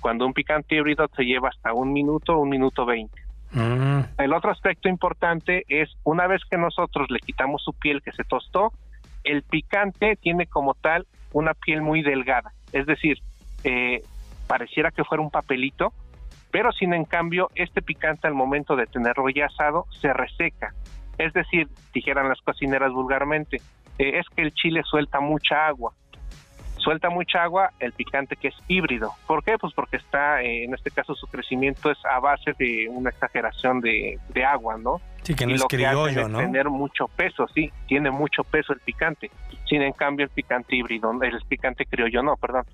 cuando 0.00 0.24
un 0.24 0.32
picante 0.32 0.76
híbrido 0.76 1.06
se 1.14 1.24
lleva 1.24 1.50
hasta 1.50 1.74
un 1.74 1.92
minuto, 1.92 2.38
un 2.38 2.48
minuto 2.48 2.86
20. 2.86 3.20
Mm. 3.52 4.00
El 4.16 4.32
otro 4.32 4.50
aspecto 4.50 4.88
importante 4.88 5.64
es 5.68 5.90
una 6.04 6.26
vez 6.26 6.40
que 6.50 6.56
nosotros 6.56 7.10
le 7.10 7.18
quitamos 7.18 7.62
su 7.62 7.74
piel 7.74 8.00
que 8.00 8.12
se 8.12 8.24
tostó, 8.24 8.72
el 9.22 9.42
picante 9.42 10.16
tiene 10.16 10.46
como 10.46 10.72
tal 10.72 11.06
una 11.34 11.52
piel 11.52 11.82
muy 11.82 12.00
delgada, 12.00 12.54
es 12.72 12.86
decir, 12.86 13.18
eh, 13.64 14.02
pareciera 14.46 14.90
que 14.90 15.04
fuera 15.04 15.22
un 15.22 15.30
papelito, 15.30 15.92
pero 16.50 16.72
sin 16.72 16.94
en 16.94 17.04
cambio 17.04 17.50
este 17.56 17.82
picante 17.82 18.26
al 18.26 18.32
momento 18.32 18.74
de 18.74 18.86
tenerlo 18.86 19.28
ya 19.28 19.44
asado 19.44 19.84
se 19.90 20.14
reseca 20.14 20.72
es 21.20 21.32
decir, 21.34 21.68
dijeran 21.92 22.28
las 22.28 22.40
cocineras 22.40 22.92
vulgarmente, 22.92 23.58
eh, 23.98 24.18
es 24.18 24.26
que 24.34 24.42
el 24.42 24.52
chile 24.54 24.82
suelta 24.84 25.20
mucha 25.20 25.66
agua. 25.66 25.92
Suelta 26.78 27.10
mucha 27.10 27.42
agua 27.42 27.72
el 27.78 27.92
picante 27.92 28.36
que 28.36 28.48
es 28.48 28.54
híbrido. 28.66 29.12
¿Por 29.26 29.44
qué? 29.44 29.58
Pues 29.58 29.74
porque 29.74 29.98
está, 29.98 30.42
eh, 30.42 30.64
en 30.64 30.72
este 30.72 30.90
caso, 30.90 31.14
su 31.14 31.26
crecimiento 31.26 31.90
es 31.90 31.98
a 32.06 32.18
base 32.20 32.54
de 32.58 32.88
una 32.88 33.10
exageración 33.10 33.80
de, 33.80 34.18
agua, 34.46 34.78
¿no? 34.78 35.02
Sí, 35.22 35.34
que 35.34 35.46
no 35.46 35.54
es 35.54 35.64
criollo, 35.64 36.26
¿no? 36.26 36.38
tener 36.38 36.70
mucho 36.70 37.06
peso, 37.08 37.46
sí, 37.54 37.70
tiene 37.86 38.10
mucho 38.10 38.42
peso 38.42 38.72
el 38.72 38.80
picante. 38.80 39.30
Sin 39.68 39.82
en 39.82 39.92
cambio, 39.92 40.24
el 40.24 40.30
picante 40.30 40.74
híbrido, 40.74 41.12
el 41.22 41.38
picante 41.46 41.84
criollo 41.84 42.22
no, 42.22 42.36
perdón. 42.36 42.64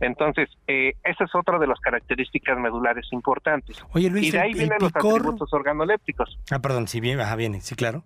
Entonces, 0.00 0.48
eh, 0.66 0.94
esa 1.02 1.24
es 1.24 1.34
otra 1.34 1.58
de 1.58 1.66
las 1.66 1.80
características 1.80 2.58
medulares 2.58 3.06
importantes. 3.12 3.82
Oye, 3.92 4.08
Luis, 4.10 4.28
y 4.28 4.30
de 4.30 4.38
ahí 4.40 4.50
el- 4.52 4.60
el 4.60 4.68
vienen 4.68 4.78
los 4.80 4.94
atributos 4.94 5.52
organolépticos. 5.52 6.38
Ah, 6.50 6.60
perdón, 6.60 6.86
sí, 6.88 7.00
bien, 7.00 7.20
ajá, 7.20 7.34
viene, 7.36 7.60
sí, 7.60 7.74
claro. 7.74 8.04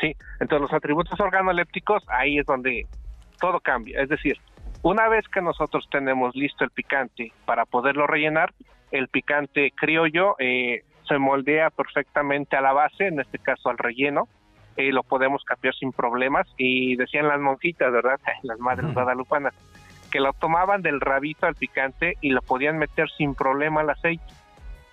Sí, 0.00 0.14
entonces 0.40 0.60
los 0.60 0.72
atributos 0.72 1.18
organolépticos, 1.18 2.04
ahí 2.08 2.38
es 2.38 2.46
donde 2.46 2.86
todo 3.40 3.58
cambia. 3.60 4.00
Es 4.00 4.08
decir, 4.08 4.36
una 4.82 5.08
vez 5.08 5.26
que 5.28 5.40
nosotros 5.42 5.88
tenemos 5.90 6.36
listo 6.36 6.62
el 6.64 6.70
picante 6.70 7.32
para 7.44 7.64
poderlo 7.66 8.06
rellenar, 8.06 8.52
el 8.92 9.08
picante 9.08 9.72
criollo 9.76 10.36
eh, 10.38 10.82
se 11.08 11.18
moldea 11.18 11.70
perfectamente 11.70 12.56
a 12.56 12.60
la 12.60 12.72
base, 12.72 13.06
en 13.08 13.18
este 13.18 13.38
caso 13.38 13.70
al 13.70 13.78
relleno, 13.78 14.28
eh, 14.76 14.92
lo 14.92 15.02
podemos 15.02 15.42
cambiar 15.44 15.74
sin 15.74 15.90
problemas. 15.90 16.46
Y 16.56 16.94
decían 16.96 17.26
las 17.26 17.40
monjitas, 17.40 17.90
¿verdad? 17.90 18.20
Las 18.44 18.58
madres 18.60 18.94
guadalupanas, 18.94 19.52
que 20.10 20.20
lo 20.20 20.32
tomaban 20.32 20.82
del 20.82 21.00
rabito 21.00 21.46
al 21.46 21.54
picante 21.54 22.16
y 22.20 22.30
lo 22.30 22.42
podían 22.42 22.78
meter 22.78 23.08
sin 23.10 23.34
problema 23.34 23.80
al 23.82 23.90
aceite. 23.90 24.24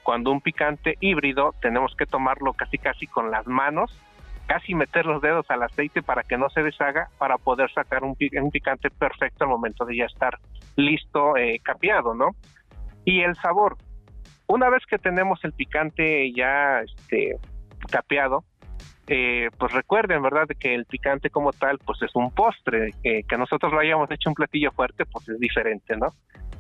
Cuando 0.04 0.32
un 0.32 0.42
picante 0.42 0.96
híbrido 1.00 1.54
tenemos 1.62 1.96
que 1.96 2.06
tomarlo 2.06 2.54
casi 2.54 2.78
casi 2.78 3.08
con 3.08 3.32
las 3.32 3.48
manos, 3.48 4.00
casi 4.46 4.76
meter 4.76 5.06
los 5.06 5.22
dedos 5.22 5.50
al 5.50 5.64
aceite 5.64 6.04
para 6.04 6.22
que 6.24 6.38
no 6.38 6.50
se 6.50 6.62
deshaga, 6.62 7.10
para 7.18 7.38
poder 7.38 7.72
sacar 7.72 8.04
un, 8.04 8.16
pi- 8.16 8.38
un 8.38 8.52
picante 8.52 8.92
perfecto 8.92 9.46
al 9.46 9.50
momento 9.50 9.86
de 9.86 9.98
ya 9.98 10.06
estar 10.06 10.38
listo, 10.76 11.36
eh, 11.38 11.60
capeado, 11.64 12.14
¿no? 12.14 12.36
Y 13.04 13.22
el 13.22 13.36
sabor. 13.36 13.78
Una 14.48 14.70
vez 14.70 14.84
que 14.86 15.00
tenemos 15.00 15.44
el 15.44 15.54
picante 15.54 16.32
ya 16.34 16.82
este, 16.82 17.38
capeado, 17.90 18.44
eh, 19.08 19.50
pues 19.58 19.72
recuerden, 19.72 20.22
¿verdad?, 20.22 20.48
que 20.60 20.74
el 20.74 20.86
picante 20.86 21.30
como 21.30 21.54
tal, 21.54 21.78
pues 21.80 22.02
es 22.02 22.16
un 22.16 22.32
postre, 22.32 22.94
que 23.04 23.38
nosotros 23.38 23.72
lo 23.72 23.80
hayamos 23.80 24.10
hecho 24.12 24.30
un 24.30 24.36
platillo 24.36 24.72
fuerte, 24.72 25.06
pues 25.06 25.30
es 25.30 25.40
diferente, 25.40 25.96
¿no? 25.96 26.10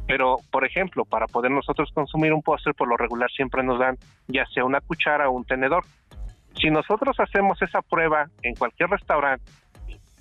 Pero, 0.08 0.38
por 0.52 0.66
ejemplo, 0.66 1.06
para 1.06 1.26
poder 1.28 1.52
nosotros 1.52 1.92
consumir 1.94 2.32
un 2.34 2.44
postre, 2.44 2.74
por 2.74 2.88
lo 2.88 2.98
regular 2.98 3.30
siempre 3.32 3.64
nos 3.64 3.80
dan 3.80 3.98
ya 4.28 4.46
sea 4.48 4.64
una 4.64 4.82
cuchara 4.82 5.30
o 5.30 5.32
un 5.32 5.46
tenedor. 5.46 5.84
Si 6.62 6.70
nosotros 6.70 7.20
hacemos 7.20 7.62
esa 7.62 7.82
prueba 7.82 8.28
en 8.44 8.56
cualquier 8.56 8.90
restaurante 8.90 9.52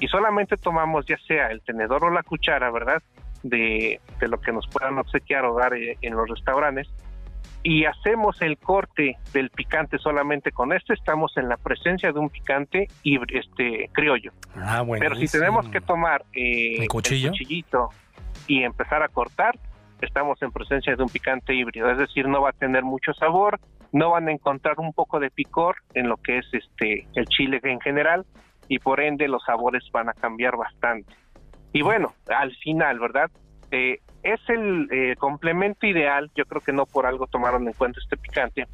y 0.01 0.09
solamente 0.09 0.57
tomamos 0.57 1.05
ya 1.07 1.18
sea 1.27 1.49
el 1.49 1.61
tenedor 1.62 2.05
o 2.05 2.11
la 2.11 2.22
cuchara, 2.22 2.70
¿verdad?, 2.70 3.03
de, 3.43 4.01
de 4.18 4.29
lo 4.29 4.41
que 4.41 4.53
nos 4.53 4.66
puedan 4.68 4.99
obsequiar 4.99 5.45
o 5.45 5.55
dar 5.55 5.75
eh, 5.75 5.99
en 6.01 6.14
los 6.16 6.29
restaurantes, 6.29 6.89
y 7.65 7.87
hacemos 7.87 8.41
el 8.43 8.59
corte 8.59 9.17
del 9.33 9.51
picante 9.51 9.99
solamente 9.99 10.53
con 10.53 10.73
este, 10.73 10.95
estamos 10.95 11.37
en 11.37 11.49
la 11.49 11.57
presencia 11.57 12.12
de 12.12 12.19
un 12.21 12.29
picante 12.29 12.87
híbri- 13.03 13.41
este 13.41 13.89
criollo. 13.93 14.33
Ah, 14.55 14.83
bueno. 14.83 15.01
Pero 15.03 15.17
si 15.17 15.27
tenemos 15.27 15.69
que 15.71 15.81
tomar 15.81 16.25
eh, 16.35 16.83
¿El 16.83 16.89
cuchillo? 16.89 17.31
cuchillito 17.31 17.89
y 18.47 18.62
empezar 18.62 19.03
a 19.03 19.09
cortar, 19.09 19.59
estamos 20.03 20.41
en 20.43 20.53
presencia 20.53 20.95
de 20.95 21.03
un 21.03 21.09
picante 21.09 21.55
híbrido, 21.55 21.91
es 21.91 21.97
decir, 21.99 22.29
no 22.29 22.43
va 22.43 22.51
a 22.51 22.53
tener 22.53 22.83
mucho 22.85 23.15
sabor, 23.15 23.59
no 23.93 24.11
van 24.11 24.29
a 24.29 24.33
encontrar 24.33 24.75
un 24.79 24.93
poco 24.93 25.19
de 25.19 25.31
picor 25.31 25.77
en 25.95 26.09
lo 26.09 26.19
que 26.19 26.39
es 26.39 26.47
este 26.53 27.09
el 27.15 27.25
chile 27.27 27.61
en 27.62 27.81
general 27.81 28.27
y 28.69 28.79
por 28.79 29.01
ende 29.01 29.27
los 29.27 29.43
sabores 29.45 29.85
van 29.93 30.11
a 30.11 30.12
cambiar 30.12 30.57
bastante. 30.57 31.12
Y 31.73 31.81
bueno, 31.83 32.12
al 32.29 32.55
final, 32.57 32.99
¿verdad? 33.01 33.31
Eh, 33.71 34.01
es 34.25 34.41
el 34.49 34.89
eh, 34.91 35.14
complemento 35.16 35.87
ideal, 35.87 36.31
yo 36.35 36.47
creo 36.47 36.62
que 36.62 36.72
no 36.72 36.87
por 36.87 37.07
algo 37.07 37.27
tomaron 37.27 37.66
en 37.68 37.75
cuenta 37.75 38.01
este 38.01 38.16
picante, 38.16 38.66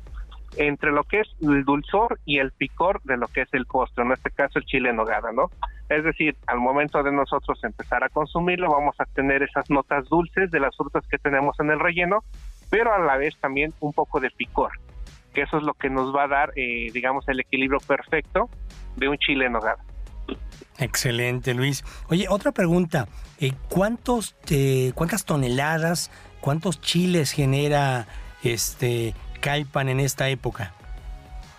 entre 0.57 0.93
lo 0.93 1.05
que 1.05 1.21
es 1.21 1.29
el 1.43 1.65
dulzor 1.65 2.19
y 2.25 2.39
el 2.39 2.53
picor 2.53 3.03
de 3.03 3.17
lo 3.17 3.27
que 3.27 3.43
es 3.43 3.49
el 3.53 3.67
postre, 3.67 4.05
en 4.05 4.13
este 4.13 4.31
caso 4.31 4.61
el 4.61 4.65
chile 4.65 4.91
en 4.91 4.97
nogada, 4.97 5.33
¿no? 5.33 5.51
Es 5.89 6.05
decir, 6.05 6.37
al 6.47 6.59
momento 6.59 7.03
de 7.03 7.11
nosotros 7.11 7.63
empezar 7.65 8.05
a 8.05 8.09
consumirlo, 8.09 8.71
vamos 8.71 8.95
a 9.01 9.05
tener 9.07 9.43
esas 9.43 9.69
notas 9.71 10.09
dulces 10.09 10.51
de 10.53 10.61
las 10.61 10.77
frutas 10.77 11.05
que 11.09 11.19
tenemos 11.19 11.59
en 11.59 11.71
el 11.71 11.81
relleno, 11.81 12.23
pero 12.71 12.95
a 12.95 12.99
la 13.01 13.17
vez 13.17 13.37
también 13.41 13.75
un 13.81 13.93
poco 13.93 14.21
de 14.21 14.31
picor, 14.31 14.71
que 15.35 15.43
eso 15.43 15.59
es 15.59 15.65
lo 15.65 15.75
que 15.75 15.91
nos 15.91 16.15
va 16.15 16.25
a 16.25 16.29
dar, 16.29 16.53
eh, 16.55 16.91
digamos, 16.93 17.29
el 17.29 17.41
equilibrio 17.41 17.81
perfecto 17.81 18.49
de 18.97 19.09
un 19.09 19.19
chile 19.19 19.47
en 19.47 19.53
nogada. 19.53 19.83
Excelente, 20.81 21.55
Luis. 21.55 21.85
Oye, 22.09 22.27
otra 22.29 22.53
pregunta. 22.53 23.07
eh, 23.39 23.53
¿Cuántos, 23.69 24.35
eh, 24.51 24.93
cuántas 24.95 25.25
toneladas, 25.25 26.11
cuántos 26.41 26.81
chiles 26.81 27.33
genera 27.33 28.07
este 28.43 29.15
Calpan 29.41 29.89
en 29.89 30.01
esta 30.01 30.29
época? 30.29 30.73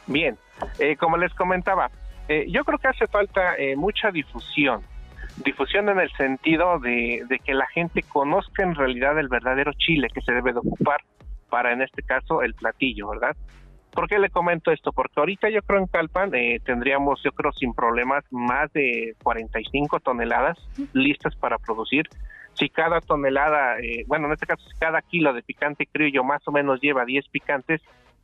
Bien, 0.08 0.38
eh, 0.80 0.96
como 0.98 1.18
les 1.18 1.34
comentaba, 1.34 1.90
eh, 2.28 2.46
yo 2.50 2.64
creo 2.64 2.80
que 2.80 2.88
hace 2.88 3.08
falta 3.08 3.56
eh, 3.56 3.76
mucha 3.76 4.12
difusión. 4.12 4.82
Difusión 5.44 5.90
en 5.90 6.00
el 6.00 6.12
sentido 6.14 6.80
de, 6.80 7.24
de 7.28 7.40
que 7.40 7.54
la 7.54 7.66
gente 7.68 8.04
conozca 8.04 8.64
en 8.64 8.76
realidad 8.76 9.18
el 9.18 9.30
verdadero 9.30 9.72
chile 9.74 10.10
que 10.14 10.22
se 10.22 10.32
debe 10.34 10.52
de 10.52 10.60
ocupar 10.60 11.02
para, 11.50 11.74
en 11.74 11.82
este 11.82 12.04
caso, 12.04 12.42
el 12.42 12.54
platillo, 12.54 13.10
¿verdad? 13.10 13.36
¿Por 13.92 14.08
qué 14.08 14.20
le 14.20 14.30
comento 14.30 14.72
esto? 14.72 14.92
Porque 14.92 15.20
ahorita 15.20 15.50
yo 15.50 15.62
creo 15.62 15.80
en 15.80 15.88
Calpan 15.88 16.34
eh, 16.34 16.60
tendríamos, 16.64 17.22
yo 17.24 17.32
creo 17.32 17.52
sin 17.52 17.74
problemas, 17.74 18.24
más 18.32 18.72
de 18.74 19.16
45 19.24 20.00
toneladas 20.00 20.58
listas 20.94 21.36
para 21.36 21.58
producir. 21.58 22.08
Si 22.54 22.70
cada 22.70 23.02
tonelada, 23.02 23.80
eh, 23.80 24.04
bueno, 24.08 24.28
en 24.28 24.34
este 24.34 24.46
caso, 24.46 24.64
si 24.70 24.78
cada 24.78 25.02
kilo 25.02 25.34
de 25.34 25.42
picante 25.42 25.88
criollo 25.88 26.24
más 26.24 26.46
o 26.48 26.52
menos 26.52 26.82
lleva 26.82 27.06
10 27.06 27.28
picantes, 27.30 27.82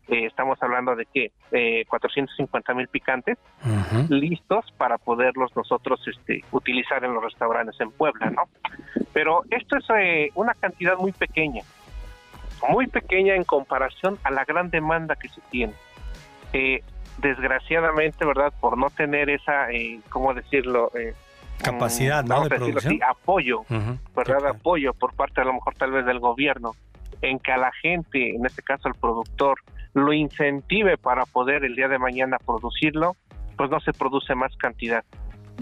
eh, 0.09 0.25
estamos 0.25 0.57
hablando 0.61 0.95
de 0.95 1.05
que 1.05 1.31
eh, 1.51 1.83
450 1.85 2.73
mil 2.73 2.87
picantes 2.87 3.37
listos 4.07 4.65
para 4.77 4.97
poderlos 4.97 5.53
nosotros 5.53 5.99
este, 6.07 6.45
utilizar 6.51 7.03
en 7.03 7.13
los 7.13 7.21
restaurantes 7.21 7.75
en 7.81 7.91
Puebla, 7.91 8.29
¿no? 8.29 8.43
Pero 9.11 9.41
esto 9.49 9.77
es 9.77 9.85
eh, 9.99 10.29
una 10.35 10.53
cantidad 10.53 10.97
muy 10.97 11.11
pequeña, 11.11 11.63
muy 12.69 12.87
pequeña 12.87 13.35
en 13.35 13.43
comparación 13.43 14.17
a 14.23 14.31
la 14.31 14.45
gran 14.45 14.69
demanda 14.69 15.15
que 15.15 15.29
se 15.29 15.41
tiene. 15.49 15.73
Eh, 16.53 16.81
desgraciadamente, 17.17 18.25
¿verdad? 18.25 18.53
Por 18.59 18.77
no 18.77 18.89
tener 18.89 19.29
esa, 19.29 19.71
eh, 19.71 19.99
¿cómo 20.09 20.33
decirlo? 20.33 20.91
Eh, 20.95 21.13
Capacidad, 21.61 22.23
¿no? 22.23 22.43
De 22.43 22.49
producción. 22.49 22.93
así, 22.93 22.99
apoyo. 23.07 23.65
¿verdad? 24.15 24.47
Apoyo 24.47 24.93
por 24.93 25.15
parte 25.15 25.41
a 25.41 25.43
lo 25.43 25.53
mejor 25.53 25.73
tal 25.75 25.91
vez 25.91 26.05
del 26.05 26.19
gobierno 26.19 26.75
en 27.21 27.39
que 27.39 27.51
a 27.51 27.57
la 27.57 27.71
gente, 27.81 28.35
en 28.35 28.45
este 28.45 28.61
caso 28.61 28.87
al 28.87 28.95
productor, 28.95 29.59
lo 29.93 30.13
incentive 30.13 30.97
para 30.97 31.25
poder 31.25 31.63
el 31.65 31.75
día 31.75 31.87
de 31.87 31.97
mañana 31.97 32.37
producirlo, 32.45 33.15
pues 33.55 33.71
no 33.71 33.79
se 33.79 33.91
produce 33.93 34.35
más 34.35 34.55
cantidad. 34.57 35.03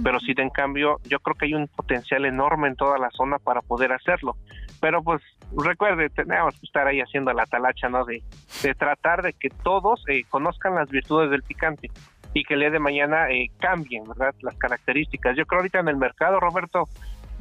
Pero 0.04 0.20
sí, 0.20 0.34
de 0.34 0.44
en 0.44 0.50
cambio, 0.50 1.00
yo 1.06 1.20
creo 1.20 1.36
que 1.36 1.46
hay 1.46 1.54
un 1.54 1.68
potencial 1.68 2.26
enorme 2.26 2.68
en 2.68 2.76
toda 2.76 2.98
la 2.98 3.10
zona 3.12 3.40
para 3.40 3.62
poder 3.62 3.94
hacerlo. 3.94 4.36
Pero 4.82 5.02
pues 5.02 5.22
recuerde, 5.58 6.10
tenemos 6.10 6.54
que 6.60 6.66
estar 6.66 6.88
ahí 6.88 7.00
haciendo 7.00 7.32
la 7.34 7.46
talacha, 7.46 7.88
¿no? 7.90 8.06
De, 8.06 8.22
de 8.62 8.76
tratar 8.76 9.22
de 9.22 9.34
que 9.34 9.50
todos 9.50 10.04
eh, 10.08 10.24
conozcan 10.30 10.76
las 10.76 10.90
virtudes 10.90 11.30
del 11.30 11.44
picante 11.44 11.90
y 12.36 12.44
que 12.44 12.56
el 12.56 12.60
día 12.60 12.70
de 12.70 12.80
mañana 12.80 13.30
eh, 13.32 13.50
cambien, 13.60 14.04
¿verdad? 14.04 14.36
Las 14.42 14.56
características. 14.58 15.38
Yo 15.38 15.46
creo 15.46 15.60
ahorita 15.60 15.80
en 15.80 15.88
el 15.88 15.96
mercado, 15.96 16.40
Roberto, 16.42 16.84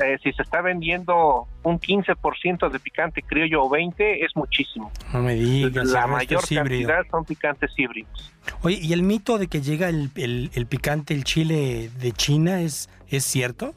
eh, 0.01 0.19
si 0.23 0.33
se 0.33 0.43
está 0.43 0.61
vendiendo 0.61 1.47
un 1.63 1.79
15% 1.79 2.69
de 2.71 2.79
picante 2.81 3.23
criollo 3.23 3.63
o 3.65 3.71
20, 3.71 4.25
es 4.25 4.35
muchísimo. 4.35 4.91
No 5.13 5.21
me 5.23 5.35
digas. 5.35 5.87
La 5.89 6.07
mayor 6.07 6.43
híbrido. 6.51 6.89
cantidad 6.89 7.11
son 7.11 7.25
picantes 7.25 7.71
híbridos. 7.77 8.33
Oye, 8.63 8.79
¿y 8.83 8.93
el 8.93 9.03
mito 9.03 9.39
de 9.39 9.47
que 9.49 9.61
llega 9.61 9.89
el, 9.89 10.11
el- 10.17 10.51
el 10.55 10.67
picante, 10.67 11.15
el 11.15 11.25
chile 11.25 11.91
de 11.99 12.13
China, 12.13 12.61
es, 12.61 12.89
es 13.09 13.25
cierto? 13.25 13.75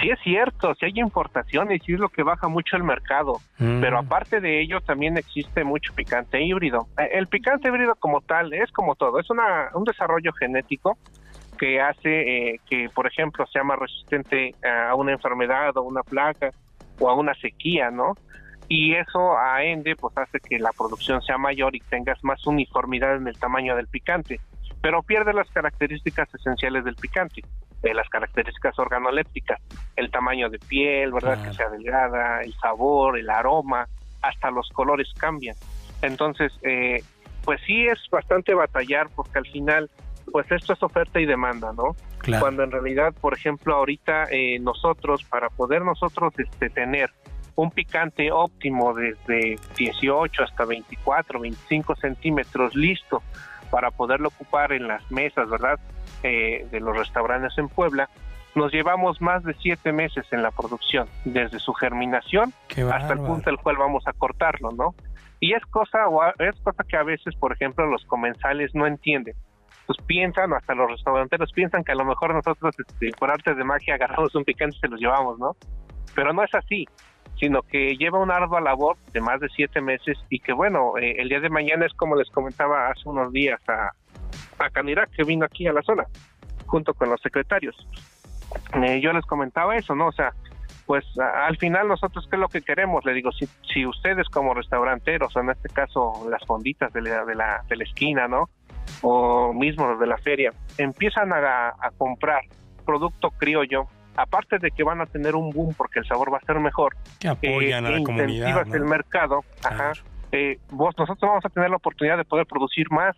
Sí 0.00 0.08
es 0.08 0.18
cierto, 0.22 0.74
sí 0.76 0.86
hay 0.86 0.92
importaciones 0.96 1.82
y 1.86 1.92
es 1.94 2.00
lo 2.00 2.08
que 2.08 2.22
baja 2.22 2.48
mucho 2.48 2.76
el 2.76 2.84
mercado, 2.84 3.40
Mm. 3.58 3.80
pero 3.82 3.98
aparte 3.98 4.40
de 4.40 4.62
ello 4.62 4.80
también 4.80 5.18
existe 5.18 5.64
mucho 5.64 5.92
picante 5.94 6.40
híbrido. 6.42 6.86
Eh, 6.98 7.10
El 7.12 7.26
picante 7.26 7.68
híbrido 7.68 7.94
como 7.96 8.20
tal 8.22 8.54
es 8.54 8.70
como 8.72 8.94
todo, 8.94 9.18
es 9.20 9.28
una, 9.28 9.68
un 9.74 9.84
desarrollo 9.84 10.32
genético 10.32 10.96
que 11.60 11.78
hace 11.78 12.54
eh, 12.54 12.60
que, 12.70 12.88
por 12.88 13.06
ejemplo, 13.06 13.46
sea 13.48 13.62
más 13.62 13.78
resistente 13.78 14.54
a 14.64 14.94
una 14.94 15.12
enfermedad 15.12 15.76
o 15.76 15.82
una 15.82 16.02
plaga 16.02 16.52
o 16.98 17.10
a 17.10 17.14
una 17.14 17.34
sequía, 17.34 17.90
¿no? 17.90 18.14
Y 18.66 18.94
eso 18.94 19.36
a 19.36 19.62
ende 19.62 19.94
pues 19.94 20.16
hace 20.16 20.38
que 20.40 20.58
la 20.58 20.70
producción 20.72 21.20
sea 21.20 21.36
mayor 21.36 21.76
y 21.76 21.80
tengas 21.80 22.24
más 22.24 22.46
uniformidad 22.46 23.16
en 23.16 23.28
el 23.28 23.38
tamaño 23.38 23.76
del 23.76 23.88
picante, 23.88 24.40
pero 24.80 25.02
pierde 25.02 25.34
las 25.34 25.50
características 25.50 26.34
esenciales 26.34 26.82
del 26.82 26.94
picante, 26.94 27.42
eh, 27.82 27.92
las 27.92 28.08
características 28.08 28.78
organolépticas, 28.78 29.60
el 29.96 30.10
tamaño 30.10 30.48
de 30.48 30.58
piel, 30.60 31.12
¿verdad? 31.12 31.42
Que 31.44 31.52
sea 31.52 31.68
delgada, 31.68 32.40
el 32.40 32.54
sabor, 32.54 33.18
el 33.18 33.28
aroma, 33.28 33.86
hasta 34.22 34.50
los 34.50 34.70
colores 34.70 35.12
cambian. 35.18 35.56
Entonces, 36.00 36.52
eh, 36.62 37.02
pues 37.44 37.60
sí 37.66 37.86
es 37.86 37.98
bastante 38.10 38.54
batallar 38.54 39.08
porque 39.14 39.38
al 39.38 39.46
final, 39.46 39.90
pues 40.30 40.50
esto 40.50 40.72
es 40.72 40.82
oferta 40.82 41.20
y 41.20 41.26
demanda, 41.26 41.72
¿no? 41.72 41.96
Claro. 42.18 42.42
Cuando 42.42 42.62
en 42.62 42.70
realidad, 42.70 43.12
por 43.20 43.34
ejemplo, 43.34 43.74
ahorita 43.74 44.24
eh, 44.30 44.58
nosotros, 44.60 45.24
para 45.24 45.48
poder 45.48 45.82
nosotros 45.82 46.32
este, 46.38 46.70
tener 46.70 47.10
un 47.54 47.70
picante 47.70 48.32
óptimo 48.32 48.94
desde 48.94 49.58
18 49.76 50.42
hasta 50.42 50.64
24, 50.64 51.40
25 51.40 51.96
centímetros 51.96 52.74
listo 52.74 53.22
para 53.70 53.90
poderlo 53.90 54.28
ocupar 54.28 54.72
en 54.72 54.88
las 54.88 55.10
mesas, 55.10 55.48
¿verdad? 55.48 55.78
Eh, 56.22 56.66
de 56.70 56.80
los 56.80 56.96
restaurantes 56.96 57.56
en 57.58 57.68
Puebla, 57.68 58.08
nos 58.54 58.72
llevamos 58.72 59.20
más 59.20 59.44
de 59.44 59.54
siete 59.54 59.92
meses 59.92 60.26
en 60.32 60.42
la 60.42 60.50
producción, 60.50 61.06
desde 61.24 61.58
su 61.60 61.72
germinación 61.72 62.52
hasta 62.92 63.12
el 63.12 63.20
punto 63.20 63.50
el 63.50 63.58
cual 63.58 63.76
vamos 63.76 64.06
a 64.06 64.12
cortarlo, 64.12 64.72
¿no? 64.72 64.94
Y 65.38 65.54
es 65.54 65.64
cosa, 65.66 66.00
es 66.38 66.54
cosa 66.60 66.84
que 66.84 66.96
a 66.96 67.02
veces, 67.02 67.34
por 67.36 67.52
ejemplo, 67.52 67.86
los 67.86 68.04
comensales 68.04 68.74
no 68.74 68.86
entienden. 68.86 69.34
Pues 69.90 70.06
piensan, 70.06 70.52
hasta 70.52 70.72
los 70.76 70.88
restauranteros 70.88 71.50
piensan 71.52 71.82
que 71.82 71.90
a 71.90 71.96
lo 71.96 72.04
mejor 72.04 72.32
nosotros, 72.32 72.76
este, 72.78 73.10
por 73.18 73.28
artes 73.28 73.56
de 73.56 73.64
magia, 73.64 73.96
agarramos 73.96 74.32
un 74.36 74.44
picante 74.44 74.76
y 74.76 74.78
se 74.78 74.86
los 74.86 75.00
llevamos, 75.00 75.36
¿no? 75.40 75.56
Pero 76.14 76.32
no 76.32 76.44
es 76.44 76.54
así, 76.54 76.86
sino 77.40 77.62
que 77.62 77.96
lleva 77.96 78.20
una 78.20 78.36
ardua 78.36 78.60
labor 78.60 78.98
de 79.12 79.20
más 79.20 79.40
de 79.40 79.48
siete 79.48 79.80
meses 79.80 80.16
y 80.28 80.38
que, 80.38 80.52
bueno, 80.52 80.96
eh, 80.96 81.16
el 81.18 81.28
día 81.28 81.40
de 81.40 81.50
mañana 81.50 81.86
es 81.86 81.92
como 81.94 82.14
les 82.14 82.30
comentaba 82.30 82.86
hace 82.88 83.08
unos 83.08 83.32
días 83.32 83.60
a, 83.68 83.90
a 84.64 84.70
que 84.70 85.24
vino 85.24 85.44
aquí 85.44 85.66
a 85.66 85.72
la 85.72 85.82
zona, 85.82 86.04
junto 86.66 86.94
con 86.94 87.10
los 87.10 87.20
secretarios. 87.20 87.74
Eh, 88.84 89.00
yo 89.00 89.12
les 89.12 89.26
comentaba 89.26 89.74
eso, 89.74 89.96
¿no? 89.96 90.06
O 90.06 90.12
sea, 90.12 90.32
pues 90.86 91.04
al 91.18 91.56
final 91.56 91.88
nosotros 91.88 92.28
qué 92.30 92.36
es 92.36 92.40
lo 92.40 92.48
que 92.48 92.62
queremos, 92.62 93.04
le 93.04 93.12
digo, 93.12 93.32
si, 93.32 93.48
si 93.62 93.84
ustedes 93.84 94.28
como 94.28 94.54
restauranteros, 94.54 95.34
en 95.34 95.50
este 95.50 95.68
caso 95.68 96.28
las 96.30 96.46
fonditas 96.46 96.92
de 96.92 97.02
la, 97.02 97.24
de 97.24 97.34
la, 97.34 97.64
de 97.68 97.74
la 97.74 97.82
esquina, 97.82 98.28
¿no? 98.28 98.50
O 99.02 99.52
mismo 99.52 99.96
de 99.96 100.06
la 100.06 100.18
feria, 100.18 100.52
empiezan 100.78 101.32
a, 101.32 101.68
a 101.68 101.90
comprar 101.96 102.42
producto 102.84 103.30
criollo, 103.30 103.86
aparte 104.16 104.58
de 104.58 104.70
que 104.70 104.82
van 104.82 105.00
a 105.00 105.06
tener 105.06 105.34
un 105.34 105.50
boom 105.50 105.74
porque 105.74 106.00
el 106.00 106.06
sabor 106.06 106.32
va 106.32 106.38
a 106.38 106.46
ser 106.46 106.58
mejor, 106.58 106.96
que 107.18 107.28
apoyan 107.28 107.86
a 107.86 107.90
la 107.90 108.02
comunidad, 108.02 108.74
el 108.74 108.84
mercado, 108.84 109.44
ajá, 109.64 109.92
eh, 110.32 110.58
vos, 110.70 110.94
nosotros 110.98 111.28
vamos 111.28 111.44
a 111.44 111.48
tener 111.48 111.70
la 111.70 111.76
oportunidad 111.76 112.16
de 112.16 112.24
poder 112.24 112.46
producir 112.46 112.90
más 112.90 113.16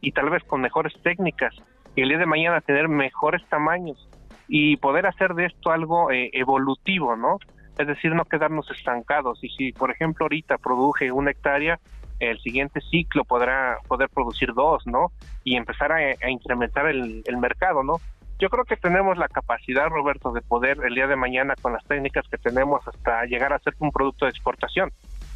y 0.00 0.12
tal 0.12 0.30
vez 0.30 0.42
con 0.44 0.60
mejores 0.60 0.92
técnicas 1.02 1.54
y 1.94 2.02
el 2.02 2.08
día 2.08 2.18
de 2.18 2.26
mañana 2.26 2.60
tener 2.60 2.88
mejores 2.88 3.42
tamaños 3.48 4.08
y 4.48 4.76
poder 4.76 5.06
hacer 5.06 5.34
de 5.34 5.46
esto 5.46 5.70
algo 5.70 6.10
eh, 6.10 6.30
evolutivo, 6.32 7.16
¿no? 7.16 7.38
Es 7.78 7.86
decir, 7.86 8.14
no 8.14 8.24
quedarnos 8.24 8.70
estancados. 8.70 9.42
Y 9.42 9.48
si, 9.50 9.72
por 9.72 9.90
ejemplo, 9.90 10.24
ahorita 10.24 10.58
produje 10.58 11.10
una 11.10 11.30
hectárea, 11.30 11.80
el 12.20 12.40
siguiente 12.40 12.80
ciclo 12.90 13.24
podrá 13.24 13.78
poder 13.88 14.08
producir 14.08 14.52
dos, 14.54 14.86
¿no? 14.86 15.12
Y 15.42 15.56
empezar 15.56 15.92
a, 15.92 16.30
incrementar 16.30 16.86
el, 16.86 17.24
mercado, 17.38 17.82
¿no? 17.82 18.00
Yo 18.38 18.48
creo 18.48 18.64
que 18.64 18.76
tenemos 18.76 19.16
la 19.16 19.28
capacidad, 19.28 19.88
Roberto, 19.88 20.32
de 20.32 20.42
poder 20.42 20.78
el 20.84 20.94
día 20.94 21.06
de 21.06 21.16
mañana 21.16 21.54
con 21.60 21.72
las 21.72 21.84
técnicas 21.84 22.26
que 22.28 22.38
tenemos 22.38 22.86
hasta 22.86 23.24
llegar 23.26 23.52
a 23.52 23.58
ser 23.60 23.74
un 23.78 23.90
producto 23.90 24.24
de 24.24 24.30
exportación. 24.30 24.92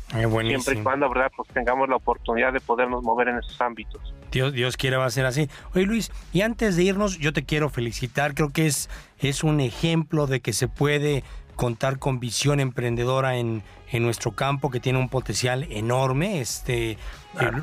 Siempre 0.08 0.74
y 0.74 0.82
cuando, 0.82 1.08
¿verdad? 1.08 1.30
Pues 1.36 1.48
tengamos 1.50 1.86
la 1.88 1.96
oportunidad 1.96 2.52
de 2.52 2.60
podernos 2.60 3.02
mover 3.02 3.28
en 3.28 3.38
esos 3.38 3.60
ámbitos. 3.60 4.14
Dios, 4.32 4.54
Dios 4.54 4.76
quiera 4.78 4.96
va 4.96 5.04
a 5.04 5.10
ser 5.10 5.26
así. 5.26 5.48
Oye 5.74 5.84
Luis, 5.84 6.10
y 6.32 6.40
antes 6.40 6.76
de 6.76 6.84
irnos, 6.84 7.18
yo 7.18 7.34
te 7.34 7.44
quiero 7.44 7.68
felicitar. 7.68 8.34
Creo 8.34 8.50
que 8.50 8.66
es, 8.66 8.88
es 9.18 9.44
un 9.44 9.60
ejemplo 9.60 10.26
de 10.26 10.40
que 10.40 10.54
se 10.54 10.66
puede 10.66 11.24
contar 11.58 11.98
con 11.98 12.20
visión 12.20 12.60
emprendedora 12.60 13.36
en, 13.36 13.64
en 13.90 14.04
nuestro 14.04 14.30
campo 14.30 14.70
que 14.70 14.78
tiene 14.78 15.00
un 15.00 15.08
potencial 15.08 15.66
enorme. 15.70 16.40
Este, 16.40 16.92
eh, 16.92 16.96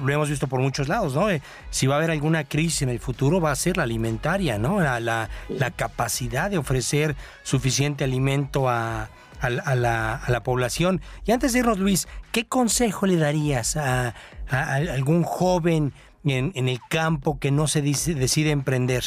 lo 0.04 0.12
hemos 0.12 0.30
visto 0.30 0.48
por 0.48 0.60
muchos 0.60 0.90
lados, 0.90 1.16
¿no? 1.16 1.30
Eh, 1.30 1.42
si 1.70 1.88
va 1.88 1.96
a 1.96 1.98
haber 2.00 2.12
alguna 2.12 2.44
crisis 2.44 2.82
en 2.82 2.90
el 2.90 3.00
futuro, 3.00 3.40
va 3.40 3.52
a 3.52 3.56
ser 3.56 3.78
la 3.78 3.84
alimentaria, 3.84 4.58
¿no? 4.58 4.82
La, 4.82 5.00
la, 5.00 5.30
la 5.48 5.72
capacidad 5.72 6.52
de 6.52 6.58
ofrecer 6.58 7.16
suficiente 7.44 8.04
alimento 8.04 8.68
a, 8.68 9.08
a, 9.40 9.76
la, 9.76 10.42
población. 10.44 11.00
Y 11.26 11.32
antes 11.32 11.54
de 11.54 11.60
irnos, 11.60 11.80
Luis, 11.80 12.10
¿qué 12.34 12.46
consejo 12.46 13.06
le 13.06 13.16
darías 13.16 13.78
a, 13.78 14.14
algún 14.50 15.24
joven 15.24 15.94
en, 16.26 16.68
el 16.68 16.80
campo 16.90 17.40
que 17.40 17.50
no 17.50 17.68
se 17.68 17.82
decide 17.82 18.52
emprender? 18.52 19.04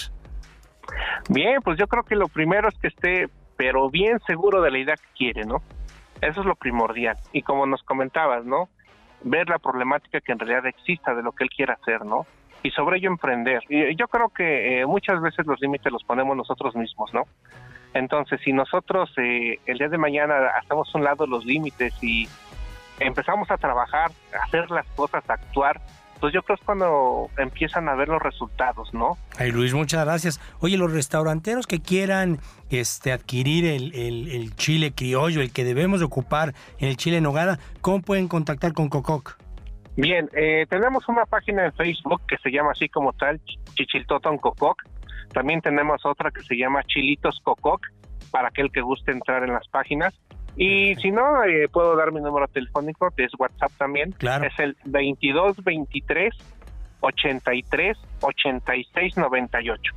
Bien, 1.29 1.61
pues 1.63 1.79
yo 1.79 1.87
creo 1.87 2.05
que 2.05 2.17
lo 2.17 2.29
primero 2.29 2.69
es 2.69 2.75
que 2.79 2.89
esté, 2.89 3.29
pero 3.59 3.91
bien 3.91 4.21
seguro 4.21 4.63
de 4.63 4.71
la 4.71 4.79
idea 4.79 4.95
que 4.97 5.09
quiere, 5.17 5.45
¿no? 5.45 5.61
Eso 6.23 6.41
es 6.41 6.47
lo 6.47 6.55
primordial. 6.55 7.17
Y 7.33 7.43
como 7.43 7.67
nos 7.67 7.83
comentabas, 7.83 8.45
¿no? 8.45 8.69
Ver 9.25 9.49
la 9.49 9.59
problemática 9.59 10.21
que 10.21 10.31
en 10.31 10.39
realidad 10.39 10.65
exista 10.67 11.13
de 11.13 11.25
lo 11.25 11.33
que 11.33 11.43
él 11.43 11.51
quiera 11.51 11.75
hacer, 11.75 12.07
¿no? 12.07 12.25
Y 12.63 12.71
sobre 12.71 12.99
ello 12.99 13.11
emprender. 13.11 13.65
Y 13.69 13.97
yo 13.97 14.07
creo 14.07 14.29
que 14.29 14.81
eh, 14.81 14.87
muchas 14.87 15.21
veces 15.21 15.45
los 15.45 15.61
límites 15.61 15.93
los 15.93 16.05
ponemos 16.05 16.37
nosotros 16.37 16.77
mismos, 16.77 17.13
¿no? 17.13 17.25
Entonces, 17.95 18.41
si 18.45 18.53
nosotros 18.53 19.13
eh, 19.17 19.59
el 19.67 19.79
día 19.79 19.89
de 19.89 19.99
mañana 19.99 20.37
hacemos 20.61 20.95
un 20.95 21.03
lado 21.03 21.27
los 21.27 21.45
límites 21.45 21.93
y 22.01 22.29
empezamos 23.01 23.51
a 23.51 23.57
trabajar, 23.57 24.13
a 24.39 24.45
hacer 24.45 24.71
las 24.71 24.87
cosas, 24.91 25.29
a 25.29 25.35
actuar, 25.35 25.81
pues 26.21 26.33
yo 26.33 26.43
creo 26.43 26.57
que 26.57 26.61
es 26.61 26.67
cuando 26.67 27.31
empiezan 27.39 27.89
a 27.89 27.95
ver 27.95 28.09
los 28.09 28.23
resultados, 28.23 28.93
¿no? 28.93 29.17
Ay, 29.39 29.53
Luis, 29.53 29.75
muchas 29.75 30.05
gracias. 30.05 30.41
Oye, 30.61 30.77
los 30.77 30.93
restauranteros 30.93 31.67
que 31.67 31.81
quieran 31.81 32.39
este, 32.71 33.13
adquirir 33.13 33.65
el, 33.65 34.55
chile 34.57 34.93
criollo, 34.93 35.41
el 35.41 35.53
que 35.53 35.65
debemos 35.65 36.03
ocupar 36.03 36.55
en 36.79 36.89
el 36.89 36.97
chile 36.97 37.21
nogada, 37.21 37.59
¿cómo 37.81 38.03
pueden 38.03 38.29
contactar 38.29 38.73
con 38.73 38.89
Cococ? 38.89 39.39
Bien, 39.97 40.29
eh, 40.33 40.67
tenemos 40.69 41.09
una 41.09 41.25
página 41.25 41.65
en 41.65 41.73
Facebook 41.73 42.23
que 42.29 42.37
se 42.39 42.51
llama 42.51 42.71
así 42.73 42.89
como 42.89 43.13
tal, 43.13 43.41
Chichiltoton 43.75 44.39
Cococ. 44.39 44.83
También 45.33 45.61
tenemos 45.61 46.05
otra 46.07 46.31
que 46.31 46.43
se 46.43 46.57
llama 46.57 46.83
Chilitos 46.85 47.41
Cococ, 47.43 47.81
para 48.31 48.49
aquel 48.49 48.71
que 48.71 48.81
guste 48.81 49.13
entrar 49.13 49.43
en 49.43 49.53
las 49.53 49.67
páginas. 49.69 50.15
Y 50.59 50.97
si 50.97 51.13
no, 51.13 51.45
eh, 51.45 51.69
puedo 51.69 51.95
dar 51.95 52.11
mi 52.11 52.21
número 52.21 52.49
telefónico, 52.49 53.11
que 53.17 53.25
es 53.25 53.33
WhatsApp 53.39 53.71
también. 53.79 54.11
Claro. 54.13 54.45
Es 54.45 54.59
el 54.59 54.77
2223 54.85 56.35
83 57.01 57.97
86 58.21 59.17
98. 59.17 59.93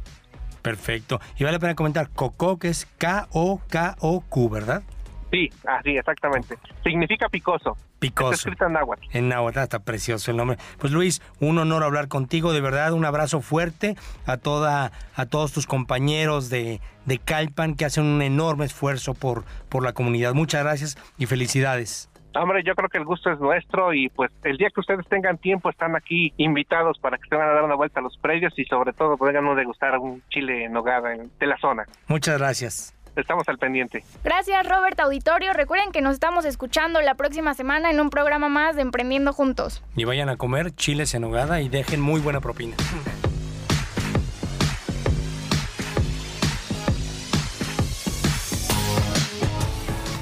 Perfecto. 0.61 1.19
Y 1.39 1.43
vale 1.43 1.53
la 1.53 1.59
pena 1.59 1.75
comentar, 1.75 2.09
Cococ 2.11 2.65
es 2.65 2.85
K-O-K-O-Q, 2.99 4.49
¿verdad? 4.49 4.83
Sí, 5.31 5.49
así, 5.65 5.97
exactamente. 5.97 6.57
Significa 6.83 7.27
picoso. 7.27 7.75
Picoso. 8.01 8.31
Está 8.31 8.49
escrito 8.49 8.65
en 8.65 8.73
náhuatl. 8.73 9.03
En 9.13 9.29
náhuatl, 9.29 9.59
está 9.59 9.79
precioso 9.79 10.31
el 10.31 10.37
nombre. 10.37 10.57
Pues 10.79 10.91
Luis, 10.91 11.21
un 11.39 11.59
honor 11.59 11.83
hablar 11.83 12.07
contigo, 12.07 12.51
de 12.51 12.59
verdad, 12.59 12.93
un 12.93 13.05
abrazo 13.05 13.41
fuerte 13.41 13.95
a 14.25 14.37
toda, 14.37 14.91
a 15.15 15.25
todos 15.27 15.53
tus 15.53 15.67
compañeros 15.67 16.49
de, 16.49 16.81
de 17.05 17.19
Calpan 17.19 17.75
que 17.75 17.85
hacen 17.85 18.03
un 18.03 18.23
enorme 18.23 18.65
esfuerzo 18.65 19.13
por, 19.13 19.43
por 19.69 19.83
la 19.83 19.93
comunidad. 19.93 20.33
Muchas 20.33 20.63
gracias 20.63 20.97
y 21.19 21.27
felicidades. 21.27 22.09
Hombre, 22.33 22.63
yo 22.65 22.73
creo 22.73 22.89
que 22.89 22.97
el 22.97 23.05
gusto 23.05 23.31
es 23.31 23.39
nuestro 23.39 23.93
y 23.93 24.09
pues 24.09 24.31
el 24.45 24.57
día 24.57 24.69
que 24.73 24.79
ustedes 24.79 25.05
tengan 25.07 25.37
tiempo 25.37 25.69
están 25.69 25.95
aquí 25.95 26.33
invitados 26.37 26.97
para 26.97 27.17
que 27.17 27.29
se 27.29 27.35
van 27.35 27.49
a 27.49 27.53
dar 27.53 27.63
una 27.63 27.75
vuelta 27.75 27.99
a 27.99 28.03
los 28.03 28.17
predios 28.17 28.57
y 28.57 28.65
sobre 28.65 28.93
todo 28.93 29.15
puedan 29.15 29.55
degustar 29.55 29.95
un 29.99 30.23
chile 30.29 30.65
en 30.65 30.73
nogada 30.73 31.09
de 31.09 31.45
la 31.45 31.57
zona. 31.57 31.85
Muchas 32.07 32.39
gracias 32.39 32.95
estamos 33.15 33.47
al 33.47 33.57
pendiente. 33.57 34.03
Gracias, 34.23 34.67
Robert 34.67 34.99
Auditorio. 34.99 35.53
Recuerden 35.53 35.91
que 35.91 36.01
nos 36.01 36.13
estamos 36.13 36.45
escuchando 36.45 37.01
la 37.01 37.15
próxima 37.15 37.53
semana 37.53 37.89
en 37.89 37.99
un 37.99 38.09
programa 38.09 38.49
más 38.49 38.75
de 38.75 38.81
Emprendiendo 38.81 39.33
Juntos. 39.33 39.83
Y 39.95 40.05
vayan 40.05 40.29
a 40.29 40.37
comer 40.37 40.75
chiles 40.75 41.13
en 41.13 41.23
hogada 41.23 41.61
y 41.61 41.69
dejen 41.69 42.01
muy 42.01 42.21
buena 42.21 42.41
propina. 42.41 42.75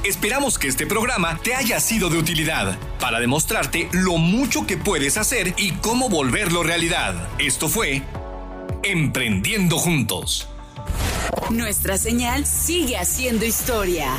Esperamos 0.09 0.57
que 0.57 0.67
este 0.67 0.87
programa 0.87 1.39
te 1.43 1.53
haya 1.53 1.79
sido 1.79 2.09
de 2.09 2.17
utilidad 2.17 2.79
para 2.99 3.19
demostrarte 3.19 3.89
lo 3.91 4.17
mucho 4.17 4.65
que 4.65 4.75
puedes 4.75 5.17
hacer 5.17 5.53
y 5.55 5.73
cómo 5.73 6.09
volverlo 6.09 6.63
realidad. 6.63 7.29
Esto 7.37 7.69
fue 7.69 8.01
Emprendiendo 8.81 9.77
Juntos. 9.77 10.49
Nuestra 11.49 11.97
señal 11.97 12.45
sigue 12.45 12.97
haciendo 12.97 13.45
historia. 13.45 14.11